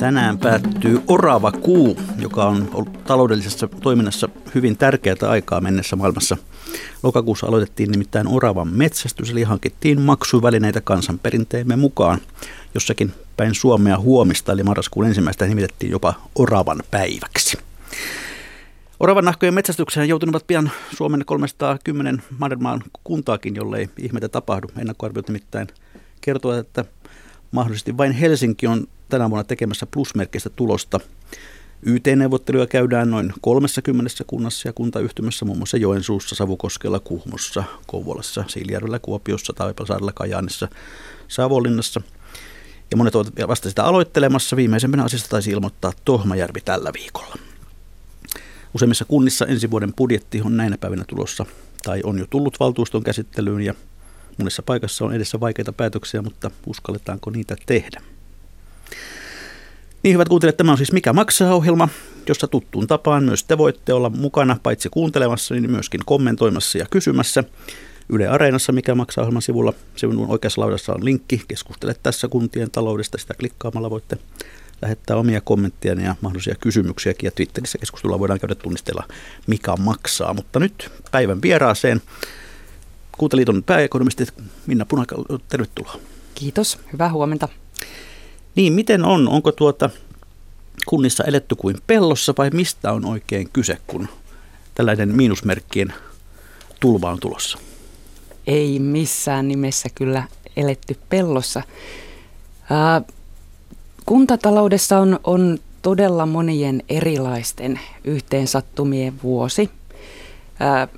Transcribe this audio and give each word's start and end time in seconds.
Tänään 0.00 0.38
päättyy 0.38 1.02
Orava 1.08 1.52
kuu, 1.52 1.98
joka 2.18 2.44
on 2.44 2.70
ollut 2.74 3.04
taloudellisessa 3.04 3.68
toiminnassa 3.68 4.28
hyvin 4.54 4.76
tärkeää 4.76 5.16
aikaa 5.28 5.60
mennessä 5.60 5.96
maailmassa. 5.96 6.36
Lokakuussa 7.02 7.46
aloitettiin 7.46 7.90
nimittäin 7.90 8.28
oravan 8.28 8.68
metsästys, 8.68 9.30
eli 9.30 9.42
hankittiin 9.42 10.00
maksuvälineitä 10.00 10.80
kansanperinteemme 10.80 11.76
mukaan. 11.76 12.18
Jossakin 12.74 13.12
päin 13.36 13.54
Suomea 13.54 13.98
huomista, 13.98 14.52
eli 14.52 14.62
marraskuun 14.62 15.06
ensimmäistä 15.06 15.46
nimitettiin 15.46 15.92
jopa 15.92 16.14
oravan 16.34 16.82
päiväksi. 16.90 17.58
Oravan 19.00 19.24
nahkojen 19.24 19.54
metsästykseen 19.54 20.08
joutunevat 20.08 20.46
pian 20.46 20.70
Suomen 20.96 21.24
310 21.24 22.22
Mannermaan 22.38 22.82
kuntaakin, 23.04 23.56
jollei 23.56 23.88
ihmeitä 23.98 24.28
tapahdu. 24.28 24.68
Ennakkoarviot 24.78 25.28
nimittäin 25.28 25.68
kertovat, 26.20 26.58
että 26.58 26.84
mahdollisesti 27.52 27.96
vain 27.96 28.12
Helsinki 28.12 28.66
on 28.66 28.86
tänä 29.10 29.30
vuonna 29.30 29.44
tekemässä 29.44 29.86
plusmerkkistä 29.86 30.50
tulosta. 30.50 31.00
YT-neuvotteluja 31.82 32.66
käydään 32.66 33.10
noin 33.10 33.32
30 33.40 34.24
kunnassa 34.26 34.68
ja 34.68 34.72
kuntayhtymässä 34.72 35.44
muun 35.44 35.58
muassa 35.58 35.76
Joensuussa, 35.76 36.34
Savukoskella, 36.34 37.00
Kuhmossa, 37.00 37.64
Kouvolassa, 37.86 38.44
Siilijärvellä, 38.48 38.98
Kuopiossa, 38.98 39.52
Taipalsaarella, 39.52 40.12
Kajaanissa, 40.12 40.68
Savonlinnassa. 41.28 42.00
Ja 42.90 42.96
monet 42.96 43.14
ovat 43.14 43.32
vasta 43.48 43.68
sitä 43.68 43.84
aloittelemassa. 43.84 44.56
Viimeisempänä 44.56 45.04
asiasta 45.04 45.28
taisi 45.28 45.50
ilmoittaa 45.50 45.92
Tohmajärvi 46.04 46.60
tällä 46.60 46.92
viikolla. 46.92 47.34
Useimmissa 48.74 49.04
kunnissa 49.04 49.46
ensi 49.46 49.70
vuoden 49.70 49.92
budjetti 49.92 50.40
on 50.42 50.56
näinä 50.56 50.78
päivinä 50.78 51.04
tulossa 51.08 51.46
tai 51.82 52.00
on 52.04 52.18
jo 52.18 52.26
tullut 52.30 52.60
valtuuston 52.60 53.02
käsittelyyn 53.02 53.60
ja 53.60 53.74
monessa 54.38 54.62
paikassa 54.62 55.04
on 55.04 55.14
edessä 55.14 55.40
vaikeita 55.40 55.72
päätöksiä, 55.72 56.22
mutta 56.22 56.50
uskalletaanko 56.66 57.30
niitä 57.30 57.56
tehdä? 57.66 58.02
Niin 60.02 60.14
hyvät 60.14 60.28
kuuntelijat, 60.28 60.56
tämä 60.56 60.70
on 60.72 60.76
siis 60.76 60.92
Mikä 60.92 61.12
maksaa 61.12 61.54
ohjelma, 61.54 61.88
jossa 62.28 62.48
tuttuun 62.48 62.86
tapaan 62.86 63.24
myös 63.24 63.44
te 63.44 63.58
voitte 63.58 63.92
olla 63.92 64.10
mukana 64.10 64.56
paitsi 64.62 64.88
kuuntelemassa, 64.88 65.54
niin 65.54 65.70
myöskin 65.70 66.00
kommentoimassa 66.06 66.78
ja 66.78 66.86
kysymässä. 66.90 67.44
Yle 68.08 68.28
Areenassa, 68.28 68.72
mikä 68.72 68.94
maksaa 68.94 69.22
ohjelman 69.22 69.42
sivulla, 69.42 69.72
sivun 69.96 70.30
oikeassa 70.30 70.60
laudassa 70.60 70.92
on 70.92 71.04
linkki. 71.04 71.42
Keskustele 71.48 71.94
tässä 72.02 72.28
kuntien 72.28 72.70
taloudesta, 72.70 73.18
sitä 73.18 73.34
klikkaamalla 73.34 73.90
voitte 73.90 74.18
lähettää 74.82 75.16
omia 75.16 75.40
kommentteja 75.40 75.94
ja 75.94 76.14
mahdollisia 76.20 76.54
kysymyksiäkin. 76.60 77.26
Ja 77.26 77.30
Twitterissä 77.30 77.78
keskustelua 77.78 78.18
voidaan 78.18 78.40
käydä 78.40 78.54
tunnistella, 78.54 79.04
mikä 79.46 79.76
maksaa. 79.76 80.34
Mutta 80.34 80.60
nyt 80.60 80.90
päivän 81.10 81.42
vieraaseen. 81.42 82.02
Kuntaliiton 83.18 83.62
pääekonomisti 83.62 84.26
Minna 84.66 84.84
Punaka, 84.84 85.16
tervetuloa. 85.48 85.96
Kiitos, 86.34 86.78
hyvää 86.92 87.12
huomenta. 87.12 87.48
Niin, 88.54 88.72
miten 88.72 89.04
on? 89.04 89.28
Onko 89.28 89.52
tuota 89.52 89.90
kunnissa 90.86 91.24
eletty 91.24 91.54
kuin 91.54 91.76
pellossa 91.86 92.34
vai 92.38 92.50
mistä 92.50 92.92
on 92.92 93.04
oikein 93.04 93.48
kyse, 93.52 93.78
kun 93.86 94.08
tällainen 94.74 95.16
miinusmerkkien 95.16 95.94
tulva 96.80 97.10
on 97.10 97.20
tulossa? 97.20 97.58
Ei 98.46 98.78
missään 98.78 99.48
nimessä 99.48 99.88
kyllä 99.94 100.24
eletty 100.56 100.96
pellossa. 101.08 101.62
Ää, 102.70 103.02
kuntataloudessa 104.06 104.98
on, 104.98 105.20
on 105.24 105.58
todella 105.82 106.26
monien 106.26 106.82
erilaisten 106.88 107.80
yhteensattumien 108.04 109.22
vuosi. 109.22 109.70
Ää, 110.60 110.88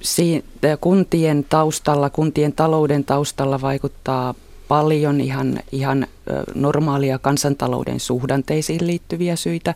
siitä, 0.00 0.76
kuntien 0.80 1.46
taustalla, 1.48 2.10
kuntien 2.10 2.52
talouden 2.52 3.04
taustalla 3.04 3.60
vaikuttaa 3.60 4.34
paljon 4.68 5.20
ihan, 5.20 5.60
ihan 5.72 6.06
normaalia 6.54 7.18
kansantalouden 7.18 8.00
suhdanteisiin 8.00 8.86
liittyviä 8.86 9.36
syitä. 9.36 9.74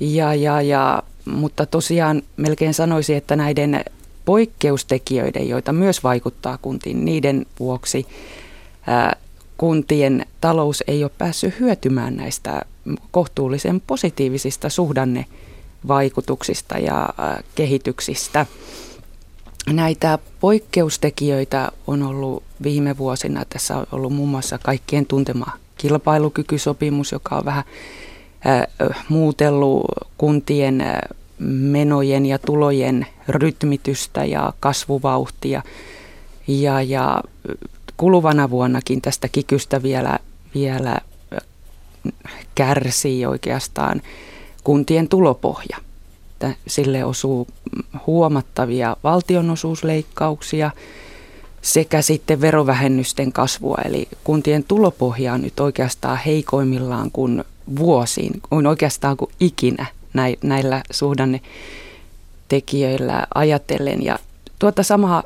Ja, 0.00 0.34
ja, 0.34 0.62
ja, 0.62 1.02
mutta 1.24 1.66
tosiaan 1.66 2.22
melkein 2.36 2.74
sanoisin, 2.74 3.16
että 3.16 3.36
näiden 3.36 3.84
poikkeustekijöiden, 4.24 5.48
joita 5.48 5.72
myös 5.72 6.04
vaikuttaa 6.04 6.58
kuntiin, 6.62 7.04
niiden 7.04 7.46
vuoksi 7.60 8.06
ää, 8.86 9.16
kuntien 9.56 10.26
talous 10.40 10.84
ei 10.86 11.04
ole 11.04 11.10
päässyt 11.18 11.60
hyötymään 11.60 12.16
näistä 12.16 12.62
kohtuullisen 13.10 13.82
positiivisista 13.86 14.68
suhdannevaikutuksista 14.68 16.78
ja 16.78 17.08
ää, 17.18 17.42
kehityksistä. 17.54 18.46
Näitä 19.66 20.18
poikkeustekijöitä 20.40 21.72
on 21.86 22.02
ollut 22.02 22.42
viime 22.62 22.98
vuosina. 22.98 23.44
Tässä 23.44 23.76
on 23.76 23.86
ollut 23.92 24.12
muun 24.12 24.28
muassa 24.28 24.58
kaikkien 24.58 25.06
tuntema 25.06 25.46
kilpailukykysopimus, 25.76 27.12
joka 27.12 27.36
on 27.36 27.44
vähän 27.44 27.64
äh, 28.46 29.04
muutellut 29.08 29.84
kuntien 30.18 30.84
menojen 31.48 32.26
ja 32.26 32.38
tulojen 32.38 33.06
rytmitystä 33.28 34.24
ja 34.24 34.52
kasvuvauhtia. 34.60 35.62
Ja, 36.46 36.82
ja 36.82 37.22
kuluvana 37.96 38.50
vuonnakin 38.50 39.00
tästä 39.00 39.28
kikystä 39.28 39.82
vielä, 39.82 40.18
vielä 40.54 40.98
kärsii 42.54 43.26
oikeastaan 43.26 44.02
kuntien 44.64 45.08
tulopohja 45.08 45.76
että 46.50 46.60
sille 46.66 47.04
osuu 47.04 47.46
huomattavia 48.06 48.96
valtionosuusleikkauksia 49.04 50.70
sekä 51.62 52.02
sitten 52.02 52.40
verovähennysten 52.40 53.32
kasvua. 53.32 53.78
Eli 53.84 54.08
kuntien 54.24 54.64
tulopohja 54.64 55.32
on 55.32 55.42
nyt 55.42 55.60
oikeastaan 55.60 56.18
heikoimmillaan 56.26 57.10
kuin 57.10 57.44
vuosiin, 57.78 58.40
kuin 58.48 58.66
oikeastaan 58.66 59.16
kuin 59.16 59.30
ikinä 59.40 59.86
näillä 60.42 60.82
suhdannetekijöillä 60.90 63.26
ajatellen. 63.34 64.04
Ja 64.04 64.18
tuota 64.58 64.82
samaa 64.82 65.22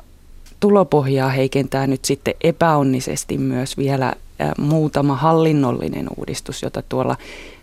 tulopohjaa 0.59 1.29
heikentää 1.29 1.87
nyt 1.87 2.05
sitten 2.05 2.33
epäonnisesti 2.41 3.37
myös 3.37 3.77
vielä 3.77 4.13
muutama 4.57 5.15
hallinnollinen 5.15 6.07
uudistus, 6.17 6.63
jota 6.63 6.83
tuolla 6.89 7.15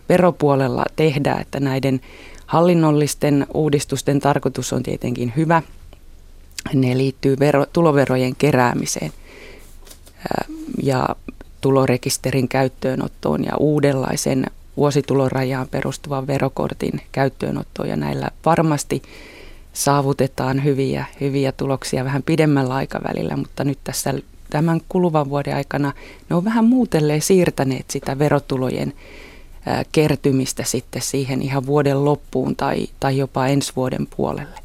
veropuolella 0.09 0.85
tehdään, 0.95 1.41
että 1.41 1.59
näiden 1.59 2.01
Hallinnollisten 2.45 3.47
uudistusten 3.53 4.19
tarkoitus 4.19 4.73
on 4.73 4.83
tietenkin 4.83 5.33
hyvä. 5.35 5.61
Ne 6.73 6.97
liittyy 6.97 7.35
vero, 7.39 7.65
tuloverojen 7.73 8.35
keräämiseen 8.35 9.11
ja 10.83 11.15
tulorekisterin 11.61 12.47
käyttöönottoon 12.47 13.43
ja 13.43 13.51
uudenlaisen 13.59 14.45
vuositulorajaan 14.77 15.67
perustuvan 15.67 16.27
verokortin 16.27 17.01
käyttöönottoon. 17.11 17.89
Ja 17.89 17.95
näillä 17.95 18.29
varmasti 18.45 19.01
saavutetaan 19.73 20.63
hyviä, 20.63 21.05
hyviä 21.21 21.51
tuloksia 21.51 22.05
vähän 22.05 22.23
pidemmällä 22.23 22.73
aikavälillä, 22.75 23.37
mutta 23.37 23.63
nyt 23.63 23.79
tässä 23.83 24.13
tämän 24.49 24.81
kuluvan 24.89 25.29
vuoden 25.29 25.55
aikana 25.55 25.93
ne 26.29 26.35
on 26.35 26.45
vähän 26.45 26.65
muutelleen 26.65 27.21
siirtäneet 27.21 27.91
sitä 27.91 28.19
verotulojen 28.19 28.93
kertymistä 29.91 30.63
sitten 30.63 31.01
siihen 31.01 31.41
ihan 31.41 31.65
vuoden 31.65 32.05
loppuun 32.05 32.55
tai, 32.55 32.87
tai 32.99 33.17
jopa 33.17 33.47
ensi 33.47 33.73
vuoden 33.75 34.07
puolelle. 34.17 34.59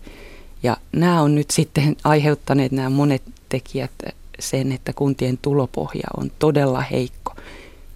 Ja 0.62 0.76
nämä 0.92 1.22
on 1.22 1.34
nyt 1.34 1.50
sitten 1.50 1.96
aiheuttaneet 2.04 2.72
nämä 2.72 2.90
monet 2.90 3.22
tekijät 3.48 3.90
sen, 4.38 4.72
että 4.72 4.92
kuntien 4.92 5.38
tulopohja 5.38 6.08
on 6.16 6.30
todella 6.38 6.80
heikko. 6.80 7.34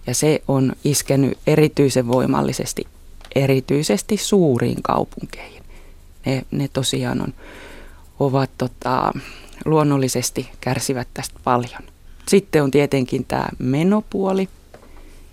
Ja 0.07 0.15
se 0.15 0.41
on 0.47 0.73
iskenyt 0.83 1.37
erityisen 1.47 2.07
voimallisesti 2.07 2.87
erityisesti 3.35 4.17
suuriin 4.17 4.81
kaupunkeihin. 4.83 5.63
Ne, 6.25 6.45
ne 6.51 6.67
tosiaan 6.67 7.21
on, 7.21 7.33
ovat 8.19 8.49
tota, 8.57 9.11
luonnollisesti 9.65 10.49
kärsivät 10.61 11.07
tästä 11.13 11.39
paljon. 11.43 11.81
Sitten 12.27 12.63
on 12.63 12.71
tietenkin 12.71 13.25
tämä 13.25 13.47
menopuoli, 13.59 14.49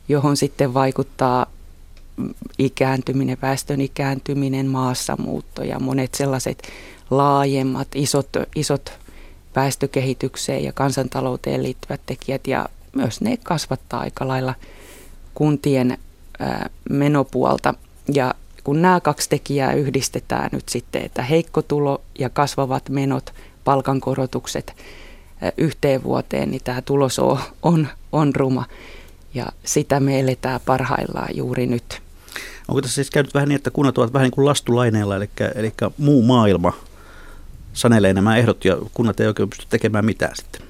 johon 0.09 0.37
sitten 0.37 0.75
vaikuttaa 0.75 1.47
ikääntyminen, 2.59 3.39
väestön 3.43 3.81
ikääntyminen, 3.81 4.67
maassamuutto 4.67 5.63
ja 5.63 5.81
monet 5.81 6.15
sellaiset 6.15 6.63
laajemmat, 7.11 7.89
isot, 7.95 8.29
isot 8.57 8.93
väestökehitykseen 9.57 10.65
ja 10.65 10.73
kansantalouteen 10.73 11.63
liittyvät 11.63 12.01
tekijät 12.07 12.47
ja 12.47 12.69
myös 12.97 13.21
ne 13.21 13.37
kasvattaa 13.37 14.01
aika 14.01 14.29
lailla 14.29 14.55
kuntien 15.35 15.99
menopuolta. 16.91 17.75
Ja 18.15 18.35
kun 18.65 18.83
nämä 18.83 19.01
kaksi 19.01 19.29
tekijää 19.29 19.73
yhdistetään 19.73 20.49
nyt 20.53 20.69
sitten, 20.69 21.03
että 21.03 21.23
heikko 21.23 21.63
tulo 21.63 22.03
ja 22.19 22.31
kasvavat 22.31 22.89
menot, 22.89 23.35
palkankorotukset 23.65 24.77
yhteen 25.57 26.03
vuoteen, 26.03 26.51
niin 26.51 26.61
tämä 26.65 26.83
tulos 26.83 27.19
on, 27.19 27.39
on, 27.63 27.89
on 28.13 28.35
ruma. 28.35 28.65
Ja 29.35 29.47
sitä 29.65 30.01
me 30.01 30.21
eletään 30.21 30.61
parhaillaan 30.67 31.37
juuri 31.37 31.67
nyt. 31.67 32.03
Onko 32.69 32.83
tässä 32.83 32.95
siis 32.95 33.11
käynyt 33.11 33.35
vähän 33.35 33.49
niin, 33.49 33.57
että 33.57 33.71
kunnat 33.71 33.99
ovat 33.99 34.13
vähän 34.13 34.25
niin 34.25 34.33
kuin 34.33 34.45
lastulaineella, 34.45 35.17
eli, 35.17 35.31
eli 35.55 35.73
muu 35.99 36.23
maailma 36.23 36.73
sanelee 37.73 38.13
nämä 38.13 38.37
ehdot 38.37 38.65
ja 38.65 38.77
kunnat 38.95 39.21
ei 39.21 39.27
oikein 39.27 39.51
pysty 39.51 39.67
tekemään 39.71 40.05
mitään 40.05 40.37
sitten? 40.37 40.63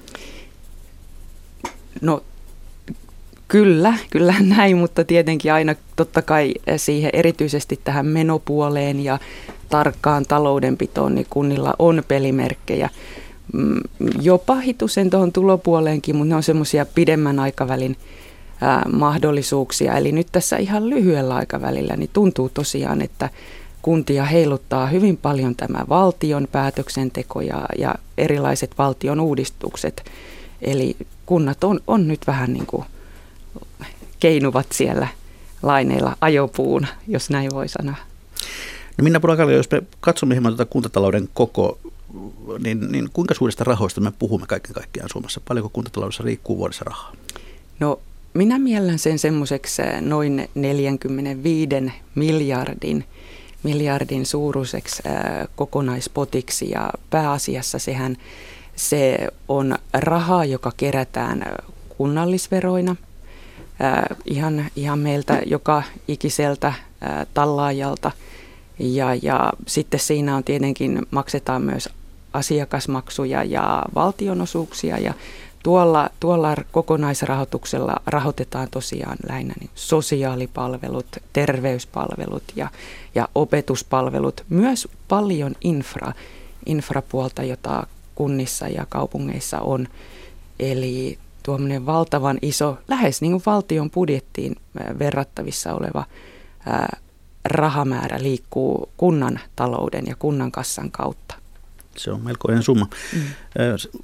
No 2.01 2.23
Kyllä, 3.53 3.93
kyllä 4.09 4.35
näin, 4.57 4.77
mutta 4.77 5.03
tietenkin 5.03 5.53
aina 5.53 5.75
totta 5.95 6.21
kai 6.21 6.53
siihen 6.77 7.09
erityisesti 7.13 7.79
tähän 7.83 8.05
menopuoleen 8.05 9.03
ja 9.03 9.19
tarkkaan 9.69 10.25
taloudenpitoon, 10.25 11.15
niin 11.15 11.27
kunnilla 11.29 11.73
on 11.79 12.03
pelimerkkejä. 12.07 12.89
Mm, 13.53 13.79
jopa 14.21 14.55
hitusen 14.55 15.09
tuohon 15.09 15.31
tulopuoleenkin, 15.31 16.15
mutta 16.15 16.29
ne 16.29 16.35
on 16.35 16.43
semmoisia 16.43 16.85
pidemmän 16.85 17.39
aikavälin 17.39 17.97
ää, 18.63 18.89
mahdollisuuksia. 18.93 19.97
Eli 19.97 20.11
nyt 20.11 20.27
tässä 20.31 20.57
ihan 20.57 20.89
lyhyellä 20.89 21.35
aikavälillä 21.35 21.95
niin 21.95 22.09
tuntuu 22.13 22.49
tosiaan, 22.49 23.01
että 23.01 23.29
kuntia 23.81 24.25
heiluttaa 24.25 24.87
hyvin 24.87 25.17
paljon 25.17 25.55
tämä 25.55 25.85
valtion 25.89 26.47
päätöksenteko 26.51 27.41
ja, 27.41 27.65
ja 27.77 27.95
erilaiset 28.17 28.71
valtion 28.77 29.19
uudistukset. 29.19 30.05
Eli 30.61 30.95
kunnat 31.25 31.63
on, 31.63 31.79
on 31.87 32.07
nyt 32.07 32.27
vähän 32.27 32.53
niin 32.53 32.65
kuin 32.65 32.85
keinuvat 34.19 34.67
siellä 34.71 35.07
laineilla 35.61 36.17
ajopuuna, 36.21 36.87
jos 37.07 37.29
näin 37.29 37.51
voi 37.53 37.69
sanoa. 37.69 37.95
No 38.97 39.03
Minna 39.03 39.19
Purakallio, 39.19 39.57
jos 39.57 39.71
me 39.71 39.83
katsomme 39.99 40.35
hieman 40.35 40.51
tuota 40.51 40.65
kuntatalouden 40.71 41.29
koko, 41.33 41.79
niin, 42.59 42.91
niin 42.91 43.09
kuinka 43.13 43.33
suurista 43.33 43.63
rahoista 43.63 44.01
me 44.01 44.11
puhumme 44.19 44.47
kaiken 44.47 44.73
kaikkiaan 44.73 45.09
Suomessa? 45.09 45.41
Paljonko 45.47 45.69
kuntataloudessa 45.69 46.23
riikkuu 46.23 46.57
vuodessa 46.57 46.85
rahaa? 46.85 47.11
No 47.79 47.99
minä 48.33 48.59
miellän 48.59 48.99
sen 48.99 49.19
semmoiseksi 49.19 49.81
eh, 49.81 50.01
noin 50.01 50.49
45 50.55 51.69
miljardin, 52.15 53.05
miljardin 53.63 54.25
suuruiseksi 54.25 55.03
äh, 55.07 55.47
kokonaispotiksi. 55.55 56.69
Ja 56.69 56.89
pääasiassa 57.09 57.79
sehän 57.79 58.17
se 58.75 59.27
on 59.47 59.75
rahaa, 59.93 60.45
joka 60.45 60.71
kerätään 60.77 61.45
kunnallisveroina– 61.97 62.95
äh, 63.81 64.17
ihan, 64.25 64.65
ihan 64.75 64.99
meiltä 64.99 65.41
joka 65.45 65.83
ikiseltä 66.07 66.73
tallaajalta. 67.33 68.11
Ja, 68.79 69.15
ja 69.21 69.53
sitten 69.67 69.99
siinä 69.99 70.35
on 70.35 70.43
tietenkin, 70.43 71.01
maksetaan 71.11 71.61
myös 71.61 71.89
asiakasmaksuja 72.33 73.43
ja 73.43 73.83
valtionosuuksia. 73.95 74.97
Ja 74.97 75.13
tuolla, 75.63 76.09
tuolla 76.19 76.55
kokonaisrahoituksella 76.71 77.95
rahoitetaan 78.05 78.67
tosiaan 78.71 79.17
lähinnä 79.27 79.53
niin 79.59 79.69
sosiaalipalvelut, 79.75 81.07
terveyspalvelut 81.33 82.43
ja, 82.55 82.69
ja 83.15 83.27
opetuspalvelut, 83.35 84.45
myös 84.49 84.87
paljon 85.07 85.55
infra, 85.61 86.13
infrapuolta, 86.65 87.43
jota 87.43 87.87
kunnissa 88.15 88.67
ja 88.67 88.85
kaupungeissa 88.89 89.59
on. 89.59 89.87
Eli 90.59 91.17
tuommoinen 91.43 91.85
valtavan 91.85 92.37
iso, 92.41 92.77
lähes 92.87 93.21
niin 93.21 93.31
kuin 93.31 93.43
valtion 93.45 93.91
budjettiin 93.91 94.55
verrattavissa 94.99 95.73
oleva 95.73 96.05
ää, 96.65 96.97
rahamäärä 97.45 98.17
liikkuu 98.21 98.89
kunnan 98.97 99.39
talouden 99.55 100.07
ja 100.07 100.15
kunnan 100.15 100.51
kassan 100.51 100.91
kautta. 100.91 101.42
Se 101.97 102.11
on 102.11 102.21
melkoinen 102.21 102.63
summa. 102.63 102.87
Mm. 103.13 103.21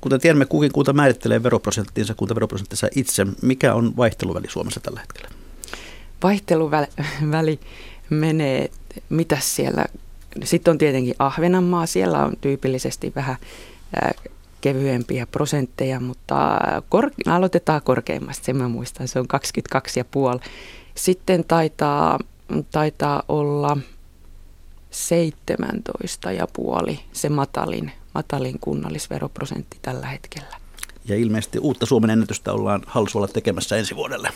Kuten 0.01 0.21
tiedämme, 0.21 0.45
kukin 0.45 0.71
kunta 0.71 0.94
määrittelee 0.94 1.44
veroprosenttinsa, 1.44 2.13
kuntaveroprosenttinsa 2.13 2.88
itse. 2.95 3.27
Mikä 3.41 3.74
on 3.74 3.97
vaihteluväli 3.97 4.47
Suomessa 4.50 4.80
tällä 4.80 5.00
hetkellä? 5.00 5.30
Vaihteluväli 6.24 7.59
menee, 8.09 8.71
mitä 9.09 9.38
siellä, 9.41 9.86
sitten 10.44 10.71
on 10.71 10.77
tietenkin 10.77 11.15
Ahvenanmaa, 11.19 11.86
siellä 11.86 12.25
on 12.25 12.33
tyypillisesti 12.41 13.12
vähän 13.15 13.36
kevyempiä 14.62 15.27
prosentteja, 15.27 16.00
mutta 16.00 16.59
kor- 16.89 17.12
aloitetaan 17.27 17.81
korkeimmasta, 17.81 18.45
sen 18.45 18.57
mä 18.57 18.68
muistan, 18.68 19.07
se 19.07 19.19
on 19.19 19.27
22,5. 20.38 20.41
Sitten 20.95 21.44
taitaa, 21.44 22.19
taitaa 22.71 23.24
olla 23.27 23.77
17,5 26.91 27.00
se 27.13 27.30
matalin, 27.30 27.91
matalin 28.13 28.59
kunnallisveroprosentti 28.59 29.77
tällä 29.81 30.07
hetkellä. 30.07 30.59
Ja 31.06 31.15
ilmeisesti 31.15 31.59
uutta 31.59 31.86
Suomen 31.86 32.09
ennätystä 32.09 32.53
ollaan 32.53 32.81
halussa 32.88 33.19
olla 33.19 33.27
tekemässä 33.27 33.77
ensi 33.77 33.95
vuodelle. 33.95 34.30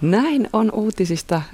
Näin 0.00 0.48
on 0.52 0.70
uutisista 0.74 1.36
äh, 1.36 1.44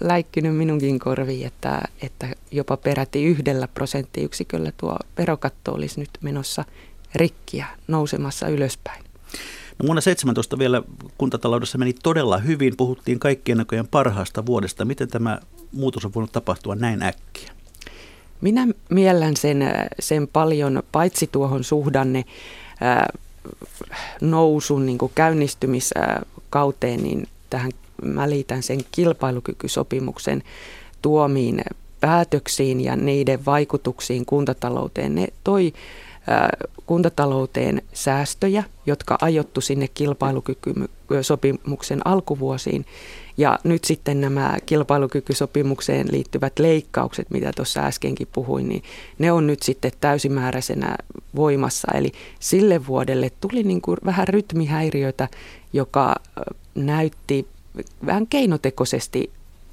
läikkynyt 0.00 0.56
minunkin 0.56 0.98
korviin, 0.98 1.46
että, 1.46 1.82
että 2.02 2.28
jopa 2.50 2.76
peräti 2.76 3.24
yhdellä 3.24 3.68
prosenttiyksiköllä 3.68 4.72
tuo 4.76 4.96
verokatto 5.18 5.72
olisi 5.72 6.00
nyt 6.00 6.10
menossa 6.20 6.64
rikkiä 7.14 7.66
nousemassa 7.88 8.48
ylöspäin. 8.48 9.04
No 9.78 9.86
vuonna 9.86 10.00
17 10.00 10.58
vielä 10.58 10.82
kuntataloudessa 11.18 11.78
meni 11.78 11.92
todella 12.02 12.38
hyvin. 12.38 12.76
Puhuttiin 12.76 13.18
kaikkien 13.18 13.58
näköjen 13.58 13.88
parhaasta 13.88 14.46
vuodesta. 14.46 14.84
Miten 14.84 15.08
tämä 15.08 15.40
muutos 15.72 16.04
on 16.04 16.14
voinut 16.14 16.32
tapahtua 16.32 16.74
näin 16.74 17.02
äkkiä? 17.02 17.52
Minä 18.42 18.68
miellän 18.90 19.36
sen, 19.36 19.64
sen 20.00 20.28
paljon, 20.28 20.82
paitsi 20.92 21.28
tuohon 21.32 21.64
suhdanne 21.64 22.24
ää, 22.80 23.12
nousun 24.20 24.86
niin 24.86 24.98
käynnistymiskauteen, 25.14 27.02
niin 27.02 27.28
tähän 27.50 27.72
mä 28.02 28.30
liitän 28.30 28.62
sen 28.62 28.80
kilpailukykysopimuksen 28.92 30.42
tuomiin 31.02 31.62
päätöksiin 32.00 32.80
ja 32.80 32.96
niiden 32.96 33.44
vaikutuksiin 33.46 34.26
kuntatalouteen. 34.26 35.14
Ne 35.14 35.28
toi 35.44 35.72
kuntatalouteen 36.86 37.82
säästöjä, 37.92 38.64
jotka 38.86 39.18
ajottu 39.20 39.60
sinne 39.60 39.88
kilpailukykysopimuksen 39.88 42.06
alkuvuosiin. 42.06 42.86
Ja 43.36 43.58
nyt 43.64 43.84
sitten 43.84 44.20
nämä 44.20 44.56
kilpailukykysopimukseen 44.66 46.12
liittyvät 46.12 46.58
leikkaukset, 46.58 47.30
mitä 47.30 47.52
tuossa 47.56 47.80
äskenkin 47.80 48.28
puhuin, 48.32 48.68
niin 48.68 48.82
ne 49.18 49.32
on 49.32 49.46
nyt 49.46 49.62
sitten 49.62 49.92
täysimääräisenä 50.00 50.96
voimassa. 51.36 51.88
Eli 51.94 52.12
sille 52.40 52.86
vuodelle 52.86 53.30
tuli 53.40 53.62
niin 53.62 53.80
kuin 53.80 53.98
vähän 54.04 54.28
rytmihäiriötä, 54.28 55.28
joka 55.72 56.14
näytti 56.74 57.46
vähän 58.06 58.26
keinotekoisesti 58.26 59.30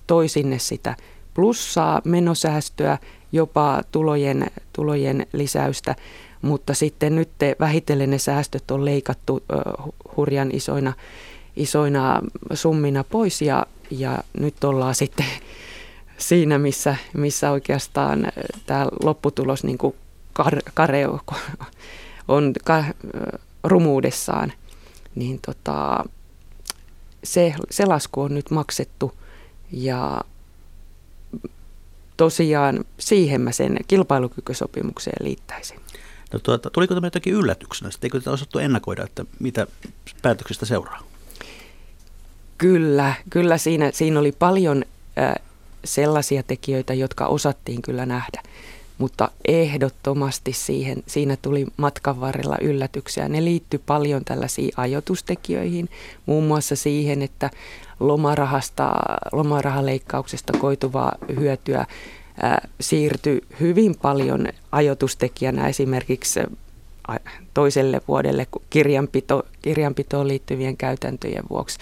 toisinne 0.08 0.60
sitä 0.60 0.96
plussaa, 1.34 2.02
menosäästöä, 2.06 2.98
jopa 3.32 3.84
tulojen, 3.92 4.48
tulojen 4.74 5.28
lisäystä 5.34 5.96
mutta 6.42 6.74
sitten 6.74 7.16
nyt 7.16 7.30
vähitellen 7.60 8.10
ne 8.10 8.18
säästöt 8.18 8.72
on 8.72 8.86
leikattu 8.86 9.44
hurjan 10.18 10.50
isoina, 10.54 10.94
isoina 11.56 12.22
summina 12.54 13.04
pois 13.04 13.42
ja, 13.42 13.66
ja 13.92 14.18
nyt 14.40 14.64
ollaan 14.64 14.96
sitten 14.96 15.26
siinä, 16.18 16.58
missä, 16.58 16.96
missä 17.18 17.52
oikeastaan 17.52 18.32
tämä 18.66 18.88
lopputulos 19.04 19.64
niin 19.64 19.78
kuin 19.78 19.96
kar, 20.34 20.62
kareo 20.74 21.20
on 22.28 22.54
ka, 22.66 22.84
rumuudessaan, 23.64 24.54
niin 25.16 25.40
tota, 25.46 26.04
se, 27.24 27.54
se 27.70 27.86
lasku 27.86 28.22
on 28.22 28.36
nyt 28.36 28.52
maksettu 28.52 29.14
ja 29.72 30.22
tosiaan 32.18 32.86
siihen 33.00 33.42
mä 33.42 33.52
sen 33.52 33.78
kilpailukykysopimukseen 33.88 35.26
liittäisin. 35.26 35.80
No 36.34 36.40
tuota, 36.40 36.70
tuliko 36.70 36.94
tämä 36.96 37.08
jotakin 37.08 37.34
yllätyksenä? 37.34 37.92
Sitten 37.92 38.08
eikö 38.08 38.20
tätä 38.20 38.32
osattu 38.32 38.60
ennakoida, 38.60 39.04
että 39.04 39.26
mitä 39.40 39.68
päätöksistä 40.22 40.66
seuraa? 40.66 41.04
Kyllä, 42.58 43.14
kyllä 43.30 43.58
siinä, 43.58 43.92
siinä 43.94 44.20
oli 44.20 44.32
paljon 44.32 44.86
äh, 45.18 45.34
sellaisia 45.86 46.44
tekijöitä, 46.44 46.94
jotka 46.94 47.28
osattiin 47.28 47.82
kyllä 47.82 48.06
nähdä. 48.06 48.44
Mutta 48.98 49.32
ehdottomasti 49.48 50.54
siihen, 50.54 51.04
siinä 51.08 51.38
tuli 51.42 51.66
matkan 51.78 52.22
varrella 52.22 52.58
yllätyksiä. 52.62 53.30
Ne 53.30 53.44
liittyi 53.44 53.82
paljon 53.86 54.26
tällaisiin 54.26 54.72
ajoitustekijöihin, 54.78 55.90
muun 56.26 56.44
muassa 56.44 56.76
siihen, 56.76 57.22
että 57.22 57.50
lomarahasta, 58.00 58.94
lomarahaleikkauksesta 59.32 60.54
koituvaa 60.58 61.16
hyötyä 61.40 61.86
siirtyi 62.82 63.42
hyvin 63.60 63.96
paljon 64.02 64.48
ajotustekijänä 64.72 65.68
esimerkiksi 65.68 66.40
toiselle 67.54 68.02
vuodelle 68.08 68.48
kirjanpito, 68.70 69.44
kirjanpitoon 69.62 70.28
liittyvien 70.28 70.78
käytäntöjen 70.78 71.44
vuoksi. 71.50 71.80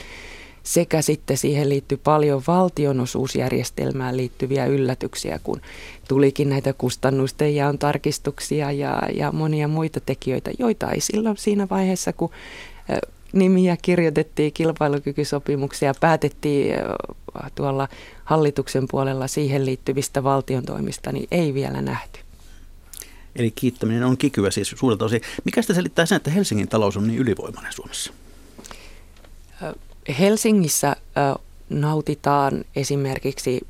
sekä 0.64 1.02
sitten 1.02 1.38
siihen 1.38 1.70
liittyy 1.70 1.98
paljon 1.98 2.42
valtionosuusjärjestelmään 2.48 4.18
liittyviä 4.18 4.66
yllätyksiä, 4.66 5.40
kun 5.44 5.62
tulikin 6.08 6.50
näitä 6.50 6.74
kustannusten 6.74 7.56
jaon 7.56 7.78
tarkistuksia 7.78 8.72
ja, 8.72 9.02
ja 9.14 9.32
monia 9.32 9.68
muita 9.68 10.00
tekijöitä, 10.00 10.52
joita 10.60 10.92
ei 10.92 11.02
silloin 11.02 11.38
siinä 11.38 11.68
vaiheessa, 11.70 12.14
kun 12.14 12.30
nimiä 13.34 13.78
kirjoitettiin 13.82 14.54
kilpailukykysopimuksia 14.54 15.88
ja 15.88 15.94
päätettiin 17.38 17.56
tuolla 17.56 17.88
hallituksen 18.24 18.86
puolella 18.92 19.28
siihen 19.28 19.66
liittyvistä 19.66 20.24
valtion 20.24 20.66
toimista, 20.66 21.12
niin 21.12 21.28
ei 21.32 21.54
vielä 21.54 21.82
nähty. 21.82 22.20
Eli 23.36 23.52
kiittäminen 23.52 24.04
on 24.04 24.18
kikyä 24.18 24.52
siis 24.52 24.74
suurelta 24.78 25.06
osin. 25.06 25.22
Mikä 25.44 25.62
sitä 25.62 25.74
selittää 25.74 26.06
sen, 26.06 26.16
että 26.16 26.32
Helsingin 26.32 26.68
talous 26.68 26.98
on 26.98 27.08
niin 27.08 27.20
ylivoimainen 27.20 27.74
Suomessa? 27.74 28.14
Helsingissä 30.20 30.96
nautitaan 31.70 32.66
esimerkiksi 32.76 33.62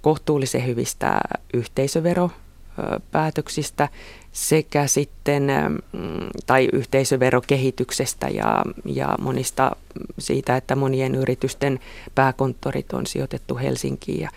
kohtuullisen 0.00 0.66
hyvistä 0.66 1.20
yhteisöveropäätöksistä 2.78 3.88
sekä 4.32 4.86
sitten, 4.86 5.48
tai 6.46 6.68
yhteisöverokehityksestä 6.72 8.28
ja, 8.28 8.62
ja 8.84 9.16
monista 9.20 9.76
siitä, 10.18 10.56
että 10.56 10.76
monien 10.76 11.14
yritysten 11.14 11.80
pääkonttorit 12.14 12.92
on 12.92 13.06
sijoitettu 13.06 13.56
Helsinkiin. 13.56 14.20
Ja, 14.20 14.30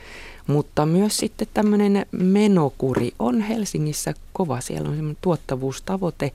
mutta 0.48 0.86
myös 0.86 1.18
sitten 1.18 1.48
tämmöinen 1.54 2.06
menokuri 2.12 3.12
on 3.20 3.42
Helsingissä 3.42 4.14
kova. 4.34 4.62
Siellä 4.62 4.90
on 4.90 4.96
semmoinen 4.96 5.22
tuottavuustavoite, 5.22 6.32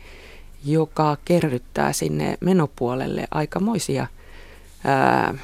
joka 0.65 1.17
kerryttää 1.25 1.93
sinne 1.93 2.39
menopuolelle 2.41 3.29
aikamoisia 3.31 4.07
ää, 4.85 5.35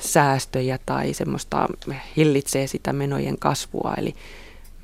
säästöjä 0.00 0.78
tai 0.86 1.14
semmoista 1.14 1.68
hillitsee 2.16 2.66
sitä 2.66 2.92
menojen 2.92 3.38
kasvua. 3.38 3.94
Eli 3.96 4.14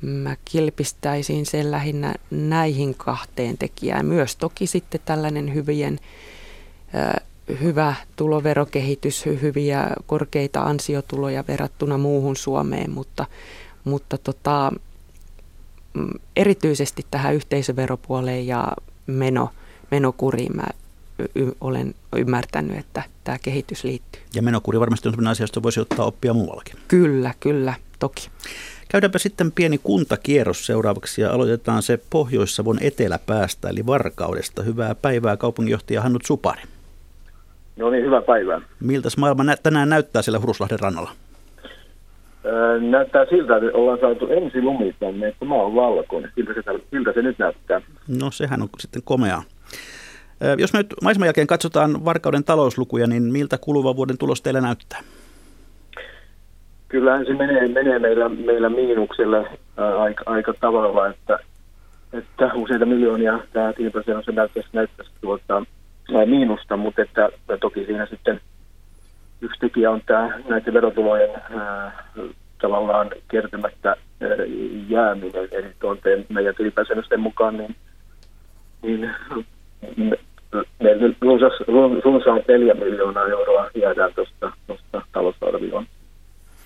mä 0.01 0.35
kilpistäisin 0.45 1.45
sen 1.45 1.71
lähinnä 1.71 2.15
näihin 2.31 2.95
kahteen 2.95 3.57
tekijään. 3.57 4.05
Myös 4.05 4.35
toki 4.35 4.67
sitten 4.67 5.01
tällainen 5.05 5.53
hyvien, 5.53 5.99
hyvä 7.61 7.95
tuloverokehitys, 8.15 9.25
hyviä 9.25 9.87
korkeita 10.05 10.61
ansiotuloja 10.61 11.43
verrattuna 11.47 11.97
muuhun 11.97 12.35
Suomeen, 12.35 12.91
mutta, 12.91 13.25
mutta 13.83 14.17
tota, 14.17 14.71
mm, 15.93 16.09
erityisesti 16.35 17.05
tähän 17.11 17.35
yhteisöveropuoleen 17.35 18.47
ja 18.47 18.71
meno, 19.07 19.49
menokuriin 19.91 20.55
mä 20.55 20.67
y- 21.35 21.51
olen 21.61 21.95
ymmärtänyt, 22.15 22.77
että 22.77 23.03
tämä 23.23 23.37
kehitys 23.39 23.83
liittyy. 23.83 24.21
Ja 24.33 24.41
menokuri 24.41 24.79
varmasti 24.79 25.07
on 25.07 25.13
sellainen 25.13 25.31
asia, 25.31 25.43
josta 25.43 25.63
voisi 25.63 25.79
ottaa 25.79 26.05
oppia 26.05 26.33
muuallakin. 26.33 26.75
Kyllä, 26.87 27.33
kyllä, 27.39 27.73
toki. 27.99 28.29
Käydäänpä 28.91 29.19
sitten 29.19 29.51
pieni 29.51 29.77
kuntakierros 29.83 30.65
seuraavaksi 30.65 31.21
ja 31.21 31.31
aloitetaan 31.31 31.81
se 31.81 31.99
Pohjois-Savon 32.09 32.77
eteläpäästä 32.81 33.69
eli 33.69 33.85
Varkaudesta. 33.85 34.63
Hyvää 34.63 34.95
päivää 34.95 35.37
kaupunginjohtaja 35.37 36.01
Hannut 36.01 36.25
Supari. 36.25 36.61
No 37.77 37.89
niin, 37.89 38.05
hyvää 38.05 38.21
päivää. 38.21 38.61
Miltä 38.79 39.09
maailma 39.17 39.43
nä- 39.43 39.57
tänään 39.63 39.89
näyttää 39.89 40.21
siellä 40.21 40.39
Huruslahden 40.39 40.79
rannalla? 40.79 41.11
Öö, 42.45 42.79
näyttää 42.79 43.25
siltä, 43.25 43.57
että 43.57 43.69
ollaan 43.73 43.99
saatu 44.01 44.27
ensi 44.27 44.61
lumi 44.61 44.95
tänne, 44.99 45.27
että 45.27 45.45
maa 45.45 45.63
on 45.63 45.75
valkoinen. 45.75 46.31
Siltä 46.35 46.53
se, 46.53 46.61
siltä 46.91 47.13
se 47.13 47.21
nyt 47.21 47.39
näyttää. 47.39 47.81
No 48.07 48.31
sehän 48.31 48.61
on 48.61 48.69
sitten 48.79 49.01
komeaa. 49.05 49.43
Jos 50.57 50.73
me 50.73 50.79
nyt 50.79 50.93
maiseman 51.03 51.25
jälkeen 51.27 51.47
katsotaan 51.47 52.05
Varkauden 52.05 52.43
talouslukuja, 52.43 53.07
niin 53.07 53.23
miltä 53.23 53.57
kuluvan 53.57 53.95
vuoden 53.95 54.17
tulos 54.17 54.41
teillä 54.41 54.61
näyttää? 54.61 54.99
Kyllähän 56.89 57.25
se 57.25 57.33
menee, 57.33 57.67
menee 57.67 57.99
meillä, 57.99 58.29
meillä 58.29 58.69
miinukselle 58.69 59.37
ää, 59.77 59.97
aika, 59.99 60.23
aika 60.25 60.53
tavalla, 60.59 61.07
että, 61.07 61.39
että 62.13 62.51
useita 62.53 62.85
miljoonia 62.85 63.39
tämä 63.53 63.73
tilinpäätös 63.73 64.27
näyttäisi, 64.35 64.69
näyttäisi 64.73 65.11
tuota, 65.21 65.63
ää, 66.15 66.25
miinusta, 66.25 66.77
mutta 66.77 67.01
että 67.01 67.29
toki 67.59 67.85
siinä 67.85 68.05
sitten 68.05 68.41
yksi 69.41 69.59
tekijä 69.59 69.91
on 69.91 70.01
tämä 70.05 70.39
näiden 70.47 70.73
verotulojen 70.73 71.29
ää, 71.59 72.03
tavallaan 72.61 73.09
kertymättä 73.27 73.89
ää, 73.89 74.29
jääminen, 74.89 75.47
eli 75.51 75.71
tuonteen 75.79 76.25
meidän 76.29 76.55
tilinpäätösten 76.55 77.19
mukaan, 77.19 77.57
niin, 77.57 77.75
niin 78.81 79.09
runsaat 82.03 82.47
neljä 82.47 82.73
miljoonaa 82.73 83.27
euroa 83.27 83.69
jäädään 83.75 84.11
tuosta 84.15 84.51
talousarvioon 85.11 85.85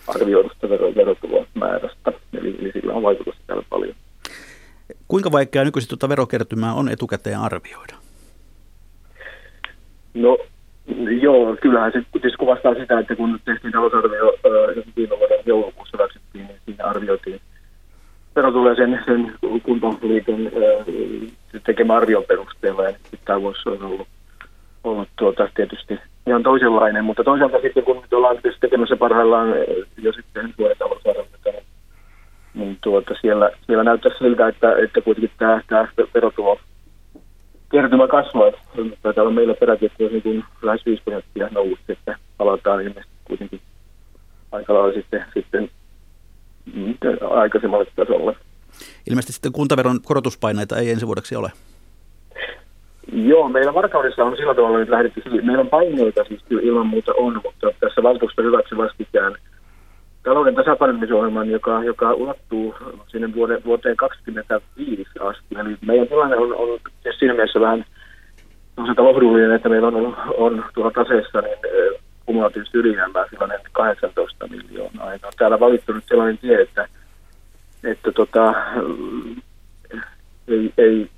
arvioidusta 0.07 0.69
vero, 0.69 0.95
verotulomäärästä, 0.95 2.13
eli, 2.33 2.55
eli 2.60 2.72
sillä 2.72 2.93
on 2.93 3.03
vaikutusta 3.03 3.41
täällä 3.48 3.63
paljon. 3.69 3.95
Kuinka 5.07 5.31
vaikeaa 5.31 5.65
nykyisin 5.65 5.89
tuota 5.89 6.10
verokertymää 6.10 6.74
on 6.74 6.89
etukäteen 6.89 7.39
arvioida? 7.39 7.93
No 10.13 10.38
joo, 11.22 11.57
kyllähän 11.62 11.91
se 11.91 12.01
tietysti 12.12 12.38
kuvastaa 12.38 12.75
sitä, 12.75 13.00
että 13.00 13.15
kun 13.15 13.39
tehtiin 13.45 13.74
talousarvio 13.74 14.33
viime 14.95 15.19
vuoden 15.19 15.39
joulukuussa 15.45 15.98
hyväksyttiin, 15.98 16.48
niin 16.48 16.60
siinä 16.65 16.86
arvioitiin 16.86 17.41
verotuloja 18.36 18.75
sen, 18.75 19.00
sen 19.05 19.33
kuntaliiton 19.63 20.51
tekemä 21.65 21.95
arvion 21.95 22.24
perusteella, 22.24 22.83
ja 22.83 22.93
tämä 23.25 23.41
vuosi 23.41 23.69
on 23.69 23.83
ollut, 23.83 24.07
ollut 24.83 25.09
tuota, 25.15 25.49
tietysti 25.55 25.99
ihan 26.27 26.43
toisenlainen, 26.43 27.05
mutta 27.05 27.23
toisaalta 27.23 27.61
sitten 27.61 27.83
kun 27.83 28.01
nyt 28.01 28.13
ollaan 28.13 28.35
tietysti 28.35 28.61
tekemässä 28.61 28.95
parhaillaan 28.95 29.47
jo 29.97 30.13
sitten 30.13 30.43
ensi 30.45 30.57
vuoden 30.57 30.77
talousarviota, 30.77 31.51
niin, 31.51 31.63
niin 32.53 32.77
tuota, 32.81 33.13
siellä, 33.21 33.51
siellä 33.65 33.83
näyttää 33.83 34.11
siltä, 34.19 34.47
että, 34.47 34.75
että 34.83 35.01
kuitenkin 35.01 35.31
tämä, 35.37 35.61
tämä 35.67 35.87
verotulo 36.13 36.59
kertymä 37.71 38.07
kasvaa. 38.07 38.51
Taitaa 39.01 39.21
olla 39.21 39.33
meillä 39.33 39.53
peräti, 39.53 39.85
että 39.85 40.03
niin 40.23 40.43
lähes 40.61 40.85
5 40.85 41.03
prosenttia 41.03 41.49
nousi, 41.51 41.81
että 41.89 42.15
palataan 42.37 42.81
ilmeisesti 42.81 43.13
kuitenkin 43.25 43.61
aika 44.51 44.73
lailla 44.73 44.93
sitten, 44.93 45.25
sitten 45.33 45.69
mm, 46.73 46.97
aikaisemmalle 47.29 47.85
tasolle. 47.95 48.35
Ilmeisesti 49.09 49.33
sitten 49.33 49.51
kuntaveron 49.51 50.01
korotuspaineita 50.01 50.77
ei 50.77 50.91
ensi 50.91 51.07
vuodeksi 51.07 51.35
ole. 51.35 51.51
Joo, 53.12 53.50
meillä 53.50 53.74
Varkaudessa 53.74 54.24
on 54.24 54.38
sillä 54.38 54.55
tavalla 54.55 54.77
nyt 54.77 54.89
lähdetty, 54.89 55.22
meillä 55.41 55.62
on 55.62 55.69
paineita 55.69 56.24
siis 56.24 56.41
ilman 56.50 56.88
muuta 56.88 57.13
on, 57.17 57.41
mutta 57.43 57.67
tässä 57.79 58.03
valtuusto 58.03 58.41
hyväksy 58.41 58.77
vastikään 58.77 59.36
talouden 60.24 60.55
tasapainottamisohjelman, 60.55 61.50
joka, 61.50 61.83
joka 61.83 62.13
ulottuu 62.13 62.75
sinne 63.07 63.33
vuoteen, 63.33 63.63
vuoteen 63.65 63.95
2025 63.95 65.10
asti. 65.19 65.55
Eli 65.60 65.77
meidän 65.86 66.07
tilanne 66.07 66.36
on, 66.36 66.55
on 66.55 66.79
siinä 67.19 67.33
mielessä 67.33 67.60
vähän 67.60 67.86
lohdullinen, 68.98 69.51
että 69.51 69.69
meillä 69.69 69.88
on, 69.88 70.17
on 70.38 70.65
tuolla 70.74 70.91
taseessa 70.91 71.41
niin, 71.41 71.57
kumulatiivisesti 72.25 72.77
ylijäämää 72.77 73.25
sellainen 73.29 73.60
18 73.72 74.48
miljoonaa. 74.48 75.13
Ja 75.13 75.19
on 75.24 75.31
täällä 75.38 75.60
valittu 75.60 75.93
nyt 75.93 76.03
sellainen 76.07 76.38
tie, 76.38 76.62
että, 76.62 76.88
että 77.83 78.12
tota, 78.12 78.53
ei, 80.48 80.74
ei 80.77 81.10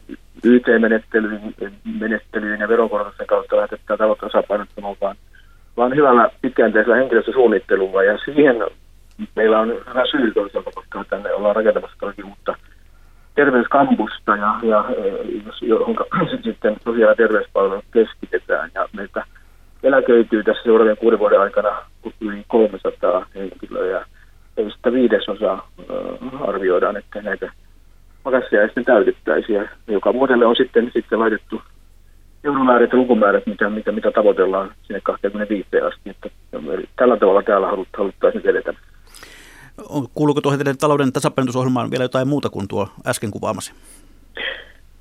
YT-menettelyyn 0.44 1.54
menettelyyn 2.00 2.60
ja 2.60 2.68
veronkorotusten 2.68 3.28
kautta 3.28 3.58
lähdetään 3.58 3.98
taloutta 3.98 4.26
tasapainottamaan, 4.26 4.96
vaan, 5.02 5.16
vaan 5.78 5.96
hyvällä 5.96 6.30
pitkäjänteisellä 6.42 6.96
henkilöstösuunnittelulla. 6.96 8.04
Ja 8.04 8.18
siihen 8.18 8.56
meillä 9.36 9.60
on 9.60 9.70
hyvä 9.70 10.06
syy 10.12 10.32
toisaalta, 10.34 10.72
koska 10.76 11.04
tänne 11.10 11.34
ollaan 11.34 11.56
rakentamassa 11.56 11.98
toki 12.00 12.24
mutta 12.24 12.56
terveyskampusta, 13.36 14.36
ja, 14.36 14.60
ja 14.64 14.86
johon 15.62 15.96
sitten 16.44 16.76
sosiaali- 16.84 17.12
ja 17.12 17.16
terveyspalvelut 17.16 17.86
keskitetään. 17.94 18.72
Ja 18.74 18.90
meiltä 18.94 19.26
eläköityy 19.84 20.44
tässä 20.44 20.64
seuraavien 20.64 20.98
kuuden 20.98 21.20
vuoden 21.20 21.42
aikana 21.42 21.82
yli 22.22 22.44
300 22.48 23.26
henkilöä, 23.36 23.86
ja 23.86 24.06
sitä 24.76 24.92
viidesosa 24.92 25.58
arvioidaan, 26.42 26.98
että 26.98 27.22
näitä 27.22 27.52
makassia 28.26 28.66
sitten 28.66 28.86
täytettäisiin. 28.86 29.70
joka 29.88 30.14
vuodelle 30.14 30.46
on 30.46 30.56
sitten, 30.56 30.92
sitten 30.94 31.20
laitettu 31.20 31.62
euromäärät 32.44 32.92
ja 32.92 32.98
lukumäärät, 32.98 33.46
mitä, 33.46 33.70
mitä, 33.70 33.92
mitä 33.92 34.12
tavoitellaan 34.12 34.72
sinne 34.84 35.02
25 35.04 35.68
asti. 35.88 36.10
Että, 36.10 36.30
tällä 36.96 37.18
tavalla 37.18 37.44
täällä 37.44 37.68
halut, 37.68 37.88
haluttaisiin 37.98 38.48
edetä. 38.48 38.74
Kuuluuko 40.14 40.42
tuohon 40.42 40.60
teidän 40.60 40.78
talouden 40.78 41.14
tasapainotusohjelmaan 41.14 41.92
vielä 41.92 42.04
jotain 42.04 42.28
muuta 42.28 42.50
kuin 42.50 42.68
tuo 42.68 42.88
äsken 43.08 43.32
kuvaamasi? 43.32 43.74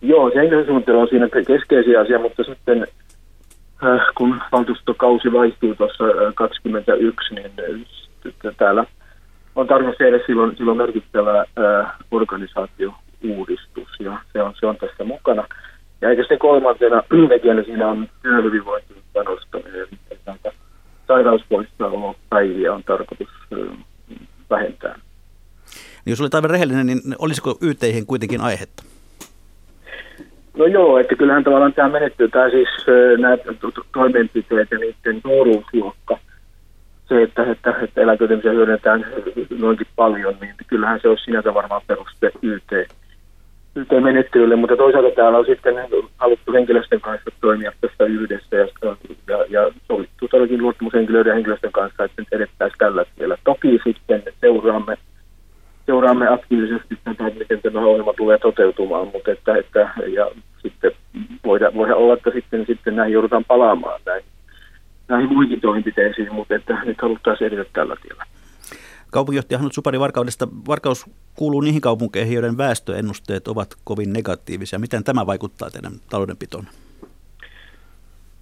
Joo, 0.03 0.31
se 0.31 0.39
henkilösuunnittelu 0.39 1.01
on 1.01 1.09
siinä 1.09 1.29
keskeisiä 1.47 2.01
asia, 2.01 2.19
mutta 2.19 2.45
sitten 2.45 2.87
äh, 3.85 4.01
kun 4.15 4.41
valtuustokausi 4.53 5.33
vaihtuu 5.33 5.75
tuossa 5.75 6.05
äh, 6.05 6.35
21, 6.35 7.35
niin 7.35 7.51
äh, 8.47 8.55
täällä 8.57 8.85
on 9.57 9.67
tarkoitus 9.67 9.99
tehdä 9.99 10.19
silloin, 10.27 10.57
silloin 10.57 10.79
merkittävä 10.79 11.39
äh, 11.41 11.93
organisaatio 12.11 12.95
uudistus 13.25 13.89
ja 14.01 14.19
se 14.33 14.43
on, 14.43 14.55
se 14.61 14.67
on 14.67 14.77
tässä 14.77 15.05
mukana. 15.05 15.47
Ja 16.01 16.11
eikä 16.11 16.23
sitten 16.23 16.39
kolmantena 16.39 17.03
tekijänä 17.29 17.63
siinä 17.63 17.89
on 17.89 18.09
työhyvinvointiin 18.23 19.03
panostaminen. 19.13 19.87
Näitä 20.27 20.53
sairauspoissaolopäiviä 21.09 22.73
on 22.73 22.85
tarkoitus 22.85 23.29
vähentää. 24.51 24.99
Niin 26.05 26.13
jos 26.13 26.21
olet 26.21 26.35
aivan 26.35 26.51
rehellinen, 26.51 26.87
niin 26.87 27.01
olisiko 27.19 27.59
YTihin 27.61 28.07
kuitenkin 28.07 28.41
aihetta? 28.41 28.83
No 30.57 30.67
joo, 30.67 30.99
että 30.99 31.17
kyllähän 31.17 31.45
tavallaan 31.45 31.73
tämä 31.73 31.89
menettely, 31.89 32.29
tämä 32.29 32.51
siis 32.51 32.69
nämä 33.19 33.37
toimenpiteet 33.93 34.71
ja 34.71 34.79
niiden 34.79 35.21
suuruusluokka, 35.23 36.19
se, 37.09 37.23
että, 37.23 37.51
että, 37.53 37.75
että 37.83 38.01
eläköitymisiä 38.01 38.53
hyödynnetään 38.53 39.07
noinkin 39.59 39.87
paljon, 39.97 40.35
niin 40.41 40.55
kyllähän 40.67 41.01
se 41.03 41.09
olisi 41.09 41.25
sinänsä 41.25 41.55
varmaan 41.55 41.83
peruste 41.87 42.31
YT, 42.43 42.73
YT-menettelylle, 43.77 44.57
mutta 44.57 44.77
toisaalta 44.77 45.17
täällä 45.17 45.39
on 45.39 45.47
sitten 45.47 45.75
haluttu 46.17 46.53
henkilöstön 46.53 47.01
kanssa 47.01 47.31
toimia 47.41 47.73
tässä 47.81 48.05
yhdessä 48.05 48.57
ja, 48.57 48.67
ja, 49.29 49.45
ja 49.49 49.71
sovittu 49.89 50.29
todellakin 50.29 50.63
luottamushenkilöiden 50.63 51.31
ja 51.31 51.35
henkilöstön 51.35 51.73
kanssa, 51.73 52.05
että 52.05 52.23
edettäisiin 52.33 52.79
tällä 52.79 53.05
tiellä. 53.17 53.37
Toki 53.45 53.81
sitten 53.85 54.23
seuraamme 54.41 54.97
seuraamme 55.87 56.29
aktiivisesti 56.29 56.99
tätä, 57.05 57.25
miten 57.39 57.63
tämä 57.63 57.81
ohjelma 57.81 58.13
tulee 58.13 58.39
toteutumaan, 58.39 59.09
mutta 59.13 59.31
että, 59.31 59.57
että 59.57 59.91
ja 60.07 60.31
sitten 60.63 60.93
voidaan, 61.45 61.75
voidaan 61.75 61.99
olla, 61.99 62.15
että 62.15 62.31
sitten, 62.31 62.67
sitten 62.67 62.97
näihin 62.97 63.13
joudutaan 63.13 63.45
palaamaan 63.45 64.01
näihin, 64.07 64.25
näihin 65.09 65.33
muihin 65.33 65.61
toimenpiteisiin, 65.61 66.35
mutta 66.35 66.55
että 66.55 66.79
nyt 66.85 67.03
haluttaisiin 67.03 67.53
edetä 67.53 67.71
tällä 67.73 67.97
tiellä. 68.03 68.25
Kaupunginjohtaja 69.15 69.59
Hanut 69.59 69.73
Supari 69.73 70.01
Varkaudesta. 70.01 70.49
Varkaus 70.69 71.07
kuuluu 71.35 71.61
niihin 71.61 71.81
kaupunkeihin, 71.81 72.35
joiden 72.35 72.59
väestöennusteet 72.59 73.49
ovat 73.49 73.69
kovin 73.85 74.13
negatiivisia. 74.13 74.79
Miten 74.79 75.05
tämä 75.05 75.27
vaikuttaa 75.27 75.71
teidän 75.71 75.93
taloudenpitoon? 76.11 76.65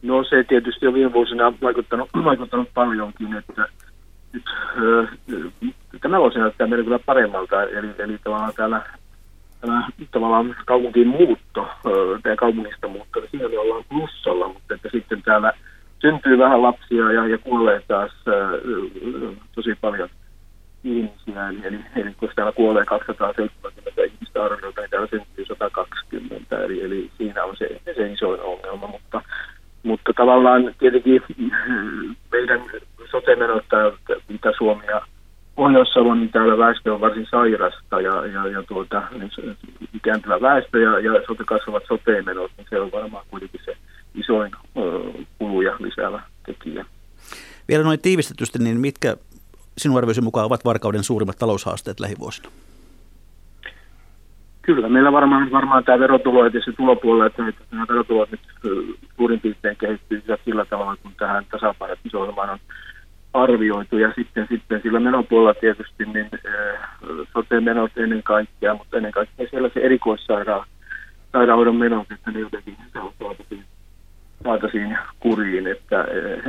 No 0.03 0.25
se 0.25 0.45
tietysti 0.49 0.87
on 0.87 0.95
viime 0.95 1.13
vuosina 1.13 1.53
vaikuttanut, 1.63 2.11
vaikuttanut 2.25 2.69
paljonkin, 2.75 3.35
että 3.35 3.69
nyt 4.33 4.45
tämä 6.01 6.21
voisi 6.21 6.39
näyttää 6.39 6.67
meille 6.67 6.85
kyllä 6.85 6.99
paremmalta, 6.99 7.63
eli, 7.63 7.89
eli 7.99 8.19
tavallaan 8.25 8.53
täällä 8.57 8.83
tämä 9.61 9.89
tavallaan 10.11 10.57
kaupunkiin 10.67 11.09
muutto, 11.09 11.69
tämä 12.23 12.37
kaupungista 12.37 12.89
muutto, 12.89 13.21
niin 13.21 13.31
siinä 13.31 13.49
me 13.49 13.59
ollaan 13.59 13.85
plussalla, 13.89 14.49
mutta 14.49 14.75
että 14.75 14.89
sitten 14.93 15.23
täällä 15.23 15.53
syntyy 15.99 16.39
vähän 16.39 16.63
lapsia 16.63 17.13
ja, 17.13 17.27
ja 17.27 17.39
kuolee 17.39 17.83
taas 17.89 18.13
tosi 19.55 19.75
paljon 19.81 20.09
ihmisiä, 20.85 21.49
eli, 21.49 21.61
eli, 21.65 21.79
eli 21.97 22.15
kun 22.17 22.29
täällä 22.37 22.53
kuolee 22.53 22.85
270 22.85 24.03
ihmistä 24.03 24.45
arviolta, 24.45 24.81
niin 24.81 24.91
täällä 24.91 25.09
syntyy 25.11 25.45
120, 25.47 26.65
eli, 26.65 26.85
eli 26.85 27.11
siinä 27.19 27.45
on 27.45 27.57
se, 27.57 27.81
se 27.97 28.13
isoin 28.13 28.41
ongelma, 28.41 28.87
mutta, 28.87 29.23
mutta 29.83 30.13
tavallaan 30.17 30.75
tietenkin 30.79 31.23
meidän 32.33 32.63
sote-menot, 33.11 33.65
mitä 34.29 34.53
Suomi 34.59 34.87
ja 34.87 35.01
Pohjois-Savon, 35.55 36.21
niin 36.21 36.33
täällä 36.33 36.59
väestö 36.59 36.95
on 36.95 37.01
varsin 37.01 37.27
sairasta 37.31 38.01
ja, 38.01 38.27
ja, 38.27 38.47
ja 38.47 38.63
tuota, 38.63 39.03
niin 39.19 39.57
ikääntyvä 39.95 40.41
väestö 40.41 40.81
ja, 40.81 40.99
ja 40.99 41.13
sote 41.27 41.45
kasvavat 41.45 41.83
sote-menot, 41.89 42.51
niin 42.57 42.67
se 42.71 42.81
on 42.81 42.93
varmaan 42.93 43.25
kuitenkin 43.31 43.61
se 43.65 43.77
isoin 44.15 44.53
kuluja 45.39 45.77
lisäävä 45.79 46.23
tekijä. 46.47 46.85
Vielä 47.69 47.85
noin 47.85 48.03
tiivistetysti, 48.03 48.59
niin 48.59 48.81
mitkä 48.81 49.17
sinun 49.83 49.99
arvioisi 49.99 50.21
mukaan 50.21 50.47
ovat 50.47 50.65
Varkauden 50.65 51.05
suurimmat 51.05 51.39
taloushaasteet 51.39 52.01
lähivuosina? 52.01 52.49
Kyllä, 54.63 54.89
meillä 54.89 55.13
varmaan, 55.13 55.53
varmaan 55.53 55.85
tämä 55.85 55.99
verotulo 55.99 56.47
ja 56.47 56.51
se 56.65 56.73
tulopuolella, 56.73 57.27
että, 57.27 57.43
nämä 57.71 57.87
verotulot 57.89 58.31
nyt 58.31 58.41
suurin 59.17 59.41
piirtein 59.41 59.77
kehittyy 59.77 60.23
sillä 60.45 60.65
tavalla, 60.65 60.97
kun 61.03 61.13
tähän 61.19 61.45
tasapainotusohjelmaan 61.51 62.51
on 62.51 62.59
arvioitu 63.33 63.99
ja 63.99 64.13
sitten, 64.17 64.47
sitten 64.51 64.83
sillä 64.83 65.01
menopuolella 65.01 65.55
tietysti 65.61 66.05
niin 66.05 66.31
sote-menot 67.33 67.91
ennen 67.97 68.23
kaikkea, 68.23 68.75
mutta 68.75 68.97
ennen 68.97 69.13
kaikkea 69.13 69.47
siellä 69.51 69.71
se 69.75 69.81
erikoissairaanhoidon 69.81 71.77
menot, 71.77 72.13
että 72.13 72.31
ne 72.31 72.41
jotenkin 72.41 72.77
saataisiin, 74.45 74.99
kuriin, 75.21 75.67
että, 75.67 76.05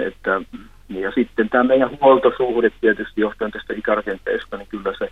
että 0.07 0.41
ja 0.89 1.11
sitten 1.11 1.49
tämä 1.49 1.63
meidän 1.63 1.97
huoltosuhde 2.01 2.71
tietysti 2.81 3.21
johtuen 3.21 3.51
tästä 3.51 3.73
ikärakenteesta, 3.73 4.57
niin 4.57 4.67
kyllä 4.67 4.93
se, 4.99 5.09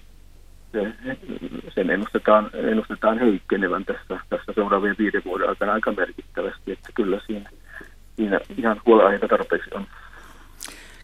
se 0.71 0.93
sen 1.69 1.89
ennustetaan, 1.89 2.49
ennustetaan 2.53 3.19
heikkenevän 3.19 3.85
tässä, 3.85 4.19
tässä 4.29 4.53
seuraavien 4.55 4.95
viiden 4.99 5.21
vuoden 5.25 5.49
aikana 5.49 5.73
aika 5.73 5.91
merkittävästi, 5.91 6.71
että 6.71 6.89
kyllä 6.95 7.21
siinä, 7.27 7.49
siinä 8.15 8.39
ihan 8.57 8.81
huolenaiheita 8.85 9.27
tarpeeksi 9.27 9.69
on. 9.73 9.85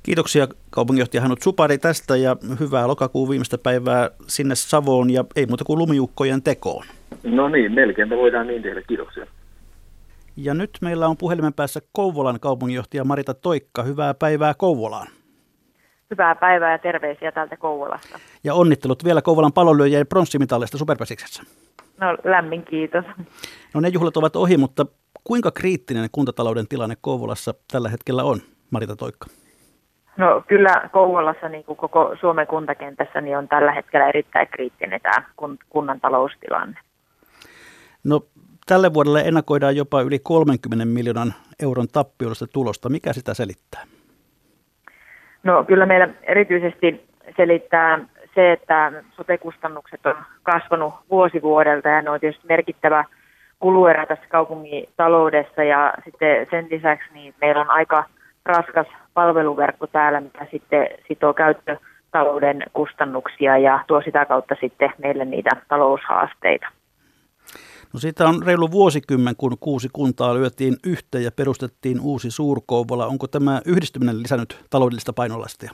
Kiitoksia 0.03 0.47
kaupunginjohtaja 0.69 1.21
Hanut 1.21 1.41
Supari 1.41 1.77
tästä 1.77 2.17
ja 2.17 2.35
hyvää 2.59 2.87
lokakuun 2.87 3.29
viimeistä 3.29 3.57
päivää 3.57 4.09
sinne 4.27 4.55
Savoon 4.55 5.09
ja 5.09 5.25
ei 5.35 5.45
muuta 5.45 5.63
kuin 5.63 5.79
lumiukkojen 5.79 6.43
tekoon. 6.43 6.85
No 7.23 7.49
niin, 7.49 7.71
melkein 7.71 8.09
me 8.09 8.17
voidaan 8.17 8.47
niin 8.47 8.61
tehdä. 8.61 8.81
Kiitoksia. 8.81 9.25
Ja 10.39 10.53
nyt 10.53 10.69
meillä 10.81 11.07
on 11.07 11.17
puhelimen 11.17 11.53
päässä 11.53 11.79
Kouvolan 11.91 12.39
kaupunginjohtaja 12.39 13.03
Marita 13.03 13.33
Toikka. 13.33 13.83
Hyvää 13.83 14.13
päivää 14.13 14.53
Kouvolaan. 14.53 15.07
Hyvää 16.11 16.35
päivää 16.35 16.71
ja 16.71 16.77
terveisiä 16.77 17.31
täältä 17.31 17.57
Kouvolasta. 17.57 18.19
Ja 18.43 18.53
onnittelut 18.53 19.03
vielä 19.03 19.21
Kouvolan 19.21 19.53
palonlyöjien 19.53 20.07
pronssimitallista 20.07 20.77
Superpäsiksessä. 20.77 21.43
No 21.99 22.17
lämmin 22.23 22.63
kiitos. 22.65 23.05
No 23.73 23.81
ne 23.81 23.87
juhlat 23.87 24.17
ovat 24.17 24.35
ohi, 24.35 24.57
mutta 24.57 24.85
kuinka 25.23 25.51
kriittinen 25.51 26.09
kuntatalouden 26.11 26.67
tilanne 26.67 26.95
Kouvolassa 27.01 27.53
tällä 27.71 27.89
hetkellä 27.89 28.23
on, 28.23 28.39
Marita 28.71 28.95
Toikka? 28.95 29.27
No 30.17 30.43
kyllä 30.47 30.89
Kouvolassa 30.93 31.49
niin 31.49 31.63
kuin 31.63 31.77
koko 31.77 32.15
Suomen 32.19 32.47
kuntakentässä 32.47 33.21
niin 33.21 33.37
on 33.37 33.47
tällä 33.47 33.71
hetkellä 33.71 34.09
erittäin 34.09 34.47
kriittinen 34.47 35.01
tämä 35.01 35.23
kunnan 35.69 36.01
taloustilanne. 36.01 36.79
No 38.03 38.21
tälle 38.67 38.93
vuodelle 38.93 39.21
ennakoidaan 39.21 39.75
jopa 39.75 40.01
yli 40.01 40.19
30 40.19 40.85
miljoonan 40.85 41.33
euron 41.63 41.87
tappiollista 41.87 42.47
tulosta. 42.47 42.89
Mikä 42.89 43.13
sitä 43.13 43.33
selittää? 43.33 43.83
No 45.43 45.63
kyllä 45.63 45.85
meillä 45.85 46.09
erityisesti 46.23 47.07
selittää 47.37 47.99
se, 48.35 48.51
että 48.51 49.03
sote-kustannukset 49.15 50.05
on 50.05 50.15
kasvanut 50.43 50.93
vuosi 51.09 51.41
vuodelta 51.41 51.89
ja 51.89 52.01
ne 52.01 52.09
on 52.09 52.19
tietysti 52.19 52.47
merkittävä 52.47 53.05
kuluerä 53.59 54.05
tässä 54.05 54.25
kaupungin 54.29 54.89
taloudessa 54.97 55.63
ja 55.63 55.93
sitten 56.05 56.47
sen 56.51 56.67
lisäksi 56.71 57.13
niin 57.13 57.33
meillä 57.41 57.61
on 57.61 57.69
aika 57.69 58.03
raskas 58.45 58.87
palveluverkko 59.13 59.87
täällä, 59.87 60.21
mikä 60.21 60.47
sitten 60.51 60.87
sitoo 61.07 61.33
käyttötalouden 61.33 62.63
kustannuksia 62.73 63.57
ja 63.57 63.79
tuo 63.87 64.01
sitä 64.01 64.25
kautta 64.25 64.55
sitten 64.61 64.93
meille 64.97 65.25
niitä 65.25 65.49
taloushaasteita. 65.67 66.67
No 67.93 67.99
siitä 67.99 68.25
on 68.25 68.35
reilu 68.45 68.71
vuosikymmen, 68.71 69.35
kun 69.37 69.57
kuusi 69.59 69.89
kuntaa 69.93 70.33
lyötiin 70.33 70.75
yhteen 70.85 71.23
ja 71.23 71.31
perustettiin 71.31 71.99
uusi 72.01 72.31
Suurkouvola. 72.31 73.07
Onko 73.07 73.27
tämä 73.27 73.61
yhdistyminen 73.65 74.23
lisännyt 74.23 74.65
taloudellista 74.69 75.13
painolastia? 75.13 75.71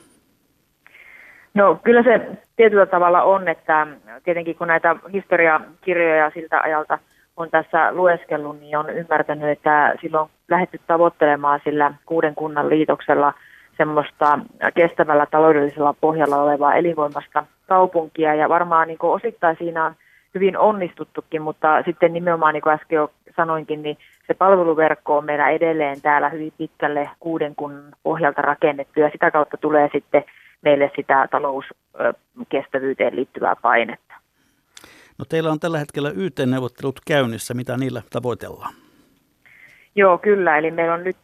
No 1.54 1.80
kyllä 1.84 2.04
se 2.04 2.38
tietyllä 2.56 2.86
tavalla 2.86 3.24
on, 3.24 3.48
että 3.48 3.88
tietenkin 4.24 4.56
kun 4.56 4.68
näitä 4.68 4.96
historiakirjoja 5.14 6.32
siltä 6.34 6.62
ajalta– 6.62 7.00
on 7.38 7.50
tässä 7.52 7.94
lueskellut, 7.94 8.60
niin 8.60 8.78
on 8.78 8.90
ymmärtänyt, 8.90 9.50
että 9.50 9.96
silloin 10.02 10.22
on 10.22 10.30
lähdetty 10.50 10.80
tavoittelemaan 10.88 11.60
sillä 11.64 11.94
kuuden 12.06 12.36
kunnan 12.36 12.70
liitoksella 12.70 13.34
semmoista 13.78 14.40
kestävällä 14.74 15.26
taloudellisella 15.26 15.96
pohjalla 16.02 16.42
olevaa 16.42 16.76
elinvoimasta 16.76 17.46
kaupunkia. 17.68 18.36
Ja 18.36 18.50
varmaan 18.50 18.88
niin 18.88 18.98
osittain 19.02 19.56
siinä 19.60 19.86
on 19.86 19.96
hyvin 20.36 20.58
onnistuttukin, 20.58 21.42
mutta 21.42 21.84
sitten 21.86 22.14
nimenomaan, 22.14 22.54
niin 22.54 22.62
kuin 22.62 22.74
äsken 22.74 22.96
jo 22.96 23.12
sanoinkin, 23.36 23.84
niin 23.84 23.98
se 24.28 24.34
palveluverkko 24.34 25.18
on 25.18 25.26
meillä 25.26 25.50
edelleen 25.50 26.02
täällä 26.02 26.30
hyvin 26.30 26.54
pitkälle 26.58 27.10
kuuden 27.20 27.56
kunnan 27.56 27.94
pohjalta 28.04 28.42
rakennettu 28.42 29.00
ja 29.00 29.10
sitä 29.10 29.32
kautta 29.32 29.58
tulee 29.58 29.90
sitten 29.94 30.24
meille 30.62 30.92
sitä 30.96 31.28
talouskestävyyteen 31.32 33.16
liittyvää 33.16 33.56
painetta. 33.62 34.14
No 35.18 35.26
teillä 35.30 35.52
on 35.52 35.60
tällä 35.60 35.80
hetkellä 35.80 36.12
YT-neuvottelut 36.16 37.00
käynnissä. 37.08 37.54
Mitä 37.54 37.78
niillä 37.78 38.02
tavoitellaan? 38.10 38.74
Joo, 39.96 40.18
kyllä. 40.18 40.58
Eli 40.58 40.72
meillä 40.72 40.94
on 40.94 41.04
nyt 41.04 41.18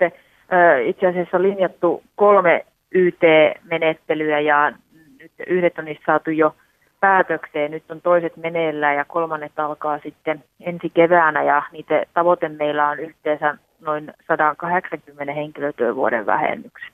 itse 0.86 1.08
asiassa 1.08 1.42
linjattu 1.42 2.04
kolme 2.16 2.66
YT-menettelyä 2.92 4.40
ja 4.40 4.72
nyt 5.20 5.32
yhdet 5.48 5.80
on 5.80 5.86
niistä 5.86 6.04
saatu 6.06 6.32
jo 6.32 6.56
päätökseen. 7.00 7.72
Nyt 7.72 7.92
on 7.92 8.02
toiset 8.02 8.38
meneillään 8.38 8.96
ja 8.96 9.06
kolmannet 9.06 9.60
alkaa 9.60 10.00
sitten 10.00 10.44
ensi 10.62 10.90
keväänä 10.90 11.44
ja 11.44 11.64
niitä 11.72 12.04
tavoite 12.14 12.50
meillä 12.50 12.88
on 12.90 13.00
yhteensä 13.00 13.58
noin 13.82 14.14
180 14.28 15.34
henkilötyövuoden 15.34 16.26
vähennykset. 16.26 16.94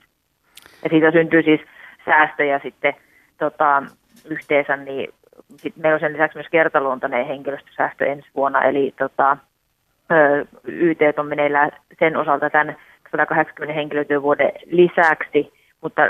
Ja 0.84 0.90
siitä 0.90 1.12
syntyy 1.12 1.44
siis 1.44 1.62
säästöjä 2.06 2.60
sitten 2.64 2.94
tota, 3.38 3.84
yhteensä 4.26 4.78
niin 4.78 5.14
sitten 5.58 5.82
meillä 5.82 5.94
on 5.96 6.00
sen 6.00 6.14
lisäksi 6.14 6.38
myös 6.38 6.50
kertaluontainen 6.52 7.28
henkilöstösäästö 7.28 8.06
ensi 8.06 8.28
vuonna, 8.36 8.62
eli 8.62 8.94
tota, 8.98 9.38
YT 10.64 11.00
on 11.18 11.28
meneillään 11.28 11.72
sen 12.00 12.18
osalta 12.18 12.50
tämän 12.50 12.76
180 13.12 13.74
henkilötyövuoden 13.74 14.52
lisäksi, 14.66 15.54
mutta 15.86 16.02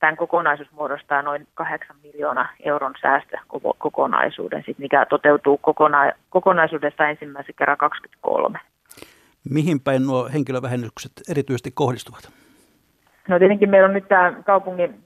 tämän 0.00 0.16
kokonaisuus 0.16 0.72
muodostaa 0.72 1.22
noin 1.22 1.46
8 1.54 1.96
miljoonaa 2.02 2.48
euron 2.64 2.94
säästökokonaisuuden, 3.02 4.62
sit 4.66 4.78
mikä 4.78 5.06
toteutuu 5.06 5.58
kokona- 5.58 6.12
kokonaisuudessa 6.30 7.08
ensimmäisen 7.08 7.54
kerran 7.58 7.78
2023. 7.78 8.58
Mihin 9.50 9.80
päin 9.80 10.06
nuo 10.06 10.28
henkilövähennykset 10.32 11.12
erityisesti 11.30 11.70
kohdistuvat? 11.74 12.30
No 13.28 13.38
tietenkin 13.38 13.70
meillä 13.70 13.88
on 13.88 13.94
nyt 13.94 14.08
tämä 14.08 14.32
kaupungin 14.46 15.04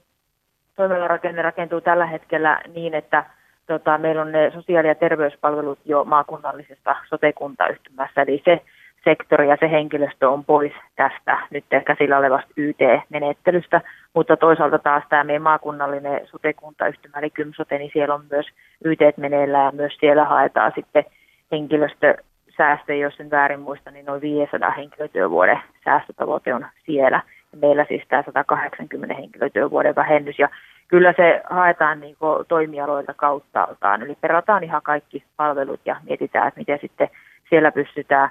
toimialarakenne 0.75 1.41
rakentuu 1.41 1.81
tällä 1.81 2.05
hetkellä 2.05 2.61
niin, 2.73 2.93
että 2.93 3.25
tota, 3.67 3.97
meillä 3.97 4.21
on 4.21 4.31
ne 4.31 4.51
sosiaali- 4.53 4.87
ja 4.87 4.95
terveyspalvelut 4.95 5.79
jo 5.85 6.03
maakunnallisesta 6.03 6.95
sotekuntayhtymässä, 7.09 8.21
eli 8.21 8.41
se 8.45 8.61
sektori 9.03 9.49
ja 9.49 9.57
se 9.59 9.71
henkilöstö 9.71 10.29
on 10.29 10.45
pois 10.45 10.71
tästä 10.95 11.37
nyt 11.49 11.65
käsillä 11.85 12.17
olevasta 12.17 12.51
YT-menettelystä, 12.57 13.81
mutta 14.13 14.37
toisaalta 14.37 14.79
taas 14.79 15.03
tämä 15.09 15.23
meidän 15.23 15.41
maakunnallinen 15.41 16.27
sotekuntayhtymä, 16.27 17.19
eli 17.19 17.29
Kymsote, 17.29 17.77
niin 17.77 17.91
siellä 17.93 18.15
on 18.15 18.23
myös 18.31 18.45
YT 18.85 18.99
meneillään 19.17 19.65
ja 19.65 19.71
myös 19.71 19.97
siellä 19.99 20.25
haetaan 20.25 20.71
sitten 20.75 21.05
henkilöstösäästöjä, 21.51 23.05
jos 23.05 23.19
en 23.19 23.31
väärin 23.31 23.59
muista, 23.59 23.91
niin 23.91 24.05
noin 24.05 24.21
500 24.21 24.71
henkilötyövuoden 24.71 25.59
säästötavoite 25.85 26.53
on 26.53 26.65
siellä. 26.85 27.21
Meillä 27.61 27.85
siis 27.87 28.03
tämä 28.07 28.23
180 28.23 29.15
henkilötyövuoden 29.15 29.95
vähennys 29.95 30.39
ja 30.39 30.49
kyllä 30.87 31.13
se 31.17 31.41
haetaan 31.49 31.99
niin 31.99 32.15
toimialoilta 32.47 33.13
kauttaaltaan. 33.13 34.01
Eli 34.01 34.17
perataan 34.21 34.63
ihan 34.63 34.81
kaikki 34.81 35.23
palvelut 35.37 35.81
ja 35.85 35.95
mietitään, 36.03 36.47
että 36.47 36.59
miten 36.59 36.79
sitten 36.81 37.09
siellä 37.49 37.71
pystytään 37.71 38.29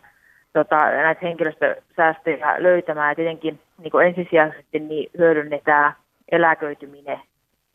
tota, 0.53 0.77
näitä 0.77 1.21
henkilöstösäästöjä 1.23 2.55
löytämään. 2.59 3.11
Ja 3.11 3.15
tietenkin 3.15 3.61
niin 3.79 4.07
ensisijaisesti 4.07 4.79
niin 4.79 5.11
hyödynnetään 5.19 5.93
eläköityminen 6.33 7.21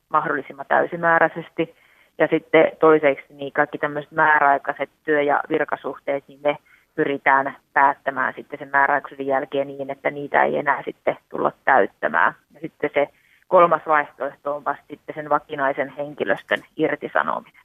mahdollisimman 0.10 0.66
täysimääräisesti. 0.68 1.76
Ja 2.18 2.28
sitten 2.28 2.72
toiseksi 2.80 3.34
niin 3.34 3.54
kaikki 3.54 3.78
tämmöiset 3.78 4.12
määräaikaiset 4.12 4.90
työ- 5.04 5.22
ja 5.22 5.44
virkasuhteet, 5.50 6.24
niin 6.28 6.40
me 6.44 6.58
pyritään 6.96 7.56
päättämään 7.74 8.34
sitten 8.36 8.60
sen 8.60 8.70
määräaikaisuuden 8.72 9.28
jälkeen 9.28 9.68
niin, 9.68 9.90
että 9.90 10.12
niitä 10.12 10.44
ei 10.44 10.58
enää 10.58 10.82
sitten 10.86 11.18
tulla 11.30 11.52
täyttämään. 11.66 12.34
Ja 12.54 12.60
sitten 12.60 12.90
se 12.94 13.08
kolmas 13.48 13.82
vaihtoehto 13.88 14.56
on 14.56 14.66
vasta 14.66 14.84
sitten 14.90 15.16
sen 15.16 15.30
vakinaisen 15.30 15.90
henkilöstön 15.98 16.64
irtisanominen. 16.78 17.62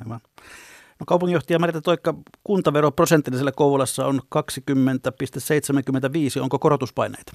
Aivan. 0.00 0.20
Kaupunginjohtaja 1.06 1.58
Marita 1.58 1.80
Toikka, 1.80 2.14
kuntavero 2.44 2.90
prosenttillisella 2.90 3.52
Kouvolassa 3.52 4.06
on 4.06 4.14
20,75. 4.14 4.20
Onko 6.42 6.58
korotuspaineita? 6.58 7.32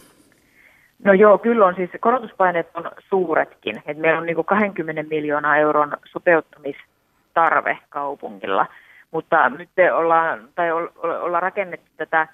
No 1.03 1.13
joo, 1.13 1.37
kyllä 1.37 1.65
on 1.65 1.75
siis 1.75 1.89
korotuspaineet 1.99 2.67
on 2.73 2.91
suuretkin. 3.09 3.83
Et 3.85 3.97
meillä 3.97 4.19
on 4.19 4.25
niin 4.25 4.45
20 4.45 5.03
miljoonaa 5.03 5.57
euron 5.57 5.97
sopeuttamistarve 6.11 7.77
kaupungilla, 7.89 8.65
mutta 9.11 9.49
nyt 9.49 9.69
ollaan, 9.93 10.49
tai 10.55 10.71
ollaan 10.71 11.43
rakennettu 11.43 11.91
tätä 11.97 12.27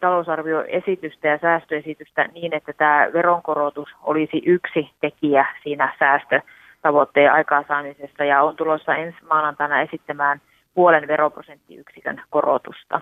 talousarvioesitystä 0.00 1.28
ja 1.28 1.38
säästöesitystä 1.38 2.24
niin, 2.24 2.54
että 2.54 2.72
tämä 2.72 3.08
veronkorotus 3.12 3.88
olisi 4.02 4.42
yksi 4.46 4.90
tekijä 5.00 5.46
siinä 5.62 5.94
säästötavoitteen 5.98 7.32
aikaansaamisessa 7.32 8.24
ja 8.24 8.42
on 8.42 8.56
tulossa 8.56 8.96
ensi 8.96 9.18
maanantaina 9.28 9.80
esittämään 9.80 10.40
puolen 10.74 11.08
veroprosenttiyksikön 11.08 12.22
korotusta. 12.30 13.00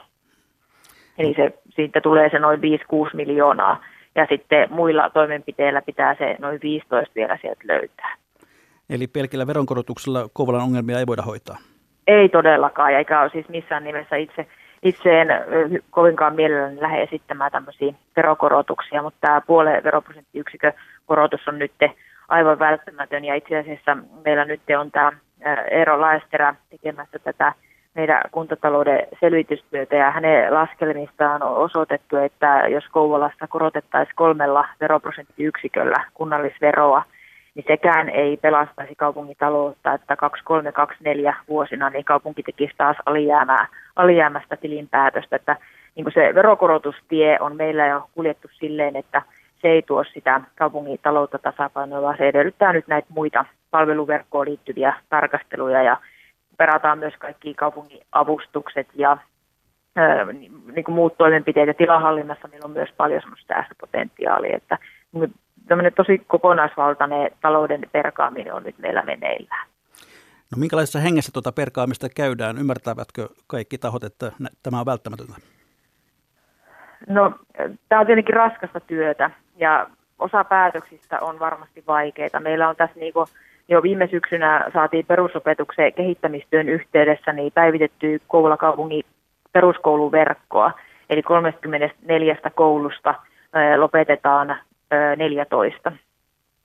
Eli 1.18 1.34
se, 1.34 1.58
siitä 1.70 2.00
tulee 2.00 2.30
se 2.30 2.38
noin 2.38 2.60
5-6 2.60 2.62
miljoonaa 3.12 3.84
ja 4.14 4.26
sitten 4.30 4.68
muilla 4.72 5.10
toimenpiteillä 5.10 5.82
pitää 5.82 6.14
se 6.14 6.36
noin 6.38 6.58
15 6.62 7.14
vielä 7.14 7.38
sieltä 7.40 7.60
löytää. 7.64 8.16
Eli 8.90 9.06
pelkillä 9.06 9.46
veronkorotuksella 9.46 10.28
Kouvolan 10.32 10.62
ongelmia 10.62 10.98
ei 10.98 11.06
voida 11.06 11.22
hoitaa? 11.22 11.56
Ei 12.06 12.28
todellakaan, 12.28 12.92
eikä 12.92 13.20
ole 13.20 13.30
siis 13.30 13.48
missään 13.48 13.84
nimessä 13.84 14.16
itse, 14.16 14.46
itse 14.82 15.20
en 15.20 15.28
kovinkaan 15.90 16.34
mielelläni 16.34 16.80
lähde 16.80 17.02
esittämään 17.02 17.52
tämmöisiä 17.52 17.92
verokorotuksia, 18.16 19.02
mutta 19.02 19.18
tämä 19.20 19.40
puolen 19.40 19.84
veroprosenttiyksikön 19.84 20.72
korotus 21.06 21.48
on 21.48 21.58
nyt 21.58 21.72
aivan 22.28 22.58
välttämätön 22.58 23.24
ja 23.24 23.34
itse 23.34 23.58
asiassa 23.58 23.96
meillä 24.24 24.44
nyt 24.44 24.60
on 24.78 24.90
tämä 24.90 25.12
Eero 25.70 26.00
Laesterä 26.00 26.54
tekemässä 26.70 27.18
tätä 27.18 27.52
meidän 27.94 28.22
kuntatalouden 28.30 29.06
selvitystyötä 29.20 29.96
ja 29.96 30.10
hänen 30.10 30.54
laskelmistaan 30.54 31.42
on 31.42 31.56
osoitettu, 31.56 32.16
että 32.16 32.62
jos 32.68 32.84
Kouvolassa 32.92 33.46
korotettaisiin 33.48 34.16
kolmella 34.16 34.68
veroprosenttiyksiköllä 34.80 36.04
kunnallisveroa, 36.14 37.02
niin 37.54 37.64
sekään 37.68 38.08
ei 38.08 38.36
pelastaisi 38.36 38.94
kaupungin 38.94 39.36
taloutta, 39.38 39.92
että 39.92 40.16
2324 40.16 41.36
vuosina 41.48 41.90
niin 41.90 42.04
kaupunki 42.04 42.42
tekisi 42.42 42.74
taas 42.76 42.96
alijäämää, 43.06 43.66
alijäämästä 43.96 44.56
tilinpäätöstä, 44.56 45.36
että 45.36 45.56
niin 45.94 46.04
kuin 46.04 46.14
se 46.14 46.34
veronkorotustie 46.34 47.36
on 47.40 47.56
meillä 47.56 47.86
jo 47.86 48.08
kuljettu 48.14 48.48
silleen, 48.52 48.96
että 48.96 49.22
se 49.62 49.68
ei 49.68 49.82
tuo 49.82 50.04
sitä 50.04 50.40
kaupungin 50.58 50.98
taloutta 51.02 51.38
tasapainoa, 51.38 52.02
vaan 52.02 52.16
se 52.18 52.28
edellyttää 52.28 52.72
nyt 52.72 52.88
näitä 52.88 53.08
muita 53.10 53.44
palveluverkkoon 53.70 54.46
liittyviä 54.46 54.94
tarkasteluja 55.08 55.82
ja 55.82 55.96
perataan 56.58 56.98
myös 56.98 57.14
kaikki 57.18 57.54
kaupungin 57.54 58.00
avustukset 58.12 58.88
ja 58.94 59.18
niin 60.72 60.84
kuin 60.84 60.94
muut 60.94 61.18
toimenpiteet 61.18 61.66
ja 61.66 61.74
tilahallinnassa 61.74 62.48
meillä 62.48 62.64
on 62.64 62.70
myös 62.70 62.90
paljon 62.96 63.20
semmoista 63.20 63.54
säästöpotentiaalia, 63.54 64.56
että 64.56 64.78
niin 65.12 65.34
tämmöinen 65.68 65.92
tosi 65.96 66.18
kokonaisvaltainen 66.18 67.30
talouden 67.40 67.86
perkaaminen 67.92 68.54
on 68.54 68.62
nyt 68.62 68.78
meillä 68.78 69.02
meneillään. 69.02 69.68
No 70.52 70.56
minkälaisessa 70.58 70.98
hengessä 70.98 71.32
tuota 71.32 71.52
perkaamista 71.52 72.08
käydään? 72.16 72.58
Ymmärtävätkö 72.58 73.28
kaikki 73.46 73.78
tahot, 73.78 74.04
että 74.04 74.32
tämä 74.62 74.80
on 74.80 74.86
välttämätöntä? 74.86 75.32
No 77.08 77.32
tämä 77.88 78.00
on 78.00 78.06
tietenkin 78.06 78.36
raskasta 78.36 78.80
työtä 78.80 79.30
ja 79.56 79.86
osa 80.18 80.44
päätöksistä 80.44 81.18
on 81.20 81.38
varmasti 81.38 81.84
vaikeita. 81.86 82.40
Meillä 82.40 82.68
on 82.68 82.76
tässä 82.76 83.00
niin 83.00 83.12
jo 83.68 83.82
viime 83.82 84.06
syksynä 84.06 84.64
saatiin 84.72 85.06
perusopetuksen 85.06 85.92
kehittämistyön 85.92 86.68
yhteydessä 86.68 87.32
niin 87.32 87.52
päivitetty 87.52 88.20
Kouvola 88.28 88.56
kaupungin 88.56 89.04
peruskouluverkkoa. 89.52 90.72
Eli 91.10 91.22
34 91.22 92.36
koulusta 92.54 93.14
lopetetaan 93.76 94.56
14. 95.16 95.92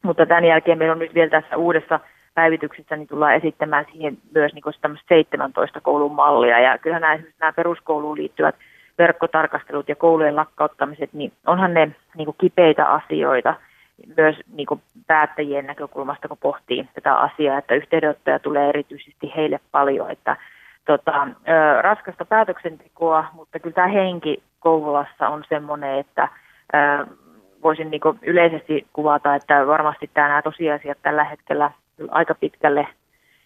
Mutta 0.04 0.26
tämän 0.26 0.46
jälkeen 0.46 0.78
meillä 0.78 0.92
on 0.94 1.00
nyt 1.00 1.14
vielä 1.14 1.30
tässä 1.30 1.58
uudessa 1.58 2.00
päivityksessä, 2.34 2.96
niin 2.96 3.08
tullaan 3.08 3.36
esittämään 3.36 3.86
siihen 3.92 4.18
myös 4.36 4.54
niin 4.54 4.98
17 5.10 5.82
koulun 5.82 6.16
mallia. 6.16 6.60
Ja 6.60 6.78
kyllähän 6.78 7.02
nämä, 7.02 7.20
nämä 7.40 7.54
peruskouluun 7.54 8.18
liittyvät 8.18 8.56
verkkotarkastelut 8.98 9.90
ja 9.90 9.96
koulujen 9.96 10.36
lakkauttamiset, 10.36 11.14
niin 11.14 11.32
onhan 11.48 11.74
ne 11.74 11.92
niin 12.18 12.36
kipeitä 12.38 12.86
asioita 12.86 13.56
myös 14.18 14.36
niin 14.54 14.66
kuin 14.66 14.82
päättäjien 15.08 15.66
näkökulmasta, 15.66 16.28
kun 16.28 16.38
pohtii 16.38 16.90
tätä 16.94 17.16
asiaa, 17.16 17.58
että 17.58 17.76
yhteydenottoja 17.76 18.40
tulee 18.40 18.70
erityisesti 18.70 19.34
heille 19.36 19.60
paljon, 19.72 20.12
että 20.12 20.38
tota, 20.86 21.28
ö, 21.48 21.82
raskasta 21.82 22.26
päätöksentekoa, 22.26 23.26
mutta 23.34 23.60
kyllä 23.60 23.74
tämä 23.74 23.88
henki 23.88 24.44
Kouvolassa 24.60 25.30
on 25.30 25.44
semmoinen, 25.50 26.00
että 26.00 26.28
ö, 26.74 27.06
voisin 27.64 27.92
niin 27.92 28.02
kuin 28.02 28.20
yleisesti 28.22 28.88
kuvata, 28.94 29.36
että 29.36 29.68
varmasti 29.68 30.10
tämä, 30.14 30.28
nämä 30.28 30.42
tosiasiat 30.42 30.98
tällä 31.02 31.24
hetkellä 31.24 31.72
aika 32.12 32.36
pitkälle 32.36 32.88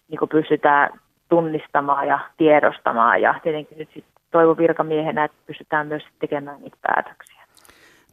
niin 0.10 0.20
kuin 0.20 0.30
pystytään 0.30 0.90
tunnistamaan 1.30 2.08
ja 2.08 2.20
tiedostamaan 2.38 3.22
ja 3.22 3.36
tietenkin 3.44 3.78
nyt 3.78 3.90
sitten 3.94 4.14
toivon 4.32 4.58
virkamiehenä, 4.58 5.24
että 5.24 5.38
pystytään 5.48 5.88
myös 5.88 6.04
tekemään 6.20 6.62
niitä 6.62 6.78
päätöksiä. 6.82 7.37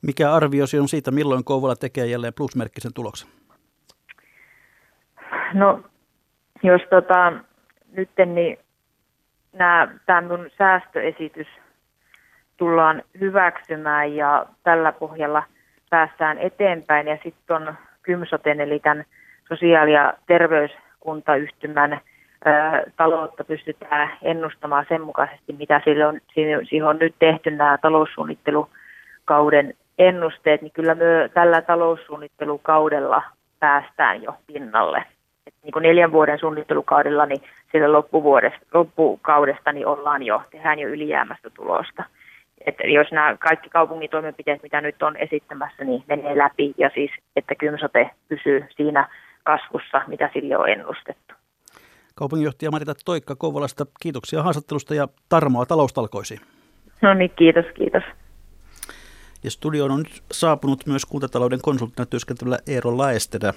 Mikä 0.07 0.33
arviosi 0.33 0.79
on 0.79 0.89
siitä, 0.89 1.11
milloin 1.11 1.45
Kouvola 1.45 1.77
tekee 1.77 2.07
jälleen 2.07 2.35
plusmerkkisen 2.37 2.95
tuloksen? 2.95 3.29
No, 5.55 5.81
jos 6.63 6.83
tota, 6.91 7.33
nyt 7.93 8.11
niin 8.27 8.59
nämä, 9.53 9.89
tämä 10.07 10.21
minun 10.21 10.51
säästöesitys 10.59 11.47
tullaan 12.57 13.03
hyväksymään 13.21 14.17
ja 14.17 14.47
tällä 14.63 14.93
pohjalla 14.93 15.43
päästään 15.91 16.39
eteenpäin. 16.39 17.07
Ja 17.09 17.19
sitten 17.25 17.57
on 17.57 17.75
Kymsoten, 18.03 18.61
eli 18.61 18.79
tämän 18.79 19.05
sosiaali- 19.49 19.93
ja 19.93 20.15
terveyskuntayhtymän 20.27 22.01
taloutta 22.97 23.45
pystytään 23.45 24.11
ennustamaan 24.23 24.87
sen 24.89 25.03
mukaisesti, 25.03 25.53
mitä 25.53 25.81
sille 25.85 26.07
on, 26.07 26.21
siihen 26.69 26.89
on 26.89 26.99
nyt 26.99 27.15
tehty 27.19 27.51
nämä 27.51 27.79
taloussuunnittelukauden 27.83 29.75
ennusteet, 29.99 30.63
niin 30.63 30.73
kyllä 30.73 30.95
me 30.95 31.31
tällä 31.35 31.63
taloussuunnittelukaudella 31.63 33.23
päästään 33.61 34.23
jo 34.23 34.37
pinnalle. 34.47 35.05
Et 35.47 35.55
niin 35.63 35.73
kuin 35.73 35.83
neljän 35.83 36.13
vuoden 36.13 36.39
suunnittelukaudella, 36.39 37.27
niin 37.27 37.43
sillä 37.73 37.93
loppuvuodesta, 37.93 38.67
loppukaudesta 38.75 39.73
niin 39.73 39.87
ollaan 39.87 40.23
jo, 40.23 40.43
tehdään 40.51 40.79
jo 40.79 40.89
ylijäämästä 40.89 41.51
tulosta. 41.51 42.05
että 42.67 42.87
jos 42.87 43.13
nämä 43.13 43.37
kaikki 43.37 43.69
kaupungin 43.71 44.11
toimenpiteet, 44.11 44.63
mitä 44.63 44.81
nyt 44.81 45.03
on 45.03 45.17
esittämässä, 45.17 45.85
niin 45.85 46.05
menee 46.09 46.39
läpi 46.39 46.75
ja 46.79 46.91
siis, 46.95 47.11
että 47.37 47.55
Kymsote 47.55 48.11
pysyy 48.29 48.65
siinä 48.77 49.09
kasvussa, 49.45 50.01
mitä 50.07 50.31
sille 50.33 50.57
on 50.57 50.69
ennustettu. 50.69 51.35
Kaupunginjohtaja 52.15 52.71
Marita 52.71 52.95
Toikka 53.05 53.37
Kouvolasta, 53.37 53.87
kiitoksia 54.03 54.43
haastattelusta 54.43 54.95
ja 54.95 55.09
tarmoa 55.29 55.67
taloustalkoisiin. 55.67 56.41
No 57.03 57.15
niin, 57.15 57.31
kiitos, 57.37 57.65
kiitos. 57.75 58.03
Ja 59.45 59.51
studioon 59.51 59.91
on 59.91 59.99
nyt 59.99 60.23
saapunut 60.33 60.87
myös 60.87 61.05
kuntatalouden 61.05 61.61
konsulttina 61.61 62.07
työskentelevä 62.07 62.59
Eero 62.67 62.99
Laesterä 62.99 63.55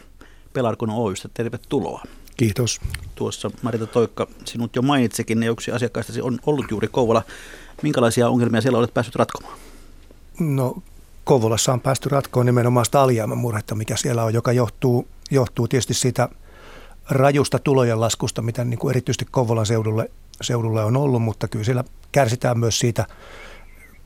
Pelarkon 0.54 0.90
Oystä. 0.90 1.30
Tervetuloa. 1.34 2.04
Kiitos. 2.38 2.82
Tuossa 3.16 3.52
Marita 3.62 3.88
Toikka, 3.88 4.28
sinut 4.46 4.76
jo 4.76 4.82
mainitsikin, 4.82 5.44
ja 5.44 5.52
yksi 5.52 5.72
asiakkaistasi 5.72 6.22
on 6.22 6.40
ollut 6.46 6.66
juuri 6.72 6.88
Kouvola. 6.88 7.24
Minkälaisia 7.82 8.30
ongelmia 8.30 8.62
siellä 8.62 8.80
olet 8.80 8.94
päässyt 8.94 9.16
ratkomaan? 9.16 9.58
No 10.40 10.76
Kouvolassa 11.24 11.74
on 11.74 11.82
päästy 11.82 12.10
ratkoon 12.10 12.46
nimenomaan 12.46 12.86
sitä 12.86 13.02
alijäämämurhetta, 13.02 13.76
mikä 13.76 13.96
siellä 13.96 14.24
on, 14.24 14.34
joka 14.34 14.52
johtuu, 14.52 15.08
johtuu 15.32 15.68
tietysti 15.68 15.94
siitä 15.94 16.30
rajusta 17.10 17.60
tulojen 17.60 18.02
laskusta, 18.02 18.42
mitä 18.42 18.64
niin 18.64 18.80
kuin 18.80 18.92
erityisesti 18.92 19.26
Kouvolan 19.32 19.66
seudulle, 19.66 20.12
seudulle 20.42 20.84
on 20.84 20.98
ollut, 20.98 21.22
mutta 21.22 21.48
kyllä 21.48 21.66
siellä 21.66 21.84
kärsitään 22.12 22.60
myös 22.60 22.80
siitä 22.80 23.06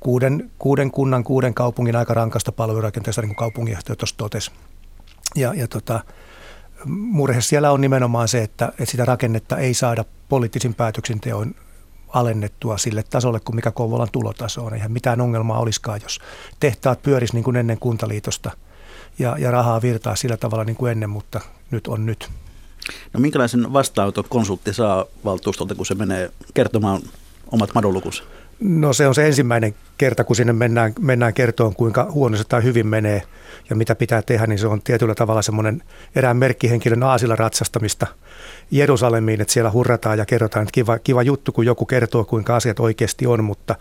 kuuden, 0.02 0.52
kuuden 0.60 0.92
kunnan, 0.92 1.24
kuuden 1.24 1.54
kaupungin 1.54 1.96
aika 1.96 2.14
rankasta 2.14 2.52
palvelurakenteesta, 2.52 3.22
niin 3.22 3.30
kuin 3.30 3.36
kaupunginjohtaja 3.36 3.96
tuossa 3.96 4.18
totesi. 4.18 4.52
Ja, 5.36 5.54
ja 5.54 5.68
tota, 5.68 6.00
murhe 6.86 7.42
siellä 7.42 7.72
on 7.72 7.82
nimenomaan 7.82 8.28
se, 8.28 8.42
että, 8.42 8.66
että 8.66 8.86
sitä 8.86 9.06
rakennetta 9.06 9.58
ei 9.58 9.74
saada 9.74 10.06
poliittisin 10.30 10.74
päätöksenteon 10.74 11.56
alennettua 12.08 12.78
sille 12.78 13.04
tasolle 13.04 13.40
kuin 13.40 13.56
mikä 13.56 13.72
Kouvolan 13.72 14.12
tulotaso 14.12 14.66
on. 14.66 14.74
Eihän 14.74 14.92
mitään 14.92 15.22
ongelmaa 15.22 15.60
olisikaan, 15.60 16.00
jos 16.04 16.20
tehtaat 16.60 17.02
pyörisi 17.02 17.34
niin 17.34 17.44
kuin 17.44 17.56
ennen 17.56 17.80
kuntaliitosta 17.80 18.52
ja, 19.20 19.36
ja 19.40 19.52
rahaa 19.52 19.82
virtaa 19.82 20.16
sillä 20.16 20.38
tavalla 20.38 20.64
niin 20.64 20.76
kuin 20.76 20.92
ennen, 20.92 21.10
mutta 21.10 21.42
nyt 21.72 21.88
on 21.88 22.06
nyt. 22.06 22.30
No 23.14 23.20
minkälaisen 23.20 23.74
vastaanoton 23.74 24.26
konsultti 24.30 24.74
saa 24.74 25.06
valtuustolta, 25.26 25.76
kun 25.76 25.86
se 25.86 25.96
menee 25.96 26.32
kertomaan 26.54 27.02
omat 27.52 27.70
madonlukunsa? 27.76 28.24
No 28.62 28.94
se 28.94 29.08
on 29.08 29.16
se 29.16 29.28
ensimmäinen 29.28 29.76
kerta, 29.98 30.24
kun 30.24 30.36
sinne 30.36 30.54
mennään, 30.54 30.94
mennään 31.00 31.34
kertoon, 31.34 31.76
kuinka 31.76 32.08
huonosti 32.12 32.46
tai 32.50 32.64
hyvin 32.64 32.88
menee 32.88 33.22
ja 33.70 33.76
mitä 33.76 33.96
pitää 33.96 34.22
tehdä, 34.22 34.48
niin 34.48 34.60
se 34.60 34.68
on 34.68 34.82
tietyllä 34.82 35.16
tavalla 35.16 35.42
semmoinen 35.42 35.84
erään 36.16 36.38
merkkihenkilön 36.38 37.04
aasilla 37.04 37.36
ratsastamista 37.36 38.08
Jerusalemiin, 38.72 39.42
että 39.42 39.54
siellä 39.54 39.72
hurrataan 39.72 40.18
ja 40.18 40.26
kerrotaan, 40.26 40.64
että 40.64 40.74
kiva, 40.74 41.00
kiva 41.00 41.24
juttu, 41.24 41.52
kun 41.52 41.66
joku 41.66 41.86
kertoo, 41.86 42.26
kuinka 42.26 42.56
asiat 42.56 42.80
oikeasti 42.80 43.28
on, 43.28 43.44
mutta 43.44 43.76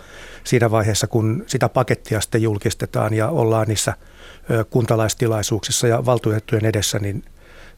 siinä 0.44 0.70
vaiheessa, 0.70 1.06
kun 1.06 1.44
sitä 1.46 1.68
pakettia 1.68 2.20
sitten 2.20 2.42
julkistetaan 2.42 3.14
ja 3.14 3.28
ollaan 3.28 3.68
niissä 3.68 3.94
kuntalaistilaisuuksissa 4.70 5.88
ja 5.88 6.06
valtuutettujen 6.06 6.64
edessä, 6.64 6.98
niin 6.98 7.24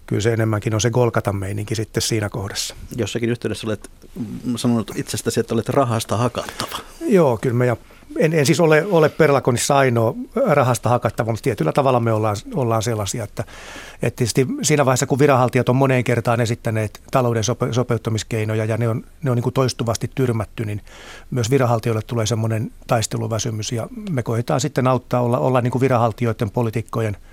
kyllä 0.07 0.23
se 0.23 0.33
enemmänkin 0.33 0.75
on 0.75 0.81
se 0.81 0.91
Golgatan 0.91 1.37
meininki 1.37 1.75
sitten 1.75 2.03
siinä 2.03 2.29
kohdassa. 2.29 2.75
Jossakin 2.97 3.31
yhteydessä 3.31 3.67
olet 3.67 3.91
sanonut 4.57 4.91
itsestäsi, 4.95 5.41
että 5.41 5.55
olet 5.55 5.69
rahasta 5.69 6.17
hakattava. 6.17 6.79
Joo, 7.01 7.39
kyllä 7.39 7.55
me 7.55 7.67
ja 7.67 7.77
en, 8.19 8.33
en 8.33 8.47
siis 8.47 8.61
ole, 8.61 8.87
ole 8.91 9.09
Perlakonissa 9.09 9.77
ainoa 9.77 10.15
rahasta 10.47 10.89
hakattava, 10.89 11.31
mutta 11.31 11.43
tietyllä 11.43 11.73
tavalla 11.73 12.01
me 12.01 12.13
ollaan, 12.13 12.37
ollaan 12.55 12.83
sellaisia, 12.83 13.25
että, 13.25 13.45
että 14.03 14.25
siinä 14.63 14.85
vaiheessa, 14.85 15.07
kun 15.07 15.19
viranhaltijat 15.19 15.69
on 15.69 15.77
moneen 15.77 16.05
kertaan 16.05 16.41
esittäneet 16.41 17.01
talouden 17.11 17.45
sope, 17.45 17.73
sopeuttamiskeinoja 17.73 18.65
ja 18.65 18.77
ne 18.77 18.89
on, 18.89 19.05
ne 19.23 19.31
on 19.31 19.37
niin 19.37 19.43
kuin 19.43 19.55
toistuvasti 19.55 20.11
tyrmätty, 20.15 20.65
niin 20.65 20.81
myös 21.31 21.51
viranhaltijoille 21.51 22.03
tulee 22.07 22.27
semmoinen 22.27 22.71
taisteluväsymys 22.87 23.73
ja 23.73 23.89
me 24.11 24.23
koetaan 24.23 24.61
sitten 24.61 24.87
auttaa 24.87 25.21
olla, 25.21 25.39
olla 25.39 25.61
niin 25.61 25.71
kuin 25.71 25.81
viranhaltijoiden, 25.81 26.51
poliitikkojen– 26.51 27.17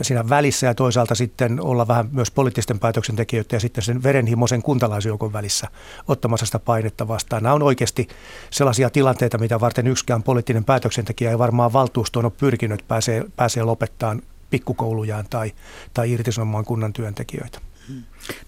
siinä 0.00 0.28
välissä 0.28 0.66
ja 0.66 0.74
toisaalta 0.74 1.14
sitten 1.14 1.60
olla 1.60 1.88
vähän 1.88 2.08
myös 2.12 2.30
poliittisten 2.30 2.78
päätöksentekijöiden 2.78 3.56
ja 3.56 3.60
sitten 3.60 3.84
sen 3.84 4.02
verenhimoisen 4.02 4.62
kuntalaisjoukon 4.62 5.32
välissä 5.32 5.68
ottamassa 6.08 6.46
sitä 6.46 6.58
painetta 6.58 7.08
vastaan. 7.08 7.42
Nämä 7.42 7.54
on 7.54 7.62
oikeasti 7.62 8.08
sellaisia 8.50 8.90
tilanteita, 8.90 9.38
mitä 9.38 9.60
varten 9.60 9.86
yksikään 9.86 10.22
poliittinen 10.22 10.64
päätöksentekijä 10.64 11.30
ei 11.30 11.38
varmaan 11.38 11.72
valtuustoon 11.72 12.24
ole 12.24 12.32
pyrkinyt, 12.38 12.84
pääsee, 12.88 13.24
pääsee 13.36 13.62
lopettamaan 13.62 14.22
pikkukoulujaan 14.50 15.24
tai, 15.30 15.52
tai 15.94 16.12
irtisanomaan 16.12 16.64
kunnan 16.64 16.92
työntekijöitä. 16.92 17.58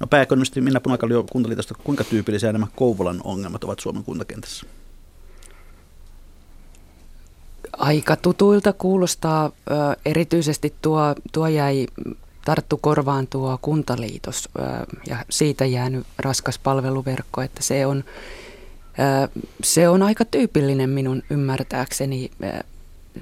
No 0.00 0.06
pääekonomisti 0.06 0.60
Minna 0.60 0.80
Punakallio 0.80 1.24
Kuntaliitosta, 1.32 1.74
kuinka 1.74 2.04
tyypillisiä 2.04 2.52
nämä 2.52 2.66
Kouvolan 2.76 3.20
ongelmat 3.24 3.64
ovat 3.64 3.80
Suomen 3.80 4.04
kuntakentässä? 4.04 4.66
Aika 7.78 8.16
tutuilta 8.16 8.72
kuulostaa. 8.72 9.50
Erityisesti 10.04 10.74
tuo, 10.82 11.14
tuo 11.32 11.48
jäi 11.48 11.86
tarttu 12.44 12.76
korvaan 12.76 13.26
tuo 13.26 13.58
kuntaliitos 13.62 14.48
ja 15.06 15.16
siitä 15.30 15.64
jäänyt 15.64 16.06
raskas 16.18 16.58
palveluverkko, 16.58 17.42
että 17.42 17.62
se 17.62 17.86
on, 17.86 18.04
se 19.62 19.88
on 19.88 20.02
aika 20.02 20.24
tyypillinen 20.24 20.90
minun 20.90 21.22
ymmärtääkseni 21.30 22.30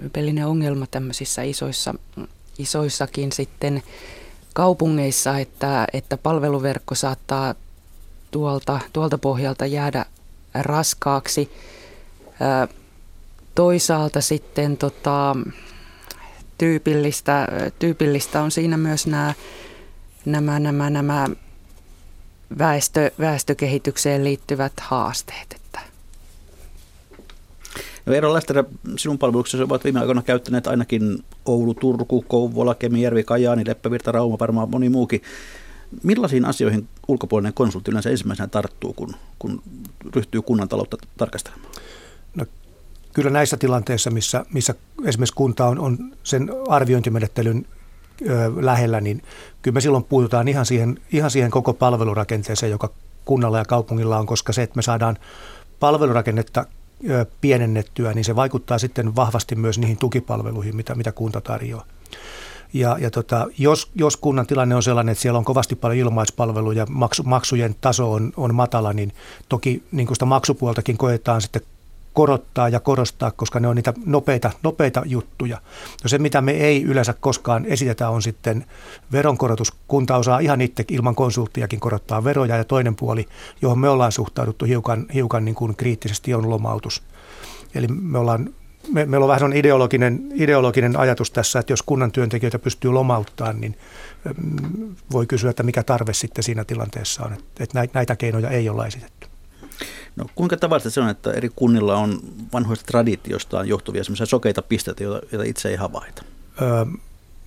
tyypillinen 0.01 0.47
ongelma 0.47 0.87
tämmöisissä 0.87 1.43
isoissa, 1.43 1.95
isoissakin 2.59 3.33
sitten 3.33 3.83
kaupungeissa, 4.55 5.39
että, 5.39 5.87
että 5.93 6.17
palveluverkko 6.17 6.95
saattaa 6.95 7.55
tuolta, 8.31 8.81
tuolta 8.93 9.19
pohjalta 9.19 9.67
jäädä 9.67 10.07
raskaaksi. 10.55 11.51
Toisaalta 13.55 14.21
sitten 14.21 14.77
tota, 14.77 15.37
tyypillistä, 16.59 17.49
tyypillistä 17.79 18.43
on 18.43 18.51
siinä 18.51 18.77
myös 18.77 19.07
nämä, 19.07 19.35
nämä, 20.25 20.61
nämä, 20.61 20.91
nämä 20.91 21.29
väestö, 22.59 23.11
väestökehitykseen 23.19 24.25
liittyvät 24.25 24.73
haasteet. 24.81 25.63
No 28.07 28.13
Eero 28.13 28.33
Lästerä, 28.33 28.65
sinun 28.97 29.19
palveluksesi 29.19 29.63
ovat 29.63 29.85
viime 29.85 30.01
aikoina 30.01 30.23
käyttäneet 30.23 30.67
ainakin 30.67 31.25
Oulu, 31.47 31.75
Turku, 31.75 32.25
Kouvola, 32.29 32.75
Kemijärvi, 32.75 33.25
Kajaani, 33.25 33.65
Leppävirta, 33.67 34.13
Rauma, 34.13 34.39
varmaan 34.39 34.71
moni 34.71 34.89
muukin. 34.89 35.23
Millaisiin 36.03 36.45
asioihin 36.45 36.89
ulkopuolinen 37.09 37.55
konsultti 37.55 37.91
yleensä 37.91 38.11
ensimmäisenä 38.11 38.47
tarttuu, 38.47 38.93
kun, 38.93 39.15
kun 39.39 39.63
ryhtyy 40.15 40.43
kunnan 40.43 40.69
taloutta 40.69 40.97
tarkastelemaan? 41.17 41.73
Kyllä 43.13 43.31
näissä 43.31 43.57
tilanteissa, 43.57 44.11
missä, 44.11 44.45
missä 44.53 44.75
esimerkiksi 45.05 45.35
kunta 45.35 45.67
on, 45.67 45.79
on 45.79 45.99
sen 46.23 46.51
arviointimenettelyn 46.69 47.67
ö, 48.29 48.53
lähellä, 48.61 49.01
niin 49.01 49.23
kyllä 49.63 49.75
me 49.75 49.81
silloin 49.81 50.05
puututaan 50.05 50.49
ihan 50.49 50.67
siihen, 50.67 50.99
ihan 51.13 51.31
siihen 51.31 51.51
koko 51.51 51.73
palvelurakenteeseen, 51.73 52.73
joka 52.73 52.91
kunnalla 53.25 53.59
ja 53.59 53.65
kaupungilla 53.65 54.19
on, 54.19 54.27
koska 54.27 54.53
se, 54.53 54.63
että 54.63 54.77
me 54.77 54.83
saadaan 54.83 55.19
palvelurakennetta 55.81 56.67
ö, 57.11 57.27
pienennettyä, 57.41 58.13
niin 58.13 58.25
se 58.25 58.37
vaikuttaa 58.37 58.79
sitten 58.79 59.17
vahvasti 59.17 59.55
myös 59.55 59.79
niihin 59.79 59.99
tukipalveluihin, 59.99 60.77
mitä, 60.77 60.95
mitä 60.95 61.13
kunta 61.13 61.41
tarjoaa. 61.41 61.85
Ja, 62.73 62.97
ja 63.01 63.11
tota, 63.11 63.47
jos, 63.59 63.91
jos 63.95 64.17
kunnan 64.17 64.47
tilanne 64.47 64.75
on 64.75 64.83
sellainen, 64.83 65.13
että 65.13 65.23
siellä 65.23 65.39
on 65.39 65.45
kovasti 65.45 65.77
paljon 65.77 65.99
ilmaispalveluja, 65.99 66.87
maksu, 66.91 67.23
maksujen 67.23 67.77
taso 67.81 68.13
on, 68.13 68.33
on 68.37 68.55
matala, 68.55 68.93
niin 68.93 69.13
toki 69.49 69.83
niin 69.93 70.09
sitä 70.13 70.25
maksupuoltakin 70.25 70.99
koetaan 70.99 71.43
sitten 71.43 71.63
korottaa 72.13 72.69
ja 72.69 72.81
korostaa, 72.81 73.31
koska 73.31 73.61
ne 73.61 73.69
on 73.69 73.77
niitä 73.77 73.95
nopeita, 74.07 74.51
nopeita 74.63 75.03
juttuja. 75.05 75.59
No 76.05 76.09
se, 76.09 76.19
mitä 76.19 76.41
me 76.41 76.53
ei 76.53 76.83
yleensä 76.83 77.15
koskaan 77.21 77.65
esitetä, 77.65 78.09
on 78.09 78.23
sitten 78.23 78.65
veronkorotus. 79.13 79.73
Kunta 79.89 80.17
osaa 80.17 80.39
ihan 80.39 80.61
itse 80.61 80.85
ilman 80.91 81.15
konsulttiakin 81.15 81.81
korottaa 81.81 82.25
veroja 82.25 82.57
ja 82.57 82.65
toinen 82.65 82.97
puoli, 82.97 83.29
johon 83.63 83.79
me 83.79 83.89
ollaan 83.89 84.13
suhtauduttu 84.13 84.65
hiukan, 84.65 85.07
hiukan 85.15 85.45
niin 85.45 85.55
kuin 85.55 85.77
kriittisesti, 85.77 86.35
on 86.35 86.51
lomautus. 86.51 87.03
Eli 87.75 87.87
me 87.89 88.19
ollaan 88.19 88.55
me, 88.89 89.07
meillä 89.07 89.25
on 89.25 89.29
vähän 89.29 89.39
sellainen 89.39 89.61
ideologinen, 89.61 90.33
ideologinen 90.35 90.97
ajatus 90.97 91.31
tässä, 91.31 91.59
että 91.59 91.73
jos 91.73 91.83
kunnan 91.83 92.13
työntekijöitä 92.13 92.59
pystyy 92.59 92.91
lomauttamaan, 92.91 93.61
niin 93.61 93.79
mm, 94.25 94.97
voi 95.13 95.27
kysyä, 95.27 95.51
että 95.51 95.63
mikä 95.63 95.83
tarve 95.83 96.13
sitten 96.13 96.45
siinä 96.45 96.65
tilanteessa 96.65 97.25
on. 97.25 97.37
Että 97.61 97.89
näitä 97.95 98.17
keinoja 98.17 98.51
ei 98.51 98.69
olla 98.69 98.87
esitetty. 98.87 99.32
No 100.17 100.25
kuinka 100.35 100.57
tavallista 100.57 100.91
se 100.91 101.01
on, 101.01 101.09
että 101.09 101.33
eri 101.33 101.51
kunnilla 101.57 101.97
on 101.97 102.21
vanhoista 102.53 102.85
traditiostaan 102.87 103.69
johtuvia 103.69 104.05
semmoisia 104.05 104.27
sokeita 104.27 104.63
pisteitä, 104.63 105.05
joita 105.05 105.43
itse 105.43 105.69
ei 105.69 105.77
havaita? 105.77 106.23
Öö, 106.63 106.85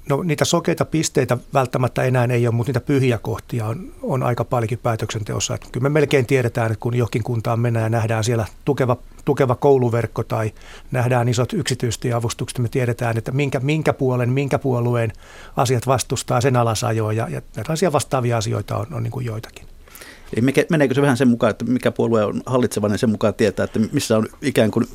no 0.10 0.24
niitä 0.24 0.46
sokeita 0.46 0.86
pisteitä 0.86 1.38
välttämättä 1.54 2.04
enää 2.04 2.26
ei 2.26 2.48
ole, 2.48 2.56
mutta 2.56 2.70
niitä 2.70 2.82
pyhiä 2.82 3.18
kohtia 3.18 3.66
on, 3.66 3.92
on 4.02 4.24
aika 4.24 4.44
paljonkin 4.44 4.80
päätöksenteossa. 4.80 5.56
Että 5.56 5.68
kyllä 5.72 5.84
me 5.84 5.90
melkein 5.90 6.26
tiedetään, 6.26 6.72
että 6.72 6.82
kun 6.82 6.98
johonkin 6.98 7.24
kuntaan 7.24 7.60
mennään 7.60 7.84
ja 7.84 7.90
nähdään 7.90 8.24
siellä 8.24 8.46
tukeva, 8.66 8.98
tukeva 9.26 9.56
kouluverkko 9.56 10.24
tai 10.24 10.54
nähdään 10.92 11.30
isot 11.30 11.54
yksityistieavustukset, 11.54 12.60
me 12.60 12.70
tiedetään, 12.70 13.18
että 13.18 13.32
minkä, 13.32 13.60
minkä 13.60 13.94
puolen, 13.94 14.30
minkä 14.30 14.60
puolueen 14.60 15.14
asiat 15.56 15.88
vastustaa 15.88 16.42
sen 16.42 16.56
alasajoa 16.56 17.14
ja, 17.14 17.28
ja 17.30 17.42
näitä 17.58 17.94
vastaavia 17.94 18.38
asioita 18.38 18.78
on, 18.78 18.94
on 18.94 19.04
niin 19.04 19.12
kuin 19.12 19.26
joitakin. 19.26 19.75
Meneekö 20.42 20.94
se 20.94 21.02
vähän 21.02 21.18
sen 21.18 21.28
mukaan, 21.28 21.52
että 21.52 21.66
mikä 21.66 21.92
puolue 21.92 22.26
on 22.26 22.42
hallitseva, 22.46 22.88
niin 22.88 23.00
sen 23.00 23.10
mukaan 23.10 23.34
tietää, 23.34 23.64
että 23.64 23.80
missä 23.92 24.18
on 24.18 24.28
ikään 24.42 24.72
kuin 24.72 24.86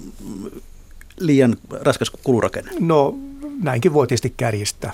liian 1.21 1.57
raskas 1.81 2.11
kulurakenne? 2.11 2.73
No 2.81 3.19
näinkin 3.63 3.93
voi 3.93 4.07
tietysti 4.07 4.35
kärjistää. 4.37 4.93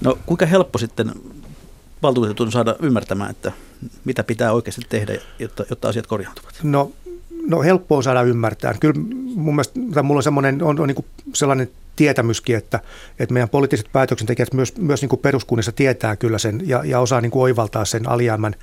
No 0.00 0.18
kuinka 0.26 0.46
helppo 0.46 0.78
sitten 0.78 1.12
valtuutetun 2.02 2.52
saada 2.52 2.76
ymmärtämään, 2.82 3.30
että 3.30 3.52
mitä 4.04 4.24
pitää 4.24 4.52
oikeasti 4.52 4.82
tehdä, 4.88 5.12
jotta, 5.38 5.64
jotta 5.70 5.88
asiat 5.88 6.06
korjaantuvat? 6.06 6.54
No, 6.62 6.92
no 7.46 7.62
helppoa 7.62 8.02
saada 8.02 8.22
ymmärtää. 8.22 8.74
Kyllä 8.80 9.00
mun 9.34 9.54
mielestä 9.54 10.02
mulla 10.02 10.18
on, 10.18 10.22
semmoinen, 10.22 10.62
on, 10.62 10.80
on 10.80 10.88
niin 10.88 11.04
sellainen 11.34 11.70
tietämyskin, 11.96 12.56
että, 12.56 12.80
että 13.18 13.32
meidän 13.32 13.48
poliittiset 13.48 13.86
päätöksentekijät 13.92 14.54
myös, 14.54 14.76
myös 14.76 15.00
niin 15.00 15.08
kuin 15.08 15.20
peruskunnissa 15.20 15.72
tietää 15.72 16.16
kyllä 16.16 16.38
sen 16.38 16.60
ja, 16.64 16.84
ja 16.84 17.00
osaa 17.00 17.20
niin 17.20 17.30
kuin 17.30 17.42
oivaltaa 17.42 17.84
sen 17.84 18.08
alijäämän, 18.08 18.54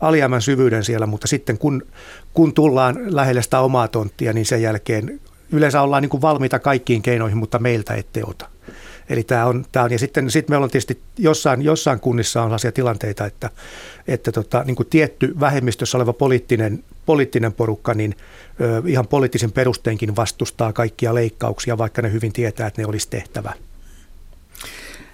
alijäämän 0.00 0.42
syvyyden 0.42 0.84
siellä, 0.84 1.06
mutta 1.06 1.28
sitten 1.28 1.58
kun, 1.58 1.82
kun 2.34 2.54
tullaan 2.54 2.96
lähelle 3.14 3.42
sitä 3.42 3.60
omaa 3.60 3.88
tonttia, 3.88 4.32
niin 4.32 4.46
sen 4.46 4.62
jälkeen 4.62 5.20
yleensä 5.52 5.82
ollaan 5.82 6.02
niin 6.02 6.10
kuin 6.10 6.22
valmiita 6.22 6.58
kaikkiin 6.58 7.02
keinoihin, 7.02 7.38
mutta 7.38 7.58
meiltä 7.58 7.94
ette 7.94 8.22
ota. 8.24 8.48
Eli 9.08 9.22
tämä 9.22 9.46
on, 9.46 9.64
tämä 9.72 9.84
on, 9.84 9.92
ja 9.92 9.98
sitten 9.98 10.30
sit 10.30 10.48
meillä 10.48 10.64
on 10.64 10.70
tietysti 10.70 11.00
jossain, 11.18 11.62
jossain 11.62 12.00
kunnissa 12.00 12.42
on 12.42 12.46
sellaisia 12.46 12.72
tilanteita, 12.72 13.26
että, 13.26 13.50
että 14.08 14.32
tota, 14.32 14.64
niin 14.66 14.76
kuin 14.76 14.88
tietty 14.88 15.34
vähemmistössä 15.40 15.98
oleva 15.98 16.12
poliittinen, 16.12 16.84
poliittinen 17.10 17.52
porukka, 17.52 17.94
niin 17.94 18.14
ihan 18.86 19.08
poliittisen 19.08 19.52
perusteenkin 19.52 20.16
vastustaa 20.16 20.72
kaikkia 20.72 21.14
leikkauksia, 21.14 21.78
vaikka 21.78 22.02
ne 22.02 22.12
hyvin 22.12 22.32
tietää, 22.32 22.66
että 22.66 22.82
ne 22.82 22.86
olisi 22.86 23.10
tehtävä. 23.10 23.52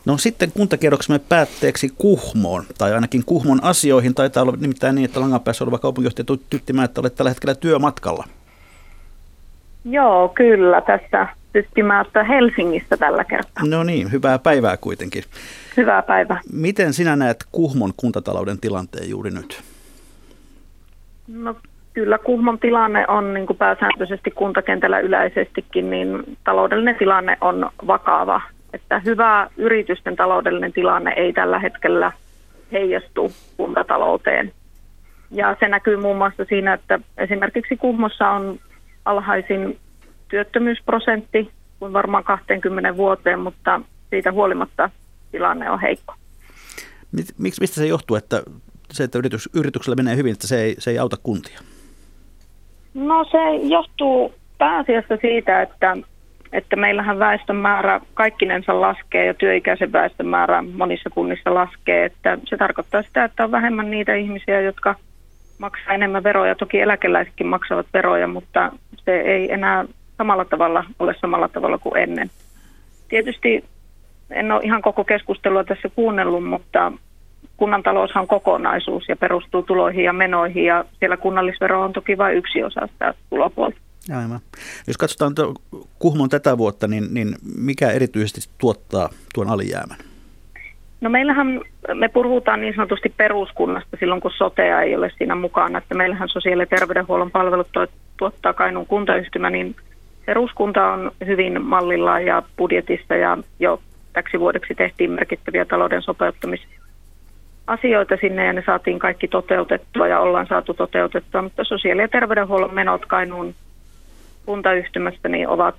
No 0.05 0.19
sitten 0.19 0.53
kuntakierroksemme 0.53 1.19
päätteeksi 1.19 1.93
Kuhmoon, 1.99 2.65
tai 2.79 2.95
ainakin 2.95 3.25
Kuhmon 3.25 3.65
asioihin. 3.65 4.15
Taitaa 4.15 4.43
olla 4.43 4.57
nimittäin 4.61 4.95
niin, 4.95 5.05
että 5.05 5.21
Langanpäässä 5.21 5.65
oleva 5.65 5.79
kaupunginjohtaja 5.79 6.39
Tyttimä, 6.51 6.85
että 6.85 7.01
olet 7.01 7.15
tällä 7.15 7.31
hetkellä 7.31 7.55
työmatkalla. 7.55 8.25
Joo, 9.85 10.29
kyllä. 10.29 10.81
Tässä 10.81 11.29
Tyttimäessä 11.53 12.25
Helsingistä 12.25 12.97
tällä 12.97 13.25
kertaa. 13.25 13.65
No 13.67 13.83
niin, 13.83 14.13
hyvää 14.13 14.39
päivää 14.39 14.77
kuitenkin. 14.77 15.25
Hyvää 15.77 16.03
päivää. 16.03 16.41
Miten 16.53 16.93
sinä 16.93 17.17
näet 17.17 17.45
Kuhmon 17.53 17.93
kuntatalouden 17.97 18.61
tilanteen 18.61 19.11
juuri 19.11 19.31
nyt? 19.31 19.63
No 21.29 21.57
kyllä 21.97 22.19
Kuhmon 22.19 22.59
tilanne 22.59 23.05
on 23.09 23.35
niin 23.35 23.47
kuin 23.47 23.57
pääsääntöisesti 23.57 24.31
kuntakentällä 24.31 24.99
yleisestikin, 24.99 25.91
niin 25.91 26.37
taloudellinen 26.45 26.97
tilanne 26.97 27.39
on 27.41 27.71
vakava. 27.87 28.41
Että 28.73 28.99
hyvä 28.99 29.51
yritysten 29.57 30.17
taloudellinen 30.17 30.73
tilanne 30.73 31.13
ei 31.17 31.33
tällä 31.33 31.59
hetkellä 31.59 32.13
heijastu 32.73 33.33
kuntatalouteen. 33.57 34.53
Ja 35.31 35.57
se 35.61 35.69
näkyy 35.69 35.97
muun 35.97 36.17
muassa 36.17 36.45
siinä, 36.45 36.73
että 36.73 37.01
esimerkiksi 37.19 37.77
Kuhmossa 37.77 38.31
on 38.31 38.59
alhaisin 39.05 39.79
työttömyysprosentti 40.29 41.51
kuin 41.79 41.93
varmaan 41.93 42.25
20 42.25 42.97
vuoteen, 42.97 43.41
mutta 43.41 43.81
siitä 44.11 44.33
huolimatta 44.33 44.91
tilanne 45.33 45.71
on 45.71 45.81
heikko. 45.81 46.15
Miksi, 47.39 47.61
mistä 47.61 47.75
se 47.75 47.87
johtuu, 47.87 48.17
että 48.17 48.43
se, 48.93 49.05
että 49.05 49.19
yritys, 49.19 49.49
yrityksellä 49.55 49.97
menee 49.97 50.17
hyvin, 50.17 50.33
että 50.33 50.47
se 50.47 50.63
ei, 50.63 50.77
se 50.79 50.91
ei 50.91 50.99
auta 50.99 51.17
kuntia? 51.23 51.61
No 52.97 53.25
se 53.25 53.39
johtuu 53.63 54.35
pääasiassa 54.59 55.17
siitä, 55.17 55.63
että, 55.63 55.97
että 56.53 56.77
meillähän 56.77 57.19
väestön 57.19 57.57
määrä 57.57 58.01
kaikkinensa 58.15 58.81
laskee 58.81 59.27
ja 59.27 59.35
työikäisen 59.35 59.93
väestön 59.93 60.27
määrä 60.27 60.65
monissa 60.77 61.11
kunnissa 61.11 61.55
laskee. 61.55 62.05
Että 62.05 62.39
se 62.45 62.57
tarkoittaa 62.57 63.03
sitä, 63.03 63.25
että 63.25 63.45
on 63.45 63.51
vähemmän 63.51 63.91
niitä 63.91 64.15
ihmisiä, 64.15 64.61
jotka 64.61 64.95
maksaa 65.59 65.95
enemmän 65.95 66.25
veroja. 66.25 66.55
Toki 66.55 66.81
eläkeläisetkin 66.81 67.47
maksavat 67.47 67.87
veroja, 67.93 68.29
mutta 68.29 68.73
se 68.97 69.21
ei 69.21 69.53
enää 69.53 69.85
samalla 70.19 70.45
tavalla 70.45 70.85
ole 70.99 71.15
samalla 71.21 71.49
tavalla 71.49 71.79
kuin 71.79 71.97
ennen. 71.97 72.31
Tietysti 73.09 73.65
en 74.31 74.53
ole 74.53 74.61
ihan 74.65 74.83
koko 74.83 75.05
keskustelua 75.05 75.65
tässä 75.65 75.89
kuunnellut, 75.89 76.45
mutta 76.45 76.93
kunnan 77.57 77.83
taloushan 77.83 78.23
on 78.23 78.29
kokonaisuus 78.29 79.09
ja 79.09 79.17
perustuu 79.17 79.63
tuloihin 79.63 80.05
ja 80.05 80.13
menoihin 80.13 80.65
ja 80.65 80.85
siellä 80.99 81.17
kunnallisvero 81.17 81.83
on 81.83 81.93
toki 81.93 82.19
vain 82.19 82.37
yksi 82.37 82.63
osa 82.63 82.87
sitä 82.93 83.15
tulopuolta. 83.31 83.77
Aivan. 84.11 84.41
Jos 84.87 84.97
katsotaan 84.97 85.35
Kuhmon 85.99 86.29
tätä 86.29 86.59
vuotta, 86.59 86.89
niin, 86.89 87.15
niin 87.15 87.35
mikä 87.57 87.91
erityisesti 87.91 88.51
tuottaa 88.59 89.09
tuon 89.35 89.51
alijäämän? 89.51 89.97
No 91.01 91.11
meillähän, 91.11 91.61
me 91.95 92.09
puhutaan 92.09 92.61
niin 92.61 92.75
sanotusti 92.77 93.15
peruskunnasta 93.17 93.97
silloin, 94.01 94.21
kun 94.21 94.31
sotea 94.37 94.83
ei 94.83 94.97
ole 94.97 95.11
siinä 95.19 95.35
mukana. 95.35 95.79
Että 95.79 95.95
meillähän 95.95 96.29
sosiaali- 96.29 96.63
ja 96.63 96.67
terveydenhuollon 96.67 97.31
palvelut 97.31 97.69
tuottaa 98.17 98.53
Kainuun 98.53 98.87
kuntayhtymä, 98.87 99.51
niin 99.51 99.77
peruskunta 100.27 100.93
on 100.93 101.13
hyvin 101.27 101.63
mallilla 101.63 102.21
ja 102.21 102.43
budjetissa 102.57 103.15
ja 103.15 103.39
jo 103.61 103.81
täksi 104.13 104.41
vuodeksi 104.41 104.75
tehtiin 104.75 105.11
merkittäviä 105.11 105.65
talouden 105.65 106.03
sopeuttamisasioita 107.67 108.17
sinne 108.21 108.47
ja 108.47 108.53
ne 108.53 108.63
saatiin 108.67 108.99
kaikki 108.99 109.29
toteutettua 109.29 110.09
ja 110.09 110.21
ollaan 110.21 110.47
saatu 110.47 110.75
toteutettua, 110.75 111.43
mutta 111.43 111.65
sosiaali- 111.65 112.03
ja 112.03 112.09
terveydenhuollon 112.09 112.75
menot 112.75 113.07
Kainuun 113.07 113.55
kuntayhtymästä 114.47 115.29
niin 115.29 115.49
ovat, 115.49 115.75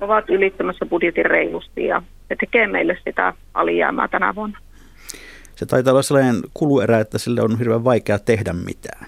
ovat 0.00 0.30
ylittämässä 0.30 0.86
budjetin 0.86 1.26
reilusti 1.26 1.84
ja 1.84 2.02
se 2.28 2.36
tekee 2.40 2.66
meille 2.66 2.98
sitä 3.04 3.32
alijäämää 3.54 4.08
tänä 4.08 4.34
vuonna. 4.34 4.58
Se 5.54 5.66
taitaa 5.66 5.92
olla 5.92 6.02
sellainen 6.02 6.36
kuluerä, 6.54 7.00
että 7.00 7.18
sille 7.18 7.40
on 7.40 7.58
hirveän 7.58 7.84
vaikea 7.84 8.18
tehdä 8.18 8.52
mitään. 8.52 9.06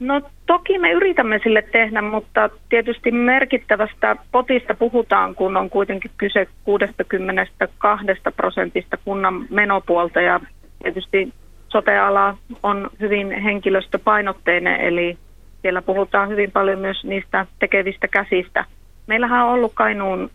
No 0.00 0.20
toki 0.46 0.78
me 0.78 0.92
yritämme 0.92 1.40
sille 1.42 1.62
tehdä, 1.72 2.02
mutta 2.02 2.50
tietysti 2.68 3.10
merkittävästä 3.10 4.16
potista 4.32 4.74
puhutaan, 4.74 5.34
kun 5.34 5.56
on 5.56 5.70
kuitenkin 5.70 6.10
kyse 6.16 6.46
62 6.64 8.06
prosentista 8.36 8.96
kunnan 9.04 9.46
menopuolta 9.50 10.20
ja 10.20 10.40
tietysti 10.82 11.32
soteala 11.68 12.36
on 12.62 12.90
hyvin 13.00 13.40
henkilöstöpainotteinen, 13.40 14.80
eli 14.80 15.18
siellä 15.62 15.82
puhutaan 15.82 16.28
hyvin 16.28 16.50
paljon 16.50 16.78
myös 16.78 17.04
niistä 17.04 17.46
tekevistä 17.58 18.08
käsistä. 18.08 18.64
Meillähän 19.06 19.44
on 19.44 19.52
ollut 19.52 19.72
Kainuun 19.74 20.30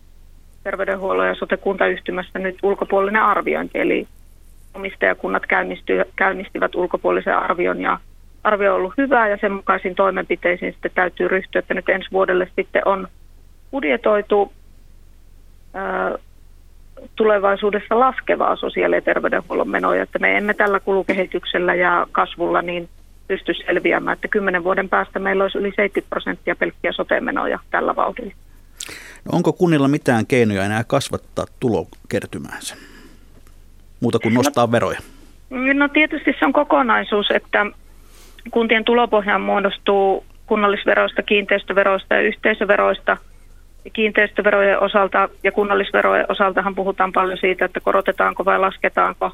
terveydenhuollon 0.64 1.26
ja 1.26 1.34
sote-kuntayhtymässä 1.34 2.38
nyt 2.38 2.58
ulkopuolinen 2.62 3.22
arviointi, 3.22 3.78
eli 3.78 4.06
omistajakunnat 4.74 5.42
käynnistivät 6.16 6.74
ulkopuolisen 6.74 7.36
arvion 7.36 7.80
ja 7.80 7.98
arvio 8.44 8.70
on 8.70 8.76
ollut 8.76 8.94
hyvä 8.98 9.28
ja 9.28 9.38
sen 9.40 9.52
mukaisiin 9.52 9.94
toimenpiteisiin 9.94 10.72
sitten 10.72 10.90
täytyy 10.94 11.28
ryhtyä, 11.28 11.58
että 11.58 11.74
nyt 11.74 11.88
ensi 11.88 12.08
vuodelle 12.12 12.48
sitten 12.56 12.82
on 12.88 13.08
budjetoitu 13.70 14.52
tulevaisuudessa 17.16 18.00
laskevaa 18.00 18.56
sosiaali- 18.56 18.94
ja 18.94 19.02
terveydenhuollon 19.02 19.68
menoja, 19.68 20.02
että 20.02 20.18
me 20.18 20.36
emme 20.36 20.54
tällä 20.54 20.80
kulukehityksellä 20.80 21.74
ja 21.74 22.06
kasvulla 22.12 22.62
niin 22.62 22.88
pysty 23.28 23.54
selviämään, 23.54 24.14
että 24.14 24.28
kymmenen 24.28 24.64
vuoden 24.64 24.88
päästä 24.88 25.18
meillä 25.18 25.44
olisi 25.44 25.58
yli 25.58 25.68
70 25.68 26.10
prosenttia 26.10 26.56
pelkkiä 26.56 26.92
sote-menoja 26.92 27.58
tällä 27.70 27.96
vauhdilla. 27.96 28.32
No 29.24 29.30
onko 29.32 29.52
kunnilla 29.52 29.88
mitään 29.88 30.26
keinoja 30.26 30.64
enää 30.64 30.84
kasvattaa 30.84 31.44
tulokertymäänsä? 31.60 32.76
Muuta 34.00 34.18
kuin 34.18 34.34
no- 34.34 34.38
nostaa 34.38 34.66
no, 34.66 34.72
veroja? 34.72 34.98
No 35.50 35.88
tietysti 35.88 36.34
se 36.38 36.44
on 36.44 36.52
kokonaisuus, 36.52 37.30
että 37.30 37.66
kuntien 38.50 38.84
tulopohjaan 38.84 39.40
muodostuu 39.40 40.24
kunnallisveroista, 40.46 41.22
kiinteistöveroista 41.22 42.14
ja 42.14 42.20
yhteisöveroista. 42.20 43.16
Kiinteistöverojen 43.92 44.82
osalta 44.82 45.28
ja 45.44 45.52
kunnallisverojen 45.52 46.26
osaltahan 46.28 46.74
puhutaan 46.74 47.12
paljon 47.12 47.38
siitä, 47.38 47.64
että 47.64 47.80
korotetaanko 47.80 48.44
vai 48.44 48.58
lasketaanko. 48.58 49.30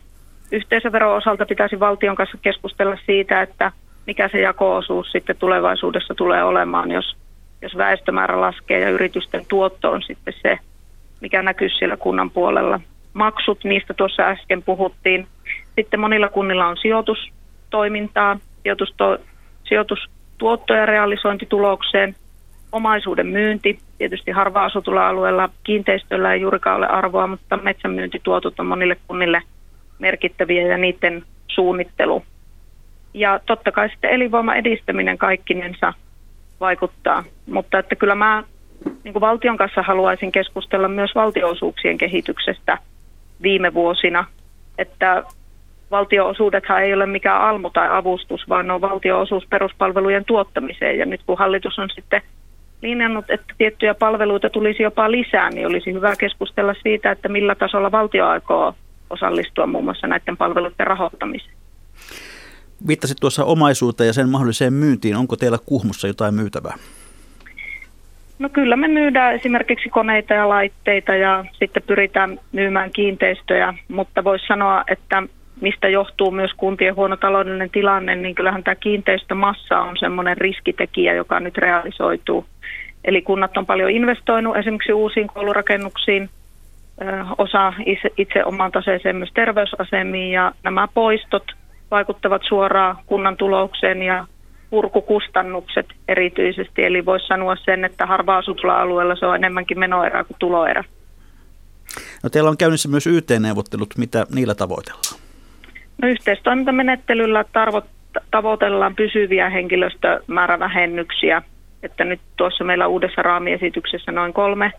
Yhteisövero 0.53 1.15
osalta 1.15 1.47
pitäisi 1.47 1.81
valtion 1.81 2.17
kanssa 2.17 2.39
keskustella 2.43 2.97
siitä, 3.07 3.43
että 3.43 3.73
mikä 4.07 4.29
se 4.29 4.41
jako-osuus 4.41 5.13
sitten 5.13 5.37
tulevaisuudessa 5.37 6.15
tulee 6.15 6.45
olemaan, 6.45 6.91
jos, 6.91 7.17
jos 7.63 7.77
väestömäärä 7.77 8.41
laskee 8.41 8.81
ja 8.81 8.91
yritysten 8.91 9.47
tuotto 9.49 9.91
on 9.91 10.03
sitten 10.03 10.35
se, 10.43 10.59
mikä 11.21 11.43
näkyy 11.43 11.69
siellä 11.69 11.97
kunnan 11.97 12.31
puolella. 12.31 12.81
Maksut, 13.13 13.65
niistä 13.65 13.95
tuossa 13.95 14.23
äsken 14.23 14.63
puhuttiin. 14.63 15.27
Sitten 15.77 16.01
monilla 16.01 16.29
kunnilla 16.29 16.67
on 16.67 16.77
sijoitustoimintaa, 16.77 18.39
sijoitusto, 18.63 19.19
sijoitustuottoja 19.65 20.87
realisointitulokseen, 20.87 22.15
omaisuuden 22.75 23.27
myynti, 23.27 23.79
tietysti 23.99 24.31
harva-asutulla 24.31 25.09
alueella 25.09 25.49
kiinteistöllä 25.65 26.33
ei 26.33 26.41
juurikaan 26.41 26.77
ole 26.77 26.87
arvoa, 26.87 27.27
mutta 27.27 27.57
metsänmyyntituotot 27.57 28.61
on 28.61 28.67
monille 28.67 28.97
kunnille 29.09 29.43
merkittäviä 29.99 30.67
ja 30.67 30.79
niiden 30.79 31.23
suunnittelu. 31.49 32.23
Ja 33.15 33.41
totta 33.47 33.73
kai 33.73 33.89
sitten 33.89 34.11
elinvoiman 34.11 34.57
edistäminen 34.57 35.19
kaikkinensa 35.19 35.93
vaikuttaa, 36.61 37.25
mutta 37.47 37.79
että 37.79 37.97
kyllä 37.97 38.15
mä 38.15 38.45
niin 39.05 39.21
valtion 39.21 39.57
kanssa 39.57 39.83
haluaisin 39.83 40.33
keskustella 40.33 40.89
myös 40.89 41.15
valtioosuuksien 41.15 41.99
kehityksestä 41.99 42.79
viime 43.43 43.75
vuosina, 43.75 44.25
että 44.79 45.23
valtioosuudethan 45.91 46.83
ei 46.83 46.95
ole 46.95 47.07
mikään 47.07 47.41
almu 47.41 47.71
tai 47.71 47.89
avustus, 47.91 48.49
vaan 48.49 48.71
on 48.71 48.81
valtioosuus 48.81 49.47
peruspalvelujen 49.51 50.25
tuottamiseen. 50.25 50.99
Ja 50.99 51.07
nyt 51.07 51.21
kun 51.27 51.39
hallitus 51.39 51.79
on 51.79 51.91
sitten 51.95 52.23
linjannut, 52.85 53.25
että 53.29 53.55
tiettyjä 53.59 53.95
palveluita 53.95 54.51
tulisi 54.51 54.83
jopa 54.83 55.11
lisää, 55.11 55.51
niin 55.51 55.67
olisi 55.67 55.93
hyvä 55.93 56.17
keskustella 56.17 56.75
siitä, 56.83 57.11
että 57.11 57.29
millä 57.29 57.55
tasolla 57.55 57.93
valtio 57.93 58.27
aikoo 58.27 58.75
osallistua 59.11 59.67
muun 59.67 59.85
muassa 59.85 60.07
näiden 60.07 60.37
palveluiden 60.37 60.87
rahoittamiseen. 60.87 61.55
Viittasit 62.87 63.19
tuossa 63.21 63.45
omaisuuteen 63.45 64.07
ja 64.07 64.13
sen 64.13 64.29
mahdolliseen 64.29 64.73
myyntiin. 64.73 65.17
Onko 65.17 65.37
teillä 65.37 65.59
Kuhmussa 65.67 66.07
jotain 66.07 66.35
myytävää? 66.35 66.75
No 68.39 68.49
kyllä 68.49 68.77
me 68.77 68.89
myydään 68.89 69.35
esimerkiksi 69.35 69.89
koneita 69.89 70.35
ja 70.35 70.49
laitteita 70.49 71.15
ja 71.15 71.45
sitten 71.53 71.83
pyritään 71.87 72.41
myymään 72.53 72.91
kiinteistöjä, 72.93 73.75
mutta 73.89 74.25
voisi 74.25 74.47
sanoa, 74.47 74.85
että 74.91 75.23
mistä 75.61 75.89
johtuu 75.89 76.31
myös 76.31 76.51
kuntien 76.57 76.97
huono 76.97 77.17
taloudellinen 77.17 77.71
tilanne, 77.71 78.15
niin 78.15 78.35
kyllähän 78.35 78.65
tämä 78.65 78.75
kiinteistömassa 78.75 79.81
on 79.81 79.97
semmoinen 79.97 80.37
riskitekijä, 80.37 81.15
joka 81.15 81.41
nyt 81.41 81.59
realisoituu. 81.59 82.47
Eli 83.05 83.23
kunnat 83.23 83.57
on 83.57 83.67
paljon 83.67 83.91
investoinut 83.91 84.57
esimerkiksi 84.57 84.93
uusiin 84.93 85.29
koulurakennuksiin, 85.29 86.31
osa 87.39 87.73
itse, 88.17 88.45
omaan 88.45 88.73
taseeseen 88.73 89.17
myös 89.17 89.31
terveysasemiin 89.35 90.33
ja 90.33 90.53
nämä 90.63 90.89
poistot 90.95 91.45
vaikuttavat 91.91 92.43
suoraan 92.49 92.97
kunnan 93.07 93.37
tuloukseen 93.37 94.03
ja 94.03 94.27
purkukustannukset 94.71 95.87
erityisesti. 96.09 96.85
Eli 96.85 97.05
voisi 97.05 97.27
sanoa 97.27 97.57
sen, 97.57 97.85
että 97.85 98.07
harva 98.07 98.43
alueella 98.81 99.17
se 99.17 99.27
on 99.27 99.35
enemmänkin 99.35 99.79
menoerä 99.79 100.25
kuin 100.25 100.37
tuloerä. 100.39 100.85
No 102.23 102.31
teillä 102.31 102.51
on 102.51 102.57
käynnissä 102.57 102.89
myös 102.89 103.07
YT-neuvottelut. 103.07 103.95
Mitä 103.99 104.27
niillä 104.35 104.55
tavoitellaan? 104.55 105.14
No 106.03 106.09
yhteistoimintamenettelyllä 106.09 107.45
tavoitellaan 108.31 108.95
pysyviä 108.95 109.51
henkilöstömäärävähennyksiä. 109.51 111.43
Että 111.83 112.05
nyt 112.05 112.21
tuossa 112.37 112.65
meillä 112.65 112.87
uudessa 112.87 113.23
raamiesityksessä 113.23 114.13
noin 114.13 114.33
kolme, 114.33 114.73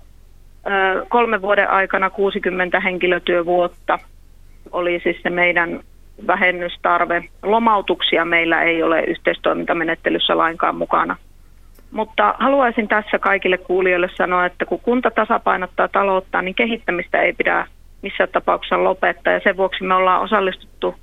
kolme 1.09 1.41
vuoden 1.41 1.69
aikana 1.69 2.09
60 2.09 2.79
henkilötyövuotta 2.79 3.99
oli 4.71 4.99
siis 5.03 5.17
se 5.23 5.29
meidän 5.29 5.79
vähennystarve. 6.27 7.23
Lomautuksia 7.43 8.25
meillä 8.25 8.61
ei 8.61 8.83
ole 8.83 9.03
yhteistoimintamenettelyssä 9.03 10.37
lainkaan 10.37 10.75
mukana. 10.75 11.15
Mutta 11.91 12.35
haluaisin 12.39 12.87
tässä 12.87 13.19
kaikille 13.19 13.57
kuulijoille 13.57 14.09
sanoa, 14.15 14.45
että 14.45 14.65
kun 14.65 14.79
kunta 14.79 15.11
tasapainottaa 15.11 15.87
taloutta, 15.87 16.41
niin 16.41 16.55
kehittämistä 16.55 17.21
ei 17.21 17.33
pidä 17.33 17.67
missään 18.01 18.29
tapauksessa 18.29 18.83
lopettaa. 18.83 19.33
Ja 19.33 19.39
sen 19.43 19.57
vuoksi 19.57 19.83
me 19.83 19.93
ollaan 19.93 20.21
osallistuttu 20.21 20.95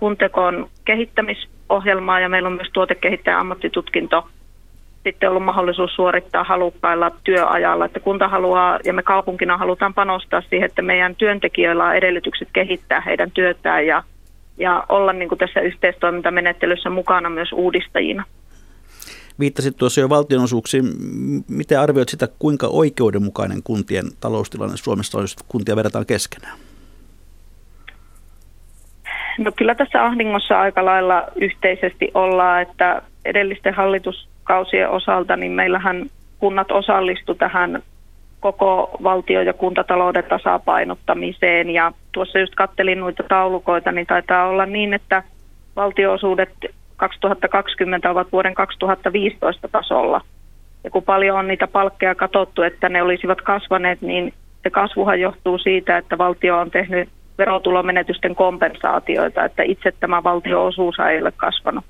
Kuntekoon 0.00 0.68
kehittämisohjelmaa 0.84 2.20
ja 2.20 2.28
meillä 2.28 2.46
on 2.46 2.52
myös 2.52 2.70
tuotekehittäjä 2.72 3.38
ammattitutkinto 3.38 4.26
sitten 5.04 5.30
ollut 5.30 5.44
mahdollisuus 5.44 5.94
suorittaa 5.94 6.44
halukkailla 6.44 7.10
työajalla, 7.24 7.84
että 7.84 8.00
kunta 8.00 8.28
haluaa 8.28 8.78
ja 8.84 8.92
me 8.92 9.02
kaupunkina 9.02 9.58
halutaan 9.58 9.94
panostaa 9.94 10.42
siihen, 10.50 10.66
että 10.66 10.82
meidän 10.82 11.16
työntekijöillä 11.16 11.84
on 11.84 11.96
edellytykset 11.96 12.48
kehittää 12.52 13.00
heidän 13.00 13.30
työtään 13.30 13.86
ja 13.86 14.02
ja 14.58 14.84
olla 14.88 15.12
niin 15.12 15.28
kuin 15.28 15.38
tässä 15.38 15.60
yhteistoimintamenettelyssä 15.60 16.90
mukana 16.90 17.30
myös 17.30 17.52
uudistajina. 17.52 18.24
Viittasit 19.38 19.76
tuossa 19.76 20.00
jo 20.00 20.08
valtionosuuksiin. 20.08 20.84
Miten 21.48 21.80
arvioit 21.80 22.08
sitä, 22.08 22.28
kuinka 22.38 22.66
oikeudenmukainen 22.66 23.62
kuntien 23.64 24.04
taloustilanne 24.20 24.76
Suomessa 24.76 25.18
on, 25.18 25.24
jos 25.24 25.36
kuntia 25.48 25.76
verrataan 25.76 26.06
keskenään? 26.06 26.58
No 29.38 29.52
kyllä 29.56 29.74
tässä 29.74 30.04
ahdingossa 30.04 30.60
aika 30.60 30.84
lailla 30.84 31.24
yhteisesti 31.36 32.10
ollaan, 32.14 32.62
että 32.62 33.02
edellisten 33.24 33.74
hallituskausien 33.74 34.90
osalta 34.90 35.36
niin 35.36 35.52
meillähän 35.52 36.06
kunnat 36.38 36.70
osallistu 36.70 37.34
tähän 37.34 37.82
koko 38.40 38.90
valtio- 39.02 39.42
ja 39.42 39.52
kuntatalouden 39.52 40.24
tasapainottamiseen. 40.24 41.70
Ja 41.70 41.92
tuossa 42.12 42.38
just 42.38 42.54
kattelin 42.54 43.00
noita 43.00 43.22
taulukoita, 43.28 43.92
niin 43.92 44.06
taitaa 44.06 44.48
olla 44.48 44.66
niin, 44.66 44.94
että 44.94 45.22
valtioosuudet 45.76 46.50
2020 46.96 48.10
ovat 48.10 48.32
vuoden 48.32 48.54
2015 48.54 49.68
tasolla. 49.68 50.20
Ja 50.84 50.90
kun 50.90 51.02
paljon 51.02 51.38
on 51.38 51.48
niitä 51.48 51.66
palkkeja 51.66 52.14
katsottu, 52.14 52.62
että 52.62 52.88
ne 52.88 53.02
olisivat 53.02 53.40
kasvaneet, 53.40 54.02
niin 54.02 54.34
se 54.62 54.70
kasvuhan 54.70 55.20
johtuu 55.20 55.58
siitä, 55.58 55.98
että 55.98 56.18
valtio 56.18 56.58
on 56.58 56.70
tehnyt 56.70 57.08
verotulomenetysten 57.40 58.34
kompensaatioita, 58.34 59.44
että 59.44 59.62
itse 59.62 59.92
tämä 60.00 60.22
valtioosuus 60.22 60.96
ei 60.98 61.20
ole 61.20 61.32
kasvanut. 61.36 61.84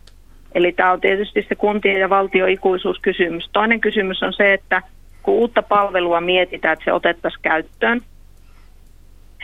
Eli 0.54 0.72
tämä 0.72 0.92
on 0.92 1.00
tietysti 1.00 1.46
se 1.48 1.54
kuntien 1.54 2.00
ja 2.00 2.10
valtioikuisuuskysymys. 2.10 3.50
Toinen 3.52 3.80
kysymys 3.80 4.22
on 4.22 4.32
se, 4.32 4.52
että 4.52 4.82
kun 5.22 5.34
uutta 5.34 5.62
palvelua 5.62 6.20
mietitään, 6.20 6.72
että 6.72 6.84
se 6.84 6.92
otettaisiin 6.92 7.42
käyttöön, 7.42 8.00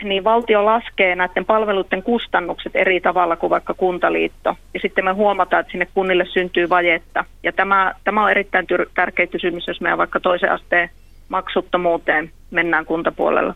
niin 0.03 0.23
valtio 0.23 0.65
laskee 0.65 1.15
näiden 1.15 1.45
palveluiden 1.45 2.03
kustannukset 2.03 2.75
eri 2.75 3.01
tavalla 3.01 3.35
kuin 3.35 3.49
vaikka 3.49 3.73
kuntaliitto. 3.73 4.55
Ja 4.73 4.79
sitten 4.79 5.05
me 5.05 5.11
huomataan, 5.11 5.61
että 5.61 5.71
sinne 5.71 5.87
kunnille 5.93 6.25
syntyy 6.25 6.69
vajetta. 6.69 7.25
Ja 7.43 7.53
tämä, 7.53 7.93
tämä 8.03 8.23
on 8.23 8.31
erittäin 8.31 8.65
tyr- 8.73 8.89
tärkeä 8.95 9.27
kysymys, 9.27 9.67
jos 9.67 9.81
me 9.81 9.97
vaikka 9.97 10.19
toisen 10.19 10.51
asteen 10.51 10.89
maksuttomuuteen 11.29 12.31
mennään 12.51 12.85
kuntapuolella. 12.85 13.53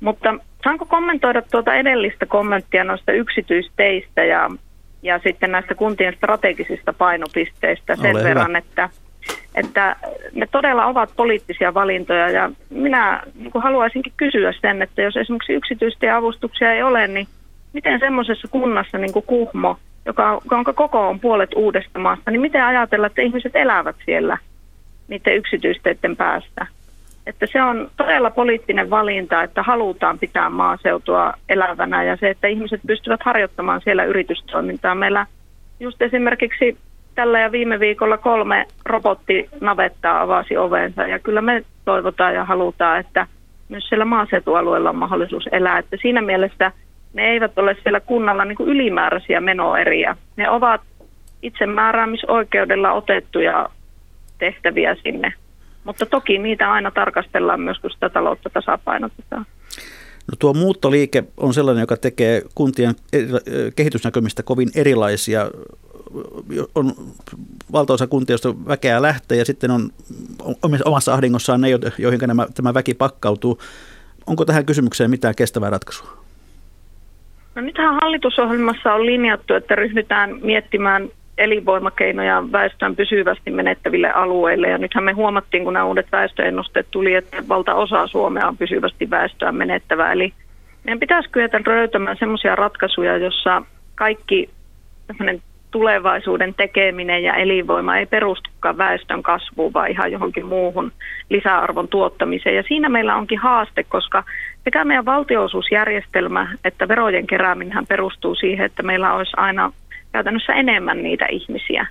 Mutta 0.00 0.34
saanko 0.64 0.86
kommentoida 0.86 1.42
tuota 1.50 1.74
edellistä 1.74 2.26
kommenttia 2.26 2.84
noista 2.84 3.12
yksityisteistä 3.12 4.24
ja, 4.24 4.50
ja 5.02 5.18
sitten 5.18 5.52
näistä 5.52 5.74
kuntien 5.74 6.14
strategisista 6.14 6.92
painopisteistä 6.92 7.96
sen 7.96 8.16
Ole 8.16 8.24
verran, 8.24 8.48
hyvä. 8.48 8.58
että– 8.58 8.88
että 9.54 9.96
ne 10.34 10.46
todella 10.52 10.86
ovat 10.86 11.10
poliittisia 11.16 11.74
valintoja 11.74 12.30
ja 12.30 12.50
minä 12.70 13.22
niin 13.34 13.50
haluaisinkin 13.54 14.12
kysyä 14.16 14.52
sen, 14.60 14.82
että 14.82 15.02
jos 15.02 15.16
esimerkiksi 15.16 15.52
yksityistieavustuksia 15.52 16.72
ei 16.72 16.82
ole, 16.82 17.06
niin 17.06 17.26
miten 17.72 18.00
semmoisessa 18.00 18.48
kunnassa 18.48 18.98
niin 18.98 19.12
kuin 19.12 19.24
Kuhmo, 19.26 19.76
joka, 20.06 20.40
jonka 20.50 20.72
koko 20.72 21.08
on 21.08 21.20
puolet 21.20 21.50
uudesta 21.56 21.98
maasta, 21.98 22.30
niin 22.30 22.40
miten 22.40 22.64
ajatella, 22.64 23.06
että 23.06 23.22
ihmiset 23.22 23.56
elävät 23.56 23.96
siellä 24.04 24.38
niiden 25.08 25.36
yksityisteiden 25.36 26.16
päästä? 26.16 26.66
Että 27.26 27.46
se 27.52 27.62
on 27.62 27.90
todella 27.96 28.30
poliittinen 28.30 28.90
valinta, 28.90 29.42
että 29.42 29.62
halutaan 29.62 30.18
pitää 30.18 30.50
maaseutua 30.50 31.32
elävänä 31.48 32.04
ja 32.04 32.16
se, 32.16 32.30
että 32.30 32.46
ihmiset 32.48 32.80
pystyvät 32.86 33.20
harjoittamaan 33.22 33.80
siellä 33.84 34.04
yritystoimintaa. 34.04 34.94
Meillä 34.94 35.26
just 35.80 36.02
esimerkiksi 36.02 36.76
tällä 37.14 37.40
ja 37.40 37.52
viime 37.52 37.80
viikolla 37.80 38.18
kolme 38.18 38.66
robottinavettaa 38.84 40.20
avasi 40.20 40.56
ovensa 40.56 41.02
ja 41.02 41.18
kyllä 41.18 41.40
me 41.40 41.64
toivotaan 41.84 42.34
ja 42.34 42.44
halutaan, 42.44 43.00
että 43.00 43.26
myös 43.68 43.88
siellä 43.88 44.04
maaseutualueella 44.04 44.90
on 44.90 44.96
mahdollisuus 44.96 45.48
elää. 45.52 45.78
Että 45.78 45.96
siinä 46.02 46.22
mielessä 46.22 46.72
ne 47.12 47.22
eivät 47.22 47.58
ole 47.58 47.76
siellä 47.82 48.00
kunnalla 48.00 48.44
niin 48.44 48.56
ylimääräisiä 48.66 49.40
menoeriä. 49.40 50.16
Ne 50.36 50.50
ovat 50.50 50.80
itsemääräämisoikeudella 51.42 52.92
otettuja 52.92 53.68
tehtäviä 54.38 54.94
sinne. 54.94 55.32
Mutta 55.84 56.06
toki 56.06 56.38
niitä 56.38 56.72
aina 56.72 56.90
tarkastellaan 56.90 57.60
myös, 57.60 57.78
kun 57.78 57.90
sitä 57.90 58.08
taloutta 58.08 58.50
tasapainotetaan. 58.50 59.46
No 60.32 60.36
tuo 60.38 60.54
muuttoliike 60.54 61.24
on 61.36 61.54
sellainen, 61.54 61.80
joka 61.80 61.96
tekee 61.96 62.42
kuntien 62.54 62.94
kehitysnäkymistä 63.76 64.42
kovin 64.42 64.68
erilaisia 64.74 65.50
on 66.74 66.92
valtaosa 67.72 68.06
kuntia, 68.06 68.32
joista 68.32 68.54
väkeä 68.68 69.02
lähtee 69.02 69.38
ja 69.38 69.44
sitten 69.44 69.70
on 69.70 69.90
omassa 70.84 71.14
ahdingossaan 71.14 71.60
ne, 71.60 71.68
joihin 71.98 72.20
nämä, 72.26 72.46
tämä 72.54 72.74
väki 72.74 72.94
pakkautuu. 72.94 73.58
Onko 74.26 74.44
tähän 74.44 74.66
kysymykseen 74.66 75.10
mitään 75.10 75.34
kestävää 75.34 75.70
ratkaisua? 75.70 76.22
No 77.54 77.62
nythän 77.62 77.94
hallitusohjelmassa 77.94 78.94
on 78.94 79.06
linjattu, 79.06 79.54
että 79.54 79.74
ryhdytään 79.74 80.38
miettimään 80.42 81.08
elinvoimakeinoja 81.42 82.44
väestön 82.52 82.96
pysyvästi 82.96 83.50
menettäville 83.50 84.10
alueille. 84.10 84.68
Ja 84.68 84.78
nythän 84.78 85.04
me 85.04 85.12
huomattiin, 85.12 85.64
kun 85.64 85.72
nämä 85.72 85.84
uudet 85.84 86.12
väestöennusteet 86.12 86.86
tuli, 86.90 87.14
että 87.14 87.48
valtaosa 87.48 88.06
Suomea 88.06 88.48
on 88.48 88.56
pysyvästi 88.56 89.10
väestöä 89.10 89.52
menettävä. 89.52 90.12
Eli 90.12 90.32
meidän 90.84 91.00
pitäisi 91.00 91.28
kyetä 91.30 91.60
löytämään 91.66 92.16
sellaisia 92.16 92.56
ratkaisuja, 92.56 93.16
jossa 93.16 93.62
kaikki 93.94 94.50
tulevaisuuden 95.70 96.54
tekeminen 96.54 97.22
ja 97.22 97.34
elinvoima 97.34 97.96
ei 97.96 98.06
perustukaan 98.06 98.78
väestön 98.78 99.22
kasvuun, 99.22 99.72
vaan 99.72 99.90
ihan 99.90 100.12
johonkin 100.12 100.46
muuhun 100.46 100.92
lisäarvon 101.30 101.88
tuottamiseen. 101.88 102.56
Ja 102.56 102.62
siinä 102.68 102.88
meillä 102.88 103.16
onkin 103.16 103.38
haaste, 103.38 103.82
koska 103.82 104.24
sekä 104.64 104.84
meidän 104.84 105.04
valtioosuusjärjestelmä 105.04 106.48
että 106.64 106.88
verojen 106.88 107.26
kerääminen 107.26 107.86
perustuu 107.86 108.34
siihen, 108.34 108.66
että 108.66 108.82
meillä 108.82 109.14
olisi 109.14 109.32
aina 109.36 109.72
käytännössä 110.12 110.52
enemmän 110.52 111.02
niitä 111.02 111.26
ihmisiä. 111.30 111.86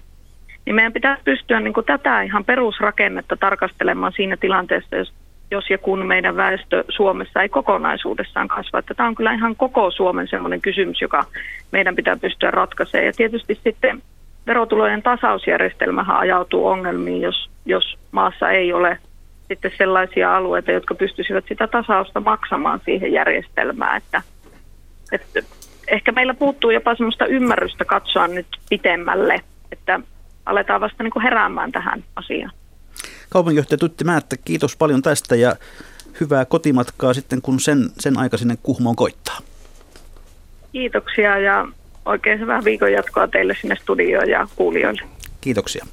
Niin 0.66 0.76
meidän 0.76 0.94
pitää 0.94 1.18
pystyä 1.24 1.60
niin 1.60 1.74
kuin 1.74 1.86
tätä 1.86 2.22
ihan 2.22 2.46
perusrakennetta 2.46 3.38
tarkastelemaan 3.38 4.14
siinä 4.16 4.38
tilanteessa, 4.38 4.96
jos 4.96 5.14
jos 5.52 5.70
ja 5.70 5.78
kun 5.78 6.06
meidän 6.06 6.36
väestö 6.36 6.84
Suomessa 6.90 7.42
ei 7.42 7.50
kokonaisuudessaan 7.50 8.48
kasva. 8.48 8.80
Että 8.80 8.94
tämä 8.94 9.10
on 9.10 9.16
kyllä 9.16 9.34
ihan 9.34 9.56
koko 9.56 9.92
Suomen 9.92 10.28
sellainen 10.28 10.62
kysymys, 10.62 11.02
joka 11.02 11.26
meidän 11.72 11.96
pitää 11.96 12.18
pystyä 12.18 12.52
ratkaisemaan. 12.52 13.06
Ja 13.06 13.14
tietysti 13.14 13.60
sitten 13.64 14.02
verotulojen 14.48 15.02
tasausjärjestelmähän 15.02 16.18
ajautuu 16.18 16.68
ongelmiin, 16.68 17.22
jos, 17.22 17.50
jos 17.66 17.98
maassa 18.12 18.50
ei 18.50 18.74
ole 18.74 18.98
sitten 19.48 19.72
sellaisia 19.78 20.38
alueita, 20.38 20.72
jotka 20.72 20.96
pystyisivät 20.96 21.46
sitä 21.48 21.68
tasausta 21.68 22.20
maksamaan 22.20 22.82
siihen 22.86 23.14
järjestelmään. 23.14 23.98
Että, 23.98 24.22
että 25.12 25.42
ehkä 25.88 26.12
meillä 26.12 26.34
puuttuu 26.34 26.72
jopa 26.72 26.96
sellaista 26.96 27.26
ymmärrystä 27.26 27.86
katsoa 27.86 28.28
nyt 28.28 28.48
pitemmälle, 28.70 29.42
että 29.72 30.00
aletaan 30.46 30.82
vasta 30.82 31.04
niin 31.04 31.12
kuin 31.12 31.24
heräämään 31.24 31.72
tähän 31.72 32.04
asiaan. 32.16 32.52
Kaupunginjohtaja 33.30 33.78
Tutti 33.78 34.04
Määttä, 34.04 34.36
kiitos 34.46 34.78
paljon 34.78 35.02
tästä 35.02 35.36
ja 35.36 35.56
hyvää 36.20 36.46
kotimatkaa 36.46 37.14
sitten, 37.14 37.42
kun 37.42 37.60
sen, 37.60 37.90
sen 38.00 38.18
aika 38.18 38.38
sinne 38.38 38.58
Kuhmoon 38.64 38.96
koittaa. 38.96 39.38
Kiitoksia 40.72 41.38
ja 41.38 41.68
oikein 42.06 42.40
hyvää 42.40 42.64
viikon 42.64 42.92
jatkoa 42.92 43.28
teille 43.28 43.56
sinne 43.62 43.76
studioon 43.76 44.30
ja 44.30 44.48
kuulijoille. 44.56 45.02
Kiitoksia. 45.42 45.86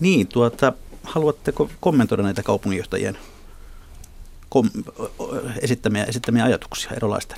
Niin, 0.00 0.28
tuota, 0.28 0.72
haluatteko 1.02 1.70
kommentoida 1.80 2.22
näitä 2.22 2.42
kaupunginjohtajien 2.42 3.18
esittämiä, 5.60 6.04
esittämiä 6.04 6.44
ajatuksia, 6.44 6.90
erilaista? 6.96 7.36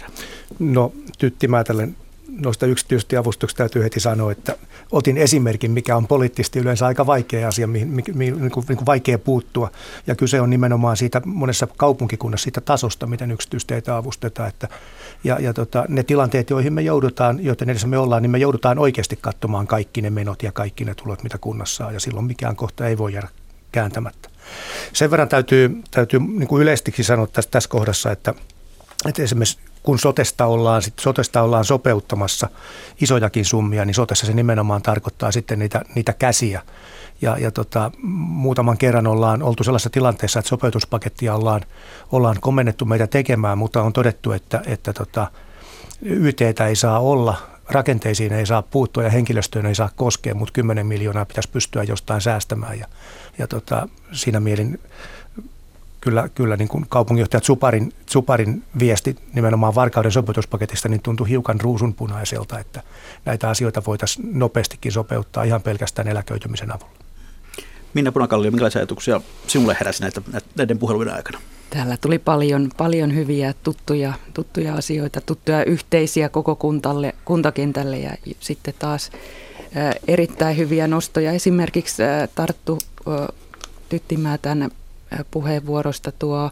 No, 0.59 0.93
Tytti 1.19 1.49
Määtälen 1.49 1.97
noista 2.29 2.67
yksityistieavustuksista 2.67 3.59
täytyy 3.59 3.83
heti 3.83 4.01
sanoa, 4.01 4.33
että 4.33 4.57
otin 4.93 5.17
esimerkin, 5.17 5.71
mikä 5.71 5.97
on 5.97 6.07
poliittisesti 6.07 6.59
yleensä 6.59 6.87
aika 6.87 7.07
vaikea 7.07 7.49
asia, 7.49 7.67
mihin, 7.67 7.89
mihin, 7.89 8.19
mihin 8.19 8.41
niin 8.41 8.51
kuin, 8.51 8.67
niin 8.69 8.77
kuin 8.77 8.87
vaikea 8.87 9.19
puuttua. 9.19 9.71
Ja 10.07 10.15
kyse 10.15 10.41
on 10.41 10.51
nimenomaan 10.51 10.97
siitä 10.97 11.23
monessa 11.25 11.69
kaupunkikunnassa 11.77 12.45
siitä 12.45 12.61
tasosta, 12.61 13.07
miten 13.07 13.31
yksityisteitä 13.31 13.97
avustetaan. 13.97 14.49
Että, 14.49 14.69
ja 15.25 15.39
ja 15.41 15.55
tota, 15.55 15.85
ne 15.89 16.03
tilanteet, 16.03 16.51
joihin 16.51 16.73
me 16.73 16.83
joudutaan, 16.83 17.45
joiden 17.45 17.71
edessä 17.71 17.87
me 17.87 17.99
ollaan, 17.99 18.23
niin 18.23 18.31
me 18.31 18.39
joudutaan 18.39 18.79
oikeasti 18.79 19.19
katsomaan 19.21 19.67
kaikki 19.67 20.03
ne 20.03 20.11
menot 20.11 20.43
ja 20.43 20.53
kaikki 20.53 20.85
ne 20.85 20.95
tulot, 20.95 21.23
mitä 21.23 21.39
kunnassa 21.39 21.87
on. 21.87 21.95
Ja 21.95 22.01
silloin 22.01 22.27
mikään 22.27 22.57
kohta 22.57 22.87
ei 22.87 22.99
voi 22.99 23.13
jäädä 23.13 23.29
kääntämättä. 23.73 24.29
Sen 24.93 25.11
verran 25.11 25.29
täytyy, 25.29 25.83
täytyy 25.91 26.21
niin 26.21 26.49
kuin 26.49 26.63
yleistikin 26.63 27.05
sanoa 27.05 27.27
tässä, 27.27 27.51
tässä 27.51 27.69
kohdassa, 27.69 28.13
että, 28.13 28.35
että 29.09 29.23
esimerkiksi 29.23 29.59
kun 29.83 29.99
sotesta 29.99 30.47
ollaan, 30.47 30.83
sit 30.83 30.99
sotesta 30.99 31.43
ollaan 31.43 31.65
sopeuttamassa 31.65 32.49
isojakin 33.01 33.45
summia, 33.45 33.85
niin 33.85 33.95
sotessa 33.95 34.27
se 34.27 34.33
nimenomaan 34.33 34.83
tarkoittaa 34.83 35.33
sitten 35.33 35.59
niitä, 35.59 35.83
niitä 35.95 36.13
käsiä. 36.13 36.63
Ja, 37.23 37.39
ja 37.39 37.51
tota, 37.51 37.91
muutaman 38.03 38.79
kerran 38.79 39.07
ollaan 39.07 39.43
oltu 39.43 39.65
sellaisessa 39.65 39.91
tilanteessa, 39.91 40.39
että 40.39 40.49
sopeutuspakettia 40.49 41.35
ollaan, 41.35 41.61
ollaan 42.13 42.37
komennettu 42.41 42.85
meitä 42.85 43.07
tekemään, 43.07 43.59
mutta 43.59 43.83
on 43.83 43.93
todettu, 43.93 44.33
että, 44.33 44.63
että 44.67 44.93
tota, 44.93 45.31
YTtä 46.03 46.67
ei 46.67 46.77
saa 46.77 47.01
olla, 47.01 47.37
rakenteisiin 47.71 48.33
ei 48.33 48.47
saa 48.47 48.63
puuttua 48.63 49.03
ja 49.03 49.11
henkilöstöön 49.11 49.67
ei 49.67 49.75
saa 49.75 49.91
koskea, 49.97 50.35
mutta 50.35 50.53
10 50.53 50.87
miljoonaa 50.87 51.25
pitäisi 51.25 51.49
pystyä 51.49 51.83
jostain 51.83 52.21
säästämään. 52.21 52.79
Ja, 52.79 52.87
ja 53.39 53.47
tota, 53.47 53.89
siinä 54.13 54.41
mielin 54.41 54.81
kyllä, 56.01 56.29
kyllä 56.29 56.57
niin 56.57 56.69
kuin 56.69 56.87
kaupunginjohtaja 56.89 57.41
Zuparin, 57.41 57.93
Zuparin 58.11 58.63
viesti 58.79 59.17
nimenomaan 59.35 59.75
Varkauden 59.75 60.13
sopeutuspaketista 60.13 60.89
niin 60.89 61.03
tuntui 61.03 61.29
hiukan 61.29 61.61
ruusunpunaiselta, 61.61 62.59
että 62.59 62.83
näitä 63.25 63.51
asioita 63.51 63.83
voitaisiin 63.87 64.39
nopeastikin 64.39 64.93
sopeuttaa 64.93 65.45
ihan 65.45 65.63
pelkästään 65.63 66.09
eläköitymisen 66.09 66.75
avulla. 66.75 66.99
Minna 67.95 68.13
Punakallio, 68.13 68.51
minkälaisia 68.51 68.79
ajatuksia 68.79 69.21
sinulle 69.47 69.77
heräsi 69.81 70.03
näitä, 70.03 70.23
näiden 70.57 70.79
puheluiden 70.79 71.15
aikana? 71.15 71.39
Täällä 71.71 71.97
tuli 72.01 72.19
paljon, 72.19 72.71
paljon 72.77 73.15
hyviä 73.15 73.55
tuttuja, 73.63 74.13
tuttuja 74.35 74.75
asioita, 74.75 75.21
tuttuja 75.21 75.65
yhteisiä 75.65 76.29
koko 76.29 76.57
kuntalle, 76.57 77.15
kuntakentälle 77.25 77.99
ja 77.99 78.11
sitten 78.41 78.75
taas 78.79 79.11
erittäin 80.09 80.57
hyviä 80.57 80.87
nostoja. 80.87 81.33
Esimerkiksi 81.33 82.03
Tarttu 82.35 82.79
Tyttimää 83.89 84.39
tänne 84.39 84.69
puheenvuorosta 85.31 86.13
tuo 86.13 86.51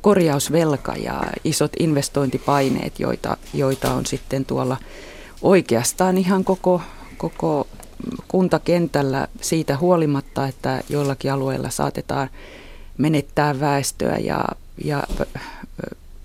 korjausvelka 0.00 0.92
ja 0.96 1.22
isot 1.44 1.72
investointipaineet, 1.78 3.00
joita, 3.00 3.36
joita 3.54 3.94
on 3.94 4.06
sitten 4.06 4.44
tuolla 4.44 4.76
oikeastaan 5.42 6.18
ihan 6.18 6.44
koko, 6.44 6.82
koko 7.16 7.66
kuntakentällä 8.28 9.28
siitä 9.40 9.76
huolimatta, 9.76 10.48
että 10.48 10.82
joillakin 10.88 11.32
alueilla 11.32 11.70
saatetaan 11.70 12.30
menettää 12.98 13.60
väestöä 13.60 14.16
ja, 14.16 14.44
ja 14.84 15.02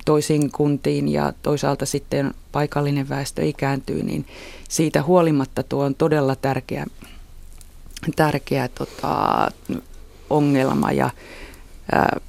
toisiin 0.06 0.52
kuntiin 0.52 1.10
ja 1.10 1.34
toisaalta 1.43 1.86
sitten 1.86 2.34
paikallinen 2.52 3.10
väestö 3.10 3.45
ikääntyy, 3.45 4.04
niin 4.04 4.26
siitä 4.70 5.04
huolimatta 5.04 5.64
tuo 5.64 5.86
on 5.86 5.95
todella 5.95 6.36
tärkeä, 6.36 6.86
tärkeä 8.16 8.68
tota, 8.68 9.47
ongelma 10.30 10.91
ja 10.91 11.10
ää, 11.91 12.20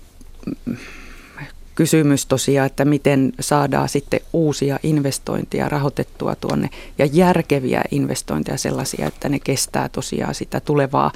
kysymys 1.75 2.27
tosiaan, 2.27 2.67
että 2.67 2.85
miten 2.85 3.33
saadaan 3.41 3.89
sitten 3.89 4.21
uusia 4.33 4.79
investointeja 4.83 5.69
rahoitettua 5.69 6.35
tuonne 6.35 6.71
ja 6.99 7.07
järkeviä 7.07 7.83
investointeja 7.91 8.59
sellaisia, 8.59 9.07
että 9.07 9.29
ne 9.29 9.39
kestää 9.39 9.89
tosiaan 9.89 10.35
sitä 10.35 10.61
tulevaa, 10.61 11.13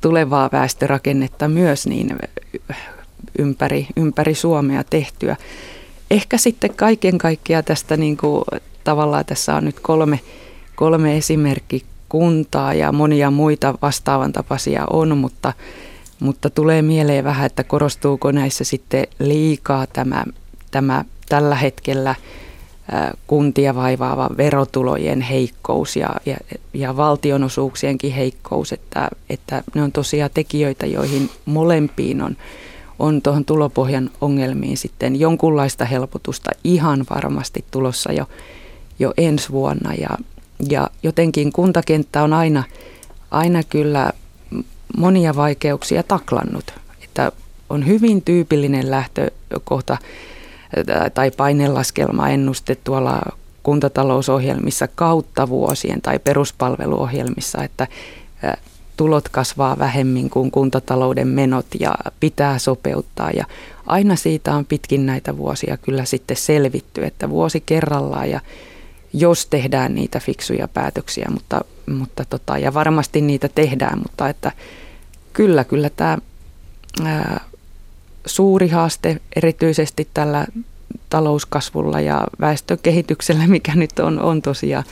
tulevaa 0.00 0.48
väestörakennetta 0.52 1.48
myös 1.48 1.86
niin 1.86 2.18
ympäri, 3.38 3.86
ympäri 3.96 4.34
Suomea 4.34 4.84
tehtyä. 4.84 5.36
Ehkä 6.10 6.38
sitten 6.38 6.74
kaiken 6.74 7.18
kaikkiaan 7.18 7.64
tästä 7.64 7.96
niin 7.96 8.16
kuin, 8.16 8.44
tavallaan 8.84 9.24
tässä 9.24 9.54
on 9.56 9.64
nyt 9.64 9.80
kolme, 9.80 10.20
kolme 10.74 11.16
esimerkkikuntaa 11.16 12.74
ja 12.74 12.92
monia 12.92 13.30
muita 13.30 13.74
vastaavan 13.82 14.32
tapaisia 14.32 14.84
on, 14.90 15.18
mutta 15.18 15.52
mutta 16.20 16.50
tulee 16.50 16.82
mieleen 16.82 17.24
vähän, 17.24 17.46
että 17.46 17.64
korostuuko 17.64 18.32
näissä 18.32 18.64
sitten 18.64 19.06
liikaa 19.18 19.86
tämä, 19.86 20.24
tämä 20.70 21.04
tällä 21.28 21.54
hetkellä 21.54 22.14
kuntia 23.26 23.74
vaivaava 23.74 24.30
verotulojen 24.36 25.20
heikkous 25.20 25.96
ja, 25.96 26.08
ja, 26.26 26.36
ja 26.74 26.96
valtionosuuksienkin 26.96 28.12
heikkous, 28.12 28.72
että, 28.72 29.08
että 29.30 29.62
ne 29.74 29.82
on 29.82 29.92
tosiaan 29.92 30.30
tekijöitä, 30.34 30.86
joihin 30.86 31.30
molempiin 31.44 32.22
on, 32.22 32.36
on 32.98 33.22
tuohon 33.22 33.44
tulopohjan 33.44 34.10
ongelmiin 34.20 34.76
sitten 34.76 35.20
jonkunlaista 35.20 35.84
helpotusta 35.84 36.50
ihan 36.64 37.06
varmasti 37.10 37.64
tulossa 37.70 38.12
jo, 38.12 38.24
jo 38.98 39.12
ensi 39.16 39.50
vuonna. 39.50 39.94
Ja, 39.94 40.08
ja 40.68 40.90
jotenkin 41.02 41.52
kuntakenttä 41.52 42.22
on 42.22 42.32
aina, 42.32 42.62
aina 43.30 43.62
kyllä 43.62 44.12
monia 44.96 45.36
vaikeuksia 45.36 46.02
taklannut. 46.02 46.74
Että 47.04 47.32
on 47.70 47.86
hyvin 47.86 48.22
tyypillinen 48.22 48.90
lähtökohta 48.90 49.96
tai 51.14 51.30
painelaskelma 51.30 52.28
ennuste 52.28 52.74
tuolla 52.74 53.20
kuntatalousohjelmissa 53.62 54.88
kautta 54.88 55.48
vuosien 55.48 56.02
tai 56.02 56.18
peruspalveluohjelmissa, 56.18 57.64
että 57.64 57.86
tulot 58.96 59.28
kasvaa 59.28 59.78
vähemmin 59.78 60.30
kuin 60.30 60.50
kuntatalouden 60.50 61.28
menot 61.28 61.66
ja 61.80 61.94
pitää 62.20 62.58
sopeuttaa. 62.58 63.30
Ja 63.30 63.44
aina 63.86 64.16
siitä 64.16 64.54
on 64.54 64.64
pitkin 64.64 65.06
näitä 65.06 65.36
vuosia 65.36 65.76
kyllä 65.76 66.04
sitten 66.04 66.36
selvitty, 66.36 67.04
että 67.04 67.30
vuosi 67.30 67.62
kerrallaan 67.66 68.30
ja 68.30 68.40
jos 69.12 69.46
tehdään 69.46 69.94
niitä 69.94 70.20
fiksuja 70.20 70.68
päätöksiä, 70.68 71.26
mutta, 71.30 71.60
mutta 71.86 72.24
tota, 72.24 72.58
ja 72.58 72.74
varmasti 72.74 73.20
niitä 73.20 73.48
tehdään, 73.48 73.98
mutta 73.98 74.28
että 74.28 74.52
kyllä, 75.32 75.64
kyllä 75.64 75.90
tämä 75.90 76.18
ää, 77.04 77.40
suuri 78.26 78.68
haaste 78.68 79.20
erityisesti 79.36 80.08
tällä 80.14 80.46
talouskasvulla 81.10 82.00
ja 82.00 82.26
väestökehityksellä, 82.40 83.46
mikä 83.46 83.74
nyt 83.74 83.98
on, 83.98 84.20
on 84.20 84.42
tosiaan 84.42 84.84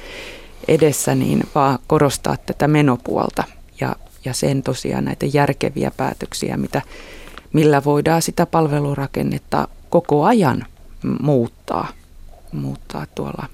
edessä, 0.69 1.15
niin 1.15 1.43
vaan 1.55 1.79
korostaa 1.87 2.37
tätä 2.47 2.69
menopuolta 2.69 3.45
ja, 4.25 4.35
sen 4.35 4.63
tosiaan 4.63 5.05
näitä 5.05 5.27
järkeviä 5.27 5.93
päätöksiä, 5.97 6.57
mitä, 6.57 6.83
millä 7.53 7.85
voidaan 7.85 8.23
sitä 8.23 8.47
palvelurakennetta 8.47 9.69
koko 9.91 10.25
ajan 10.25 10.67
muuttaa, 11.21 11.89
muuttaa 12.53 13.07
tuolla 13.15 13.47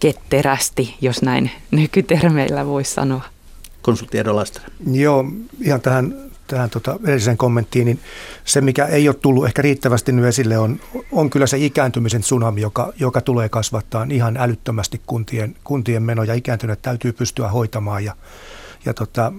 ketterästi, 0.00 0.94
jos 1.00 1.22
näin 1.22 1.50
nykytermeillä 1.70 2.66
voisi 2.66 2.94
sanoa 2.94 3.22
konsultti 3.86 4.18
Edo 4.18 4.44
Joo, 4.92 5.24
ihan 5.60 5.80
tähän, 5.80 6.14
tähän 6.46 6.70
tota 6.70 6.98
edelliseen 7.04 7.36
kommenttiin, 7.36 7.84
niin 7.84 8.00
se 8.44 8.60
mikä 8.60 8.86
ei 8.86 9.08
ole 9.08 9.16
tullut 9.16 9.46
ehkä 9.46 9.62
riittävästi 9.62 10.12
nyt 10.12 10.24
esille 10.24 10.58
on, 10.58 10.80
on 11.12 11.30
kyllä 11.30 11.46
se 11.46 11.58
ikääntymisen 11.58 12.20
tsunami, 12.20 12.60
joka, 12.60 12.92
joka 12.98 13.20
tulee 13.20 13.48
kasvattaa 13.48 14.06
ihan 14.10 14.36
älyttömästi 14.36 15.00
kuntien, 15.06 15.56
kuntien 15.64 16.02
menoja. 16.02 16.34
Ikääntyneet 16.34 16.82
täytyy 16.82 17.12
pystyä 17.12 17.48
hoitamaan 17.48 18.04
ja, 18.04 18.16
ja 18.84 18.94
tota, 18.94 19.32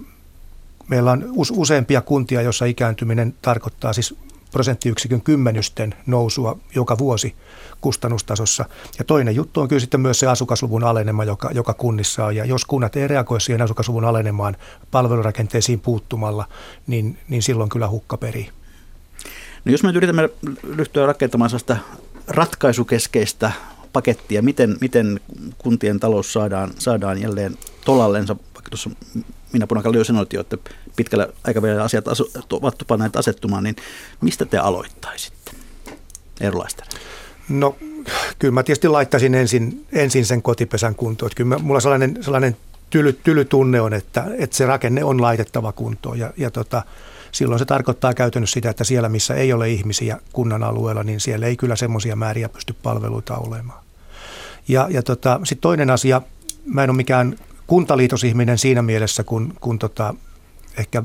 meillä 0.88 1.11
on 1.11 1.33
useampia 1.51 2.01
kuntia, 2.01 2.41
joissa 2.41 2.65
ikääntyminen 2.65 3.33
tarkoittaa 3.41 3.93
siis 3.93 4.15
prosenttiyksikön 4.51 5.21
kymmenysten 5.21 5.95
nousua 6.05 6.57
joka 6.75 6.97
vuosi 6.97 7.35
kustannustasossa. 7.81 8.65
Ja 8.99 9.05
toinen 9.05 9.35
juttu 9.35 9.61
on 9.61 9.67
kyllä 9.67 9.79
sitten 9.79 9.99
myös 9.99 10.19
se 10.19 10.27
asukasluvun 10.27 10.83
alenema, 10.83 11.23
joka, 11.23 11.49
joka 11.53 11.73
kunnissa 11.73 12.25
on. 12.25 12.35
Ja 12.35 12.45
jos 12.45 12.65
kunnat 12.65 12.95
ei 12.95 13.07
reagoi 13.07 13.41
siihen 13.41 13.61
asukasluvun 13.61 14.05
alenemaan 14.05 14.57
palvelurakenteisiin 14.91 15.79
puuttumalla, 15.79 16.45
niin, 16.88 17.17
niin 17.29 17.43
silloin 17.43 17.69
kyllä 17.69 17.89
hukka 17.89 18.17
perii. 18.17 18.49
No 19.65 19.71
jos 19.71 19.83
me 19.83 19.89
yritämme 19.89 20.29
ryhtyä 20.75 21.05
rakentamaan 21.05 21.49
sellaista 21.49 21.77
ratkaisukeskeistä 22.27 23.51
pakettia, 23.93 24.41
miten, 24.41 24.77
miten 24.81 25.19
kuntien 25.57 25.99
talous 25.99 26.33
saadaan, 26.33 26.71
saadaan 26.79 27.21
jälleen 27.21 27.57
tolallensa, 27.85 28.35
vaikka 28.35 28.69
tuossa 28.69 28.89
minä 29.57 29.67
Punakalli 29.67 29.97
jo 29.97 30.03
sanoit 30.03 30.33
jo, 30.33 30.41
että 30.41 30.57
pitkällä 30.95 31.27
aikavälillä 31.43 31.83
asiat 31.83 32.07
asu, 32.07 32.31
tupaneet 32.77 33.15
asettumaan, 33.15 33.63
niin 33.63 33.75
mistä 34.21 34.45
te 34.45 34.57
aloittaisitte? 34.57 35.51
Erlaista. 36.41 36.83
No 37.49 37.75
kyllä 38.39 38.53
mä 38.53 38.63
tietysti 38.63 38.87
laittaisin 38.87 39.35
ensin, 39.35 39.85
ensin 39.91 40.25
sen 40.25 40.41
kotipesän 40.41 40.95
kuntoon. 40.95 41.27
Että 41.27 41.37
kyllä 41.37 41.57
mulla 41.57 41.79
sellainen, 41.79 42.17
sellainen 42.21 42.57
tyly, 42.89 43.13
tyly 43.13 43.45
tunne 43.45 43.81
on, 43.81 43.93
että, 43.93 44.25
että 44.37 44.55
se 44.55 44.65
rakenne 44.65 45.03
on 45.03 45.21
laitettava 45.21 45.71
kuntoon 45.71 46.19
ja, 46.19 46.33
ja 46.37 46.51
tota, 46.51 46.83
silloin 47.31 47.59
se 47.59 47.65
tarkoittaa 47.65 48.13
käytännössä 48.13 48.53
sitä, 48.53 48.69
että 48.69 48.83
siellä 48.83 49.09
missä 49.09 49.33
ei 49.35 49.53
ole 49.53 49.69
ihmisiä 49.69 50.17
kunnan 50.33 50.63
alueella, 50.63 51.03
niin 51.03 51.19
siellä 51.19 51.45
ei 51.45 51.57
kyllä 51.57 51.75
semmoisia 51.75 52.15
määriä 52.15 52.49
pysty 52.49 52.75
palveluita 52.83 53.37
olemaan. 53.37 53.83
Ja, 54.67 54.87
ja 54.91 55.03
tota, 55.03 55.39
sitten 55.43 55.61
toinen 55.61 55.89
asia, 55.89 56.21
mä 56.65 56.83
en 56.83 56.89
ole 56.89 56.97
mikään 56.97 57.35
kuntaliitosihminen 57.68 58.57
siinä 58.57 58.82
mielessä, 58.82 59.24
kun, 59.24 59.53
kun 59.61 59.80
tota, 59.80 60.13
ehkä, 60.78 61.03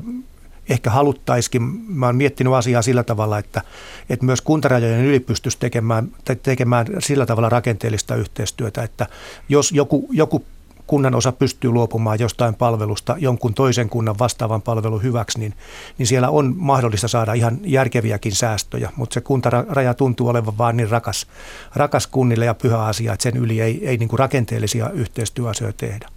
ehkä 0.69 0.89
haluttaisikin. 0.89 1.61
Mä 1.87 2.05
oon 2.05 2.15
miettinyt 2.15 2.53
asiaa 2.53 2.81
sillä 2.81 3.03
tavalla, 3.03 3.37
että, 3.37 3.61
että 4.09 4.25
myös 4.25 4.41
kuntarajojen 4.41 5.05
yli 5.05 5.19
pystyisi 5.19 5.59
tekemään, 5.59 6.11
tekemään 6.43 6.87
sillä 6.99 7.25
tavalla 7.25 7.49
rakenteellista 7.49 8.15
yhteistyötä, 8.15 8.83
että 8.83 9.07
jos 9.49 9.71
joku, 9.71 10.07
joku 10.11 10.45
kunnan 10.87 11.15
osa 11.15 11.31
pystyy 11.31 11.71
luopumaan 11.71 12.19
jostain 12.19 12.55
palvelusta 12.55 13.15
jonkun 13.19 13.53
toisen 13.53 13.89
kunnan 13.89 14.19
vastaavan 14.19 14.61
palvelun 14.61 15.03
hyväksi, 15.03 15.39
niin, 15.39 15.53
niin 15.97 16.07
siellä 16.07 16.29
on 16.29 16.53
mahdollista 16.57 17.07
saada 17.07 17.33
ihan 17.33 17.59
järkeviäkin 17.63 18.31
säästöjä, 18.31 18.89
mutta 18.95 19.13
se 19.13 19.21
kuntaraja 19.21 19.93
tuntuu 19.93 20.27
olevan 20.27 20.57
vaan 20.57 20.77
niin 20.77 20.89
rakas, 20.89 21.27
rakas 21.75 22.07
kunnille 22.07 22.45
ja 22.45 22.53
pyhä 22.53 22.85
asia, 22.85 23.13
että 23.13 23.23
sen 23.23 23.37
yli 23.37 23.61
ei, 23.61 23.87
ei 23.87 23.97
niin 23.97 24.09
kuin 24.09 24.19
rakenteellisia 24.19 24.89
yhteistyöasioita 24.89 25.77
tehdä. 25.77 26.09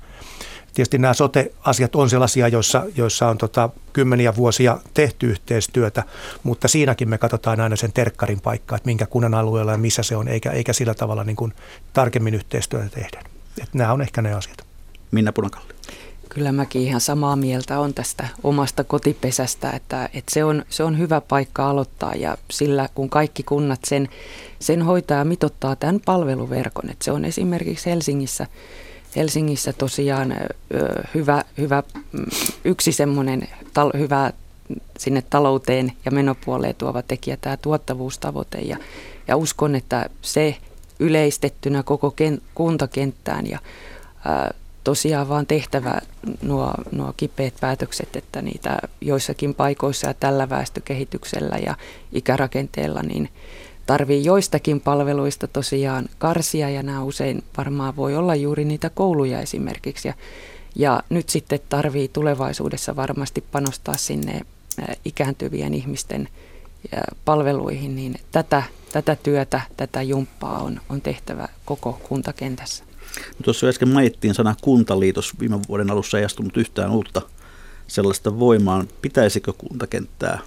Tietysti 0.76 0.98
nämä 0.98 1.14
sote-asiat 1.14 1.96
on 1.96 2.10
sellaisia, 2.10 2.48
joissa, 2.48 2.82
joissa 2.96 3.28
on 3.28 3.38
tota, 3.38 3.68
kymmeniä 3.92 4.36
vuosia 4.36 4.78
tehty 4.94 5.30
yhteistyötä, 5.30 6.02
mutta 6.42 6.68
siinäkin 6.68 7.08
me 7.08 7.18
katsotaan 7.18 7.60
aina 7.60 7.76
sen 7.76 7.92
terkkarin 7.92 8.40
paikkaa, 8.40 8.76
että 8.76 8.86
minkä 8.86 9.06
kunnan 9.06 9.34
alueella 9.34 9.72
ja 9.72 9.78
missä 9.78 10.02
se 10.02 10.16
on, 10.16 10.28
eikä, 10.28 10.50
eikä 10.50 10.72
sillä 10.72 10.94
tavalla 10.94 11.24
niin 11.24 11.36
kuin 11.36 11.52
tarkemmin 11.92 12.34
yhteistyötä 12.34 12.88
tehdä. 12.88 13.22
Että 13.62 13.78
nämä 13.78 13.92
on 13.92 14.02
ehkä 14.02 14.22
ne 14.22 14.34
asiat. 14.34 14.56
Minna 15.10 15.32
Punakalli. 15.32 15.74
Kyllä 16.28 16.52
mäkin 16.52 16.82
ihan 16.82 17.00
samaa 17.00 17.36
mieltä 17.36 17.80
on 17.80 17.94
tästä 17.94 18.28
omasta 18.42 18.84
kotipesästä, 18.84 19.70
että, 19.70 20.08
että 20.14 20.34
se, 20.34 20.44
on, 20.44 20.64
se 20.68 20.84
on 20.84 20.98
hyvä 20.98 21.20
paikka 21.20 21.70
aloittaa 21.70 22.14
ja 22.14 22.38
sillä 22.50 22.88
kun 22.94 23.10
kaikki 23.10 23.42
kunnat 23.42 23.80
sen, 23.86 24.08
sen 24.58 24.82
hoitaa 24.82 25.18
ja 25.18 25.24
mitottaa 25.24 25.76
tämän 25.76 26.00
palveluverkon, 26.04 26.90
että 26.90 27.04
se 27.04 27.12
on 27.12 27.24
esimerkiksi 27.24 27.90
Helsingissä, 27.90 28.46
Helsingissä 29.16 29.72
tosiaan 29.72 30.36
hyvä, 31.14 31.44
hyvä, 31.58 31.82
mm, 32.12 32.26
yksi 32.64 32.92
semmoinen 32.92 33.48
tal, 33.74 33.90
hyvä 33.98 34.32
sinne 34.98 35.22
talouteen 35.22 35.92
ja 36.04 36.10
menopuoleen 36.10 36.74
tuova 36.74 37.02
tekijä 37.02 37.36
tämä 37.40 37.56
tuottavuustavoite. 37.56 38.58
Ja, 38.58 38.76
ja 39.28 39.36
uskon, 39.36 39.74
että 39.74 40.10
se 40.22 40.56
yleistettynä 40.98 41.82
koko 41.82 42.10
ken, 42.10 42.40
kuntakenttään 42.54 43.46
ja 43.46 43.58
ää, 44.24 44.54
tosiaan 44.84 45.28
vaan 45.28 45.46
tehtävä 45.46 45.98
nuo, 46.42 46.74
nuo 46.92 47.14
kipeät 47.16 47.54
päätökset, 47.60 48.16
että 48.16 48.42
niitä 48.42 48.78
joissakin 49.00 49.54
paikoissa 49.54 50.06
ja 50.06 50.14
tällä 50.14 50.48
väestökehityksellä 50.48 51.56
ja 51.56 51.74
ikärakenteella 52.12 53.02
niin 53.02 53.28
tarvii 53.86 54.24
joistakin 54.24 54.80
palveluista 54.80 55.48
tosiaan 55.48 56.08
karsia 56.18 56.70
ja 56.70 56.82
nämä 56.82 57.02
usein 57.02 57.44
varmaan 57.56 57.96
voi 57.96 58.16
olla 58.16 58.34
juuri 58.34 58.64
niitä 58.64 58.90
kouluja 58.90 59.40
esimerkiksi. 59.40 60.08
Ja, 60.08 60.14
ja 60.76 61.02
nyt 61.10 61.28
sitten 61.28 61.60
tarvii 61.68 62.08
tulevaisuudessa 62.08 62.96
varmasti 62.96 63.44
panostaa 63.52 63.96
sinne 63.96 64.40
ikääntyvien 65.04 65.74
ihmisten 65.74 66.28
palveluihin, 67.24 67.96
niin 67.96 68.14
tätä, 68.32 68.62
tätä 68.92 69.16
työtä, 69.22 69.60
tätä 69.76 70.02
jumppaa 70.02 70.58
on, 70.58 70.80
on 70.88 71.00
tehtävä 71.00 71.48
koko 71.64 72.00
kuntakentässä. 72.08 72.84
No 73.16 73.42
tuossa 73.44 73.66
äsken 73.66 73.88
mainittiin 73.88 74.34
sana 74.34 74.54
kuntaliitos. 74.60 75.40
Viime 75.40 75.60
vuoden 75.68 75.90
alussa 75.90 76.18
ei 76.18 76.24
astunut 76.24 76.56
yhtään 76.56 76.90
uutta 76.90 77.22
sellaista 77.86 78.38
voimaan. 78.38 78.88
Pitäisikö 79.02 79.52
kuntakenttää 79.52 80.38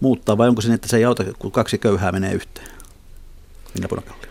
muuttaa 0.00 0.38
vai 0.38 0.48
onko 0.48 0.60
se 0.60 0.68
niin, 0.68 0.74
että 0.74 0.88
se 0.88 0.96
ei 0.96 1.04
auta, 1.04 1.24
kun 1.38 1.52
kaksi 1.52 1.78
köyhää 1.78 2.12
menee 2.12 2.32
yhteen? 2.32 2.68
Minä 3.74 3.88
Punakallio. 3.88 4.30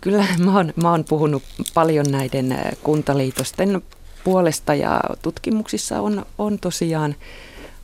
Kyllä 0.00 0.26
mä 0.38 0.56
oon, 0.56 0.72
mä 0.76 0.90
oon 0.90 1.04
puhunut 1.04 1.42
paljon 1.74 2.06
näiden 2.10 2.58
kuntaliitosten 2.82 3.82
puolesta 4.24 4.74
ja 4.74 5.00
tutkimuksissa 5.22 6.00
on, 6.00 6.26
on 6.38 6.58
tosiaan 6.58 7.14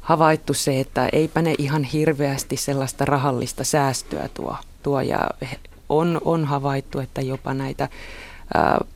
havaittu 0.00 0.54
se, 0.54 0.80
että 0.80 1.08
eipä 1.12 1.42
ne 1.42 1.54
ihan 1.58 1.84
hirveästi 1.84 2.56
sellaista 2.56 3.04
rahallista 3.04 3.64
säästöä 3.64 4.28
tuo, 4.34 4.56
tuo 4.82 5.00
ja 5.00 5.30
on, 5.88 6.20
on 6.24 6.44
havaittu, 6.44 6.98
että 6.98 7.20
jopa 7.20 7.54
näitä 7.54 7.88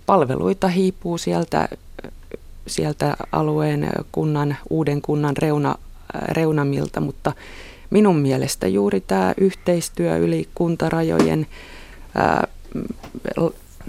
palveluita 0.06 0.68
hiipuu 0.68 1.18
sieltä, 1.18 1.68
sieltä 2.66 3.16
alueen 3.32 3.90
kunnan, 4.12 4.56
uuden 4.70 5.02
kunnan 5.02 5.36
reuna, 5.36 5.74
reunamilta, 6.28 7.00
mutta 7.00 7.32
minun 7.90 8.16
mielestä 8.16 8.68
juuri 8.68 9.00
tämä 9.00 9.34
yhteistyö 9.36 10.16
yli 10.16 10.48
kuntarajojen 10.54 11.46
ää, 12.14 12.48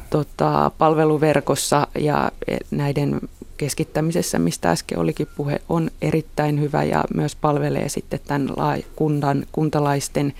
tota, 0.09 0.71
palveluverkossa 0.77 1.87
ja 1.99 2.31
e, 2.47 2.57
näiden 2.71 3.21
keskittämisessä, 3.57 4.39
mistä 4.39 4.71
äsken 4.71 4.99
olikin 4.99 5.27
puhe, 5.35 5.61
on 5.69 5.91
erittäin 6.01 6.61
hyvä 6.61 6.83
ja 6.83 7.03
myös 7.13 7.35
palvelee 7.35 7.89
sitten 7.89 8.19
tämän 8.27 8.49
kunnan, 8.95 9.45
kuntalaisten 9.51 10.33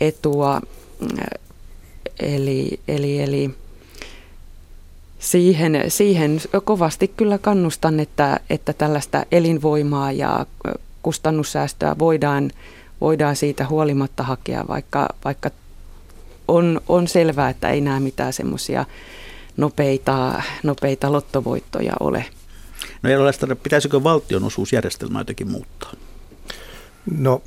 etua. 0.00 0.60
Eli, 2.20 2.80
eli, 2.88 3.22
eli 3.22 3.50
siihen, 5.18 5.84
siihen 5.88 6.40
kovasti 6.64 7.08
kyllä 7.08 7.38
kannustan, 7.38 8.00
että, 8.00 8.40
että 8.50 8.72
tällaista 8.72 9.24
elinvoimaa 9.32 10.12
ja 10.12 10.46
kustannussäästöä 11.02 11.96
voidaan, 11.98 12.50
voidaan 13.00 13.36
siitä 13.36 13.66
huolimatta 13.66 14.22
hakea, 14.22 14.64
vaikka, 14.68 15.08
vaikka 15.24 15.50
on, 16.48 16.80
on 16.88 17.08
selvää, 17.08 17.48
että 17.48 17.68
ei 17.68 17.80
näe 17.80 18.00
mitään 18.00 18.32
semmoisia 18.32 18.84
nopeita, 19.56 20.42
nopeita 20.62 21.12
lottovoittoja 21.12 21.92
ole. 22.00 22.24
No 23.02 23.10
ei 23.10 23.16
pitäisikö 23.62 24.04
valtionosuusjärjestelmää 24.04 25.20
jotenkin 25.20 25.50
muuttaa? 25.50 25.92
No 27.18 27.42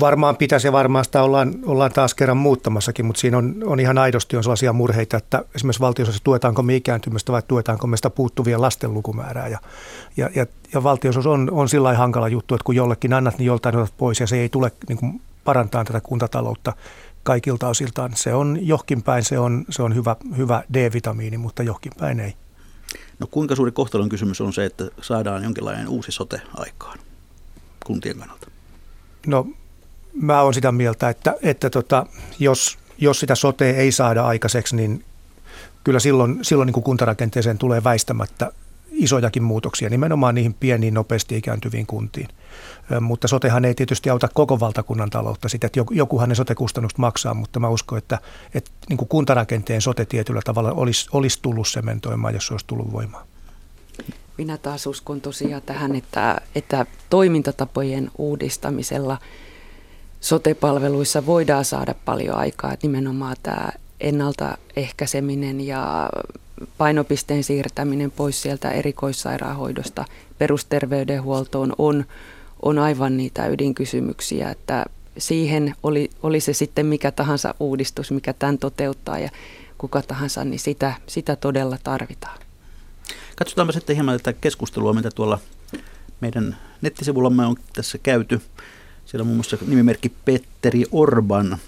Varmaan 0.00 0.36
pitäisi 0.36 0.66
ja 0.68 0.72
varmaan 0.72 1.04
sitä 1.04 1.22
ollaan, 1.22 1.54
ollaan 1.64 1.92
taas 1.92 2.14
kerran 2.14 2.36
muuttamassakin, 2.36 3.06
mutta 3.06 3.20
siinä 3.20 3.38
on, 3.38 3.54
on 3.64 3.80
ihan 3.80 3.98
aidosti 3.98 4.36
on 4.36 4.42
sellaisia 4.42 4.72
murheita, 4.72 5.16
että 5.16 5.44
esimerkiksi 5.54 5.80
valtiosossa 5.80 6.24
tuetaanko 6.24 6.62
me 6.62 6.76
ikääntymistä 6.76 7.32
vai 7.32 7.42
tuetaanko 7.48 7.86
me 7.86 7.96
sitä 7.96 8.10
puuttuvia 8.10 8.60
lasten 8.60 8.94
lukumäärää. 8.94 9.48
Ja, 9.48 9.58
ja, 10.16 10.30
ja, 10.34 10.46
ja 10.74 10.82
valtiosos 10.82 11.26
on, 11.26 11.48
on 11.52 11.68
sillä 11.68 11.94
hankala 11.94 12.28
juttu, 12.28 12.54
että 12.54 12.64
kun 12.64 12.76
jollekin 12.76 13.12
annat, 13.12 13.38
niin 13.38 13.46
joltain 13.46 13.76
otat 13.76 13.94
pois 13.96 14.20
ja 14.20 14.26
se 14.26 14.36
ei 14.36 14.48
tule 14.48 14.72
niin 14.88 14.98
kuin 14.98 15.20
parantaa 15.44 15.84
tätä 15.84 16.00
kuntataloutta 16.00 16.72
kaikilta 17.22 17.68
osiltaan. 17.68 18.12
Se 18.14 18.34
on 18.34 18.58
johonkin 18.60 19.02
päin, 19.02 19.24
se 19.24 19.38
on, 19.38 19.64
se 19.70 19.82
on 19.82 19.94
hyvä, 19.94 20.16
hyvä 20.36 20.62
D-vitamiini, 20.74 21.38
mutta 21.38 21.62
johonkin 21.62 21.92
päin 21.98 22.20
ei. 22.20 22.34
No 23.18 23.26
kuinka 23.30 23.56
suuri 23.56 23.72
kohtalon 23.72 24.08
kysymys 24.08 24.40
on 24.40 24.52
se, 24.52 24.64
että 24.64 24.84
saadaan 25.00 25.44
jonkinlainen 25.44 25.88
uusi 25.88 26.12
sote 26.12 26.42
aikaan 26.54 26.98
kuntien 27.86 28.18
kannalta? 28.18 28.46
No 29.26 29.46
mä 30.14 30.42
oon 30.42 30.54
sitä 30.54 30.72
mieltä, 30.72 31.08
että, 31.08 31.34
että 31.42 31.70
tota, 31.70 32.06
jos, 32.38 32.78
jos 32.98 33.20
sitä 33.20 33.34
sote 33.34 33.70
ei 33.70 33.92
saada 33.92 34.26
aikaiseksi, 34.26 34.76
niin 34.76 35.04
kyllä 35.84 36.00
silloin, 36.00 36.38
silloin 36.42 36.66
niin 36.66 36.74
kuin 36.74 36.84
kuntarakenteeseen 36.84 37.58
tulee 37.58 37.84
väistämättä 37.84 38.52
isojakin 38.90 39.42
muutoksia, 39.42 39.90
nimenomaan 39.90 40.34
niihin 40.34 40.54
pieniin, 40.54 40.94
nopeasti 40.94 41.36
ikääntyviin 41.36 41.86
kuntiin. 41.86 42.28
Mutta 43.00 43.28
sotehan 43.28 43.64
ei 43.64 43.74
tietysti 43.74 44.10
auta 44.10 44.28
koko 44.34 44.60
valtakunnan 44.60 45.10
taloutta 45.10 45.48
sitä, 45.48 45.66
että 45.66 45.80
jokuhan 45.90 46.28
ne 46.28 46.34
sotekustannukset 46.34 46.98
maksaa, 46.98 47.34
mutta 47.34 47.60
mä 47.60 47.68
uskon, 47.68 47.98
että, 47.98 48.18
että 48.54 48.70
niin 48.88 48.96
kuin 48.96 49.08
kuntarakenteen 49.08 49.80
sote 49.80 50.04
tietyllä 50.04 50.40
tavalla 50.44 50.72
olisi, 50.72 51.08
olisi 51.12 51.38
tullut 51.42 51.68
sementoimaan, 51.68 52.34
jos 52.34 52.46
se 52.46 52.54
olisi 52.54 52.66
tullut 52.66 52.92
voimaan. 52.92 53.26
Minä 54.38 54.58
taas 54.58 54.86
uskon 54.86 55.20
tosiaan 55.20 55.62
tähän, 55.62 55.96
että, 55.96 56.40
että 56.54 56.86
toimintatapojen 57.10 58.10
uudistamisella– 58.18 59.18
sotepalveluissa 60.22 61.26
voidaan 61.26 61.64
saada 61.64 61.94
paljon 62.04 62.36
aikaa. 62.36 62.72
Että 62.72 62.86
nimenomaan 62.86 63.36
tämä 63.42 63.68
ennaltaehkäiseminen 64.00 65.60
ja 65.60 66.10
painopisteen 66.78 67.44
siirtäminen 67.44 68.10
pois 68.10 68.42
sieltä 68.42 68.70
erikoissairaanhoidosta 68.70 70.04
perusterveydenhuoltoon 70.38 71.72
on, 71.78 72.04
on 72.62 72.78
aivan 72.78 73.16
niitä 73.16 73.46
ydinkysymyksiä, 73.46 74.50
että 74.50 74.84
siihen 75.18 75.74
oli, 75.82 76.10
oli 76.22 76.40
se 76.40 76.52
sitten 76.52 76.86
mikä 76.86 77.10
tahansa 77.10 77.54
uudistus, 77.60 78.10
mikä 78.10 78.32
tämän 78.32 78.58
toteuttaa 78.58 79.18
ja 79.18 79.30
kuka 79.78 80.02
tahansa, 80.02 80.44
niin 80.44 80.60
sitä, 80.60 80.94
sitä 81.06 81.36
todella 81.36 81.78
tarvitaan. 81.84 82.38
Katsotaanpa 83.36 83.72
sitten 83.72 83.96
hieman 83.96 84.18
tätä 84.18 84.32
keskustelua, 84.40 84.92
mitä 84.92 85.10
tuolla 85.10 85.38
meidän 86.20 86.56
nettisivullamme 86.82 87.46
on 87.46 87.56
tässä 87.72 87.98
käyty. 87.98 88.40
Siellä 89.12 89.24
muun 89.24 89.36
muassa 89.36 89.56
nimimerkki 89.66 90.12
Petteri 90.24 90.84
Orban 90.92 91.58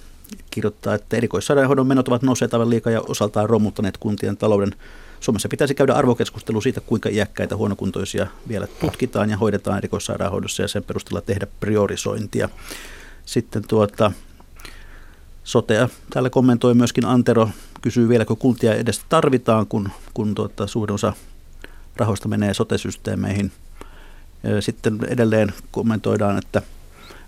kirjoittaa, 0.51 0.95
että 0.95 1.17
erikoissairaanhoidon 1.17 1.87
menot 1.87 2.09
ovat 2.09 2.23
nousseet 2.23 2.55
aivan 2.55 2.71
liikaa 2.71 2.93
ja 2.93 3.01
osaltaan 3.01 3.51
romuttaneet 3.51 3.97
kuntien 3.99 4.37
talouden. 4.37 4.75
Suomessa 5.21 5.49
pitäisi 5.49 5.75
käydä 5.75 5.95
arvokeskustelu 5.95 6.61
siitä, 6.61 6.81
kuinka 6.81 7.09
iäkkäitä 7.09 7.57
huonokuntoisia 7.57 8.27
vielä 8.49 8.67
tutkitaan 8.67 9.31
ja 9.31 9.37
hoidetaan 9.37 9.79
erikoissairaanhoidossa 9.79 10.63
ja 10.63 10.69
sen 10.69 10.85
perusteella 10.85 11.21
tehdä 11.21 11.47
priorisointia. 11.61 12.49
Sitten 13.25 13.65
tuota, 13.69 14.13
Sotea 15.45 15.89
täällä 16.11 16.31
kommentoi 16.31 16.75
myöskin 16.75 17.05
Antero, 17.05 17.49
kysyy 17.83 18.09
vieläkö 18.09 18.37
kuntia 18.37 18.75
edes 18.75 19.01
tarvitaan, 19.09 19.67
kun, 19.67 19.89
kun 20.15 20.35
tuota, 20.35 20.67
suurin 20.67 20.95
osa 20.95 21.13
rahoista 21.97 22.29
menee 22.29 22.55
sotesysteemeihin. 22.55 23.53
Sitten 24.61 24.99
edelleen 25.09 25.53
kommentoidaan, 25.71 26.39
että 26.39 26.63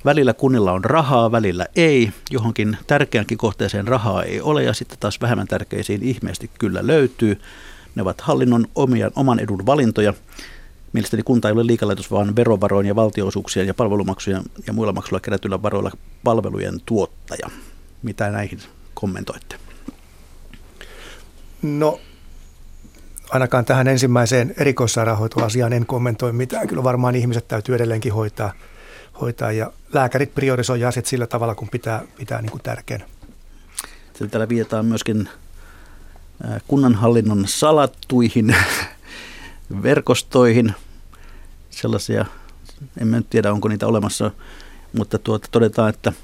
välillä 0.06 0.34
kunnilla 0.34 0.72
on 0.72 0.84
rahaa, 0.84 1.32
välillä 1.32 1.66
ei. 1.76 2.12
Johonkin 2.30 2.76
tärkeänkin 2.86 3.38
kohteeseen 3.38 3.88
rahaa 3.88 4.22
ei 4.22 4.40
ole 4.40 4.62
ja 4.62 4.74
sitten 4.74 4.98
taas 4.98 5.20
vähemmän 5.20 5.46
tärkeisiin 5.46 6.02
ihmeesti 6.02 6.50
kyllä 6.58 6.86
löytyy. 6.86 7.40
Ne 7.94 8.02
ovat 8.02 8.20
hallinnon 8.20 8.66
omia, 8.74 9.10
oman 9.16 9.38
edun 9.38 9.66
valintoja. 9.66 10.14
Mielestäni 10.92 11.22
kunta 11.22 11.48
ei 11.48 11.52
ole 11.52 11.66
liikalaitos, 11.66 12.10
vaan 12.10 12.36
verovaroin 12.36 12.86
ja 12.86 12.96
valtioosuuksien 12.96 13.66
ja 13.66 13.74
palvelumaksujen 13.74 14.42
ja 14.66 14.72
muilla 14.72 14.92
maksuilla 14.92 15.20
kerätyillä 15.20 15.62
varoilla 15.62 15.90
palvelujen 16.24 16.80
tuottaja. 16.86 17.50
Mitä 18.02 18.30
näihin 18.30 18.58
kommentoitte? 18.94 19.56
No 21.62 22.00
ainakaan 23.30 23.64
tähän 23.64 23.88
ensimmäiseen 23.88 24.54
erikoissairaanhoitoasiaan 24.58 25.72
en 25.72 25.86
kommentoi 25.86 26.32
mitään. 26.32 26.68
Kyllä 26.68 26.84
varmaan 26.84 27.14
ihmiset 27.14 27.48
täytyy 27.48 27.74
edelleenkin 27.74 28.12
hoitaa, 28.12 28.52
hoitaa 29.20 29.52
ja 29.52 29.72
lääkärit 29.92 30.34
priorisoi 30.34 30.84
asiat 30.84 31.06
sillä 31.06 31.26
tavalla, 31.26 31.54
kun 31.54 31.68
pitää, 31.68 32.02
pitää 32.18 32.42
niin 32.42 32.50
kuin 32.50 32.62
tärkeänä. 32.62 33.04
Sitten 34.06 34.30
täällä 34.30 34.48
viitataan 34.48 34.86
myöskin 34.86 35.28
kunnanhallinnon 36.68 37.44
salattuihin 37.48 38.56
verkostoihin. 39.82 40.74
Sellaisia, 41.70 42.24
en 43.00 43.10
nyt 43.10 43.30
tiedä 43.30 43.52
onko 43.52 43.68
niitä 43.68 43.86
olemassa, 43.86 44.30
mutta 44.92 45.18
tuota, 45.18 45.48
todetaan, 45.50 45.88
että– 45.90 46.12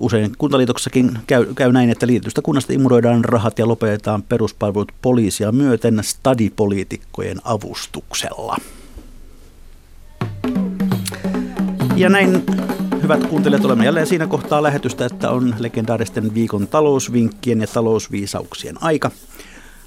Usein 0.00 0.32
kuntaliitoksessakin 0.38 1.18
käy, 1.26 1.54
käy 1.54 1.72
näin, 1.72 1.90
että 1.90 2.06
liitystä 2.06 2.42
kunnasta 2.42 2.72
imuroidaan 2.72 3.24
rahat 3.24 3.58
ja 3.58 3.68
lopetetaan 3.68 4.22
peruspalvelut 4.22 4.92
poliisia 5.02 5.52
myöten 5.52 5.98
stadipoliitikkojen 6.02 7.40
avustuksella. 7.44 8.56
Ja 11.96 12.08
näin, 12.08 12.42
hyvät 13.02 13.26
kuuntelijat, 13.26 13.64
olemme 13.64 13.84
jälleen 13.84 14.06
siinä 14.06 14.26
kohtaa 14.26 14.62
lähetystä, 14.62 15.06
että 15.06 15.30
on 15.30 15.54
legendaaristen 15.58 16.34
viikon 16.34 16.68
talousvinkkien 16.68 17.60
ja 17.60 17.66
talousviisauksien 17.66 18.82
aika. 18.82 19.10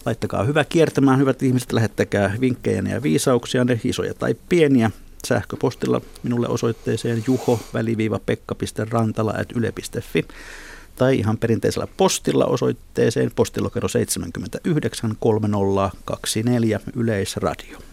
Laittakaa 0.06 0.44
hyvä 0.44 0.64
kiertämään, 0.64 1.20
hyvät 1.20 1.44
ihmiset, 1.44 1.72
lähettäkää 1.72 2.36
vinkkejä 2.42 2.84
ja 2.90 3.04
viisauksia, 3.04 3.64
ne 3.64 3.80
isoja 3.84 4.14
tai 4.14 4.36
pieniä, 4.50 4.92
sähköpostilla 5.28 6.02
minulle 6.24 6.48
osoitteeseen 6.48 7.24
juho-pekka.rantala.yle.fi 7.28 10.26
tai 10.96 11.18
ihan 11.18 11.38
perinteisellä 11.38 11.88
postilla 11.98 12.46
osoitteeseen 12.46 13.32
postilokero 13.36 13.88
79 13.88 15.16
3024 15.20 16.80
Yleisradio. 16.96 17.89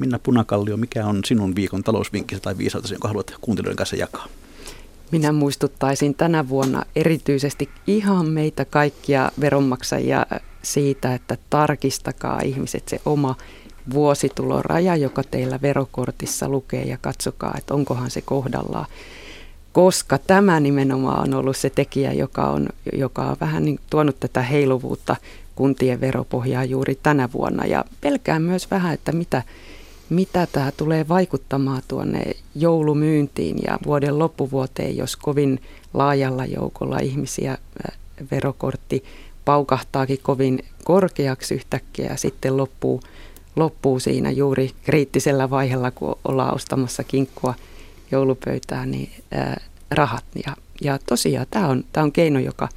Minna 0.00 0.18
Punakallio, 0.18 0.76
mikä 0.76 1.06
on 1.06 1.20
sinun 1.24 1.54
viikon 1.54 1.82
talousvinkkisi 1.82 2.42
tai 2.42 2.58
viisautasi, 2.58 2.94
jonka 2.94 3.08
haluat 3.08 3.34
kuuntelijoiden 3.40 3.76
kanssa 3.76 3.96
jakaa? 3.96 4.26
Minä 5.12 5.32
muistuttaisin 5.32 6.14
tänä 6.14 6.48
vuonna 6.48 6.84
erityisesti 6.96 7.68
ihan 7.86 8.26
meitä 8.26 8.64
kaikkia 8.64 9.30
veronmaksajia 9.40 10.26
siitä, 10.62 11.14
että 11.14 11.36
tarkistakaa 11.50 12.40
ihmiset 12.44 12.88
se 12.88 13.00
oma 13.04 13.36
vuosituloraja, 13.92 14.96
joka 14.96 15.22
teillä 15.22 15.58
verokortissa 15.62 16.48
lukee 16.48 16.82
ja 16.84 16.98
katsokaa, 17.00 17.54
että 17.58 17.74
onkohan 17.74 18.10
se 18.10 18.20
kohdallaan. 18.20 18.86
Koska 19.72 20.18
tämä 20.18 20.60
nimenomaan 20.60 21.28
on 21.28 21.34
ollut 21.34 21.56
se 21.56 21.70
tekijä, 21.70 22.12
joka 22.12 22.44
on, 22.44 22.68
joka 22.92 23.22
on 23.22 23.36
vähän 23.40 23.64
niin 23.64 23.80
tuonut 23.90 24.20
tätä 24.20 24.42
heiluvuutta 24.42 25.16
kuntien 25.54 26.00
veropohjaa 26.00 26.64
juuri 26.64 26.98
tänä 27.02 27.28
vuonna. 27.32 27.66
Ja 27.66 27.84
pelkään 28.00 28.42
myös 28.42 28.70
vähän, 28.70 28.94
että 28.94 29.12
mitä, 29.12 29.42
mitä 30.10 30.46
tämä 30.52 30.72
tulee 30.72 31.08
vaikuttamaan 31.08 31.82
tuonne 31.88 32.22
joulumyyntiin 32.54 33.56
ja 33.66 33.78
vuoden 33.86 34.18
loppuvuoteen, 34.18 34.96
jos 34.96 35.16
kovin 35.16 35.60
laajalla 35.94 36.44
joukolla 36.44 36.98
ihmisiä 36.98 37.58
verokortti 38.30 39.04
paukahtaakin 39.44 40.18
kovin 40.22 40.64
korkeaksi 40.84 41.54
yhtäkkiä 41.54 42.06
ja 42.06 42.16
sitten 42.16 42.56
loppuu 42.56 43.00
loppuu 43.56 44.00
siinä 44.00 44.30
juuri 44.30 44.70
kriittisellä 44.82 45.50
vaiheella, 45.50 45.90
kun 45.90 46.18
ollaan 46.24 46.54
ostamassa 46.54 47.04
kinkkua 47.04 47.54
joulupöytään, 48.10 48.90
niin 48.90 49.10
ää, 49.32 49.60
rahat. 49.90 50.24
Ja, 50.46 50.56
ja 50.80 50.98
tosiaan 51.06 51.46
tämä 51.50 51.68
on, 51.68 51.84
tämä 51.92 52.04
on 52.04 52.12
keino, 52.12 52.38
joka 52.38 52.68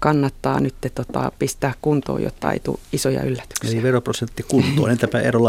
kannattaa 0.00 0.60
nyt 0.60 0.74
tota, 0.94 1.32
pistää 1.38 1.74
kuntoon, 1.82 2.22
jotta 2.22 2.52
ei 2.52 2.60
tule 2.60 2.78
isoja 2.92 3.22
yllätyksiä. 3.22 3.70
Eli 3.70 3.82
veroprosentti 3.82 4.42
kuntoon, 4.42 4.90
entäpä 4.90 5.20
Eero? 5.20 5.40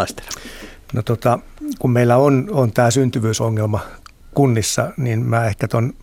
No 0.94 1.02
tota, 1.02 1.40
kun 1.80 1.92
meillä 1.92 2.18
on, 2.18 2.48
on 2.52 2.72
tämä 2.72 2.92
syntyvyysongelma 2.92 3.80
kunnissa, 4.34 4.92
niin 4.98 5.26
mä 5.26 5.46
ehkä 5.46 5.68
ton 5.68 5.94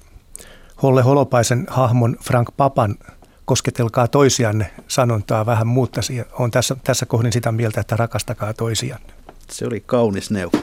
Holle 0.83 1.03
Holopaisen 1.03 1.67
hahmon 1.69 2.17
Frank 2.25 2.49
Papan 2.57 2.97
kosketelkaa 3.45 4.09
toisianne 4.09 4.71
sanontaa 4.89 5.47
vähän 5.47 5.67
muuttaisi. 5.67 6.23
Olen 6.33 6.51
tässä, 6.51 6.77
tässä 6.85 7.07
kohdin 7.07 7.33
sitä 7.33 7.53
mieltä, 7.53 7.81
että 7.81 7.97
rakastakaa 7.97 8.55
toisianne. 8.55 9.13
Se 9.51 9.67
oli 9.67 9.81
kaunis 9.87 10.31
neuvo. 10.31 10.57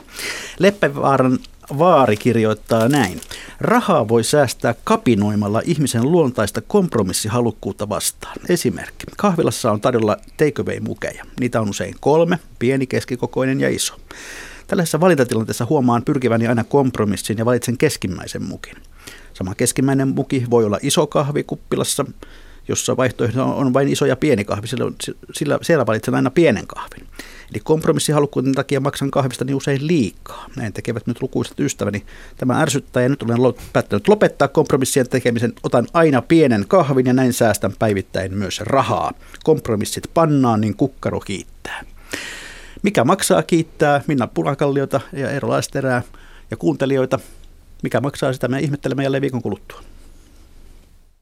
Leppävaaran 0.60 1.40
Vaari 1.78 2.18
kirjoittaa 2.18 2.88
näin. 2.88 3.22
Rahaa 3.62 4.08
voi 4.08 4.24
säästää 4.24 4.76
kapinoimalla 4.84 5.62
ihmisen 5.66 6.12
luontaista 6.12 6.62
kompromissihalukkuutta 6.62 7.90
vastaan. 7.90 8.36
Esimerkki. 8.50 9.06
Kahvilassa 9.18 9.72
on 9.72 9.82
tarjolla 9.82 10.18
takeaway-mukeja. 10.38 11.26
Niitä 11.40 11.62
on 11.62 11.70
usein 11.70 11.96
kolme, 12.00 12.40
pieni, 12.60 12.88
keskikokoinen 12.88 13.60
ja 13.60 13.70
iso. 13.70 13.96
Tällaisessa 14.68 15.00
valintatilanteessa 15.00 15.68
huomaan 15.70 16.04
pyrkiväni 16.04 16.48
aina 16.48 16.64
kompromissin 16.64 17.38
ja 17.38 17.46
valitsen 17.46 17.78
keskimmäisen 17.78 18.44
mukin. 18.44 18.76
Sama 19.34 19.56
keskimmäinen 19.56 20.08
muki 20.08 20.46
voi 20.50 20.66
olla 20.66 20.80
iso 20.82 21.08
kahvi 21.08 21.44
kuppilassa, 21.44 22.06
jossa 22.68 22.98
vaihtoehto 22.98 23.58
on 23.58 23.74
vain 23.74 23.88
iso 23.88 24.06
ja 24.06 24.16
pieni 24.16 24.46
kahvi, 24.46 24.68
sillä, 24.68 24.92
sillä 25.34 25.60
siellä 25.62 25.86
valitsen 25.86 26.16
aina 26.16 26.32
pienen 26.32 26.68
kahvin. 26.68 27.08
Eli 27.52 27.60
kompromissihalukkuuden 27.64 28.54
takia 28.54 28.80
maksan 28.80 29.12
kahvista 29.12 29.46
niin 29.46 29.56
usein 29.56 29.88
liikaa. 29.88 30.46
Näin 30.56 30.74
tekevät 30.74 31.08
nyt 31.08 31.22
lukuiset 31.22 31.60
ystäväni. 31.60 32.06
Tämä 32.38 32.62
ärsyttää 32.62 33.04
ja 33.04 33.10
nyt 33.10 33.24
olen 33.24 33.54
päättänyt 33.74 34.08
lopettaa 34.08 34.48
kompromissien 34.48 35.10
tekemisen. 35.10 35.54
Otan 35.64 35.88
aina 35.94 36.22
pienen 36.22 36.66
kahvin 36.68 37.06
ja 37.06 37.14
näin 37.14 37.34
säästän 37.34 37.74
päivittäin 37.80 38.38
myös 38.38 38.60
rahaa. 38.60 39.12
Kompromissit 39.44 40.04
pannaan, 40.14 40.62
niin 40.62 40.76
kukkaro 40.76 41.20
kiittää. 41.20 41.84
Mikä 42.84 43.04
maksaa 43.04 43.44
kiittää 43.44 44.02
Minna 44.08 44.28
Punakalliota 44.28 45.02
ja 45.14 45.32
Eero 45.32 45.50
Laisterää 45.50 46.02
ja 46.52 46.58
kuuntelijoita. 46.58 47.20
Mikä 47.84 48.02
maksaa 48.02 48.34
sitä 48.34 48.48
me 48.48 48.60
ihmettelemme 48.60 49.04
jälleen 49.04 49.22
viikon 49.22 49.42
kuluttua. 49.42 49.82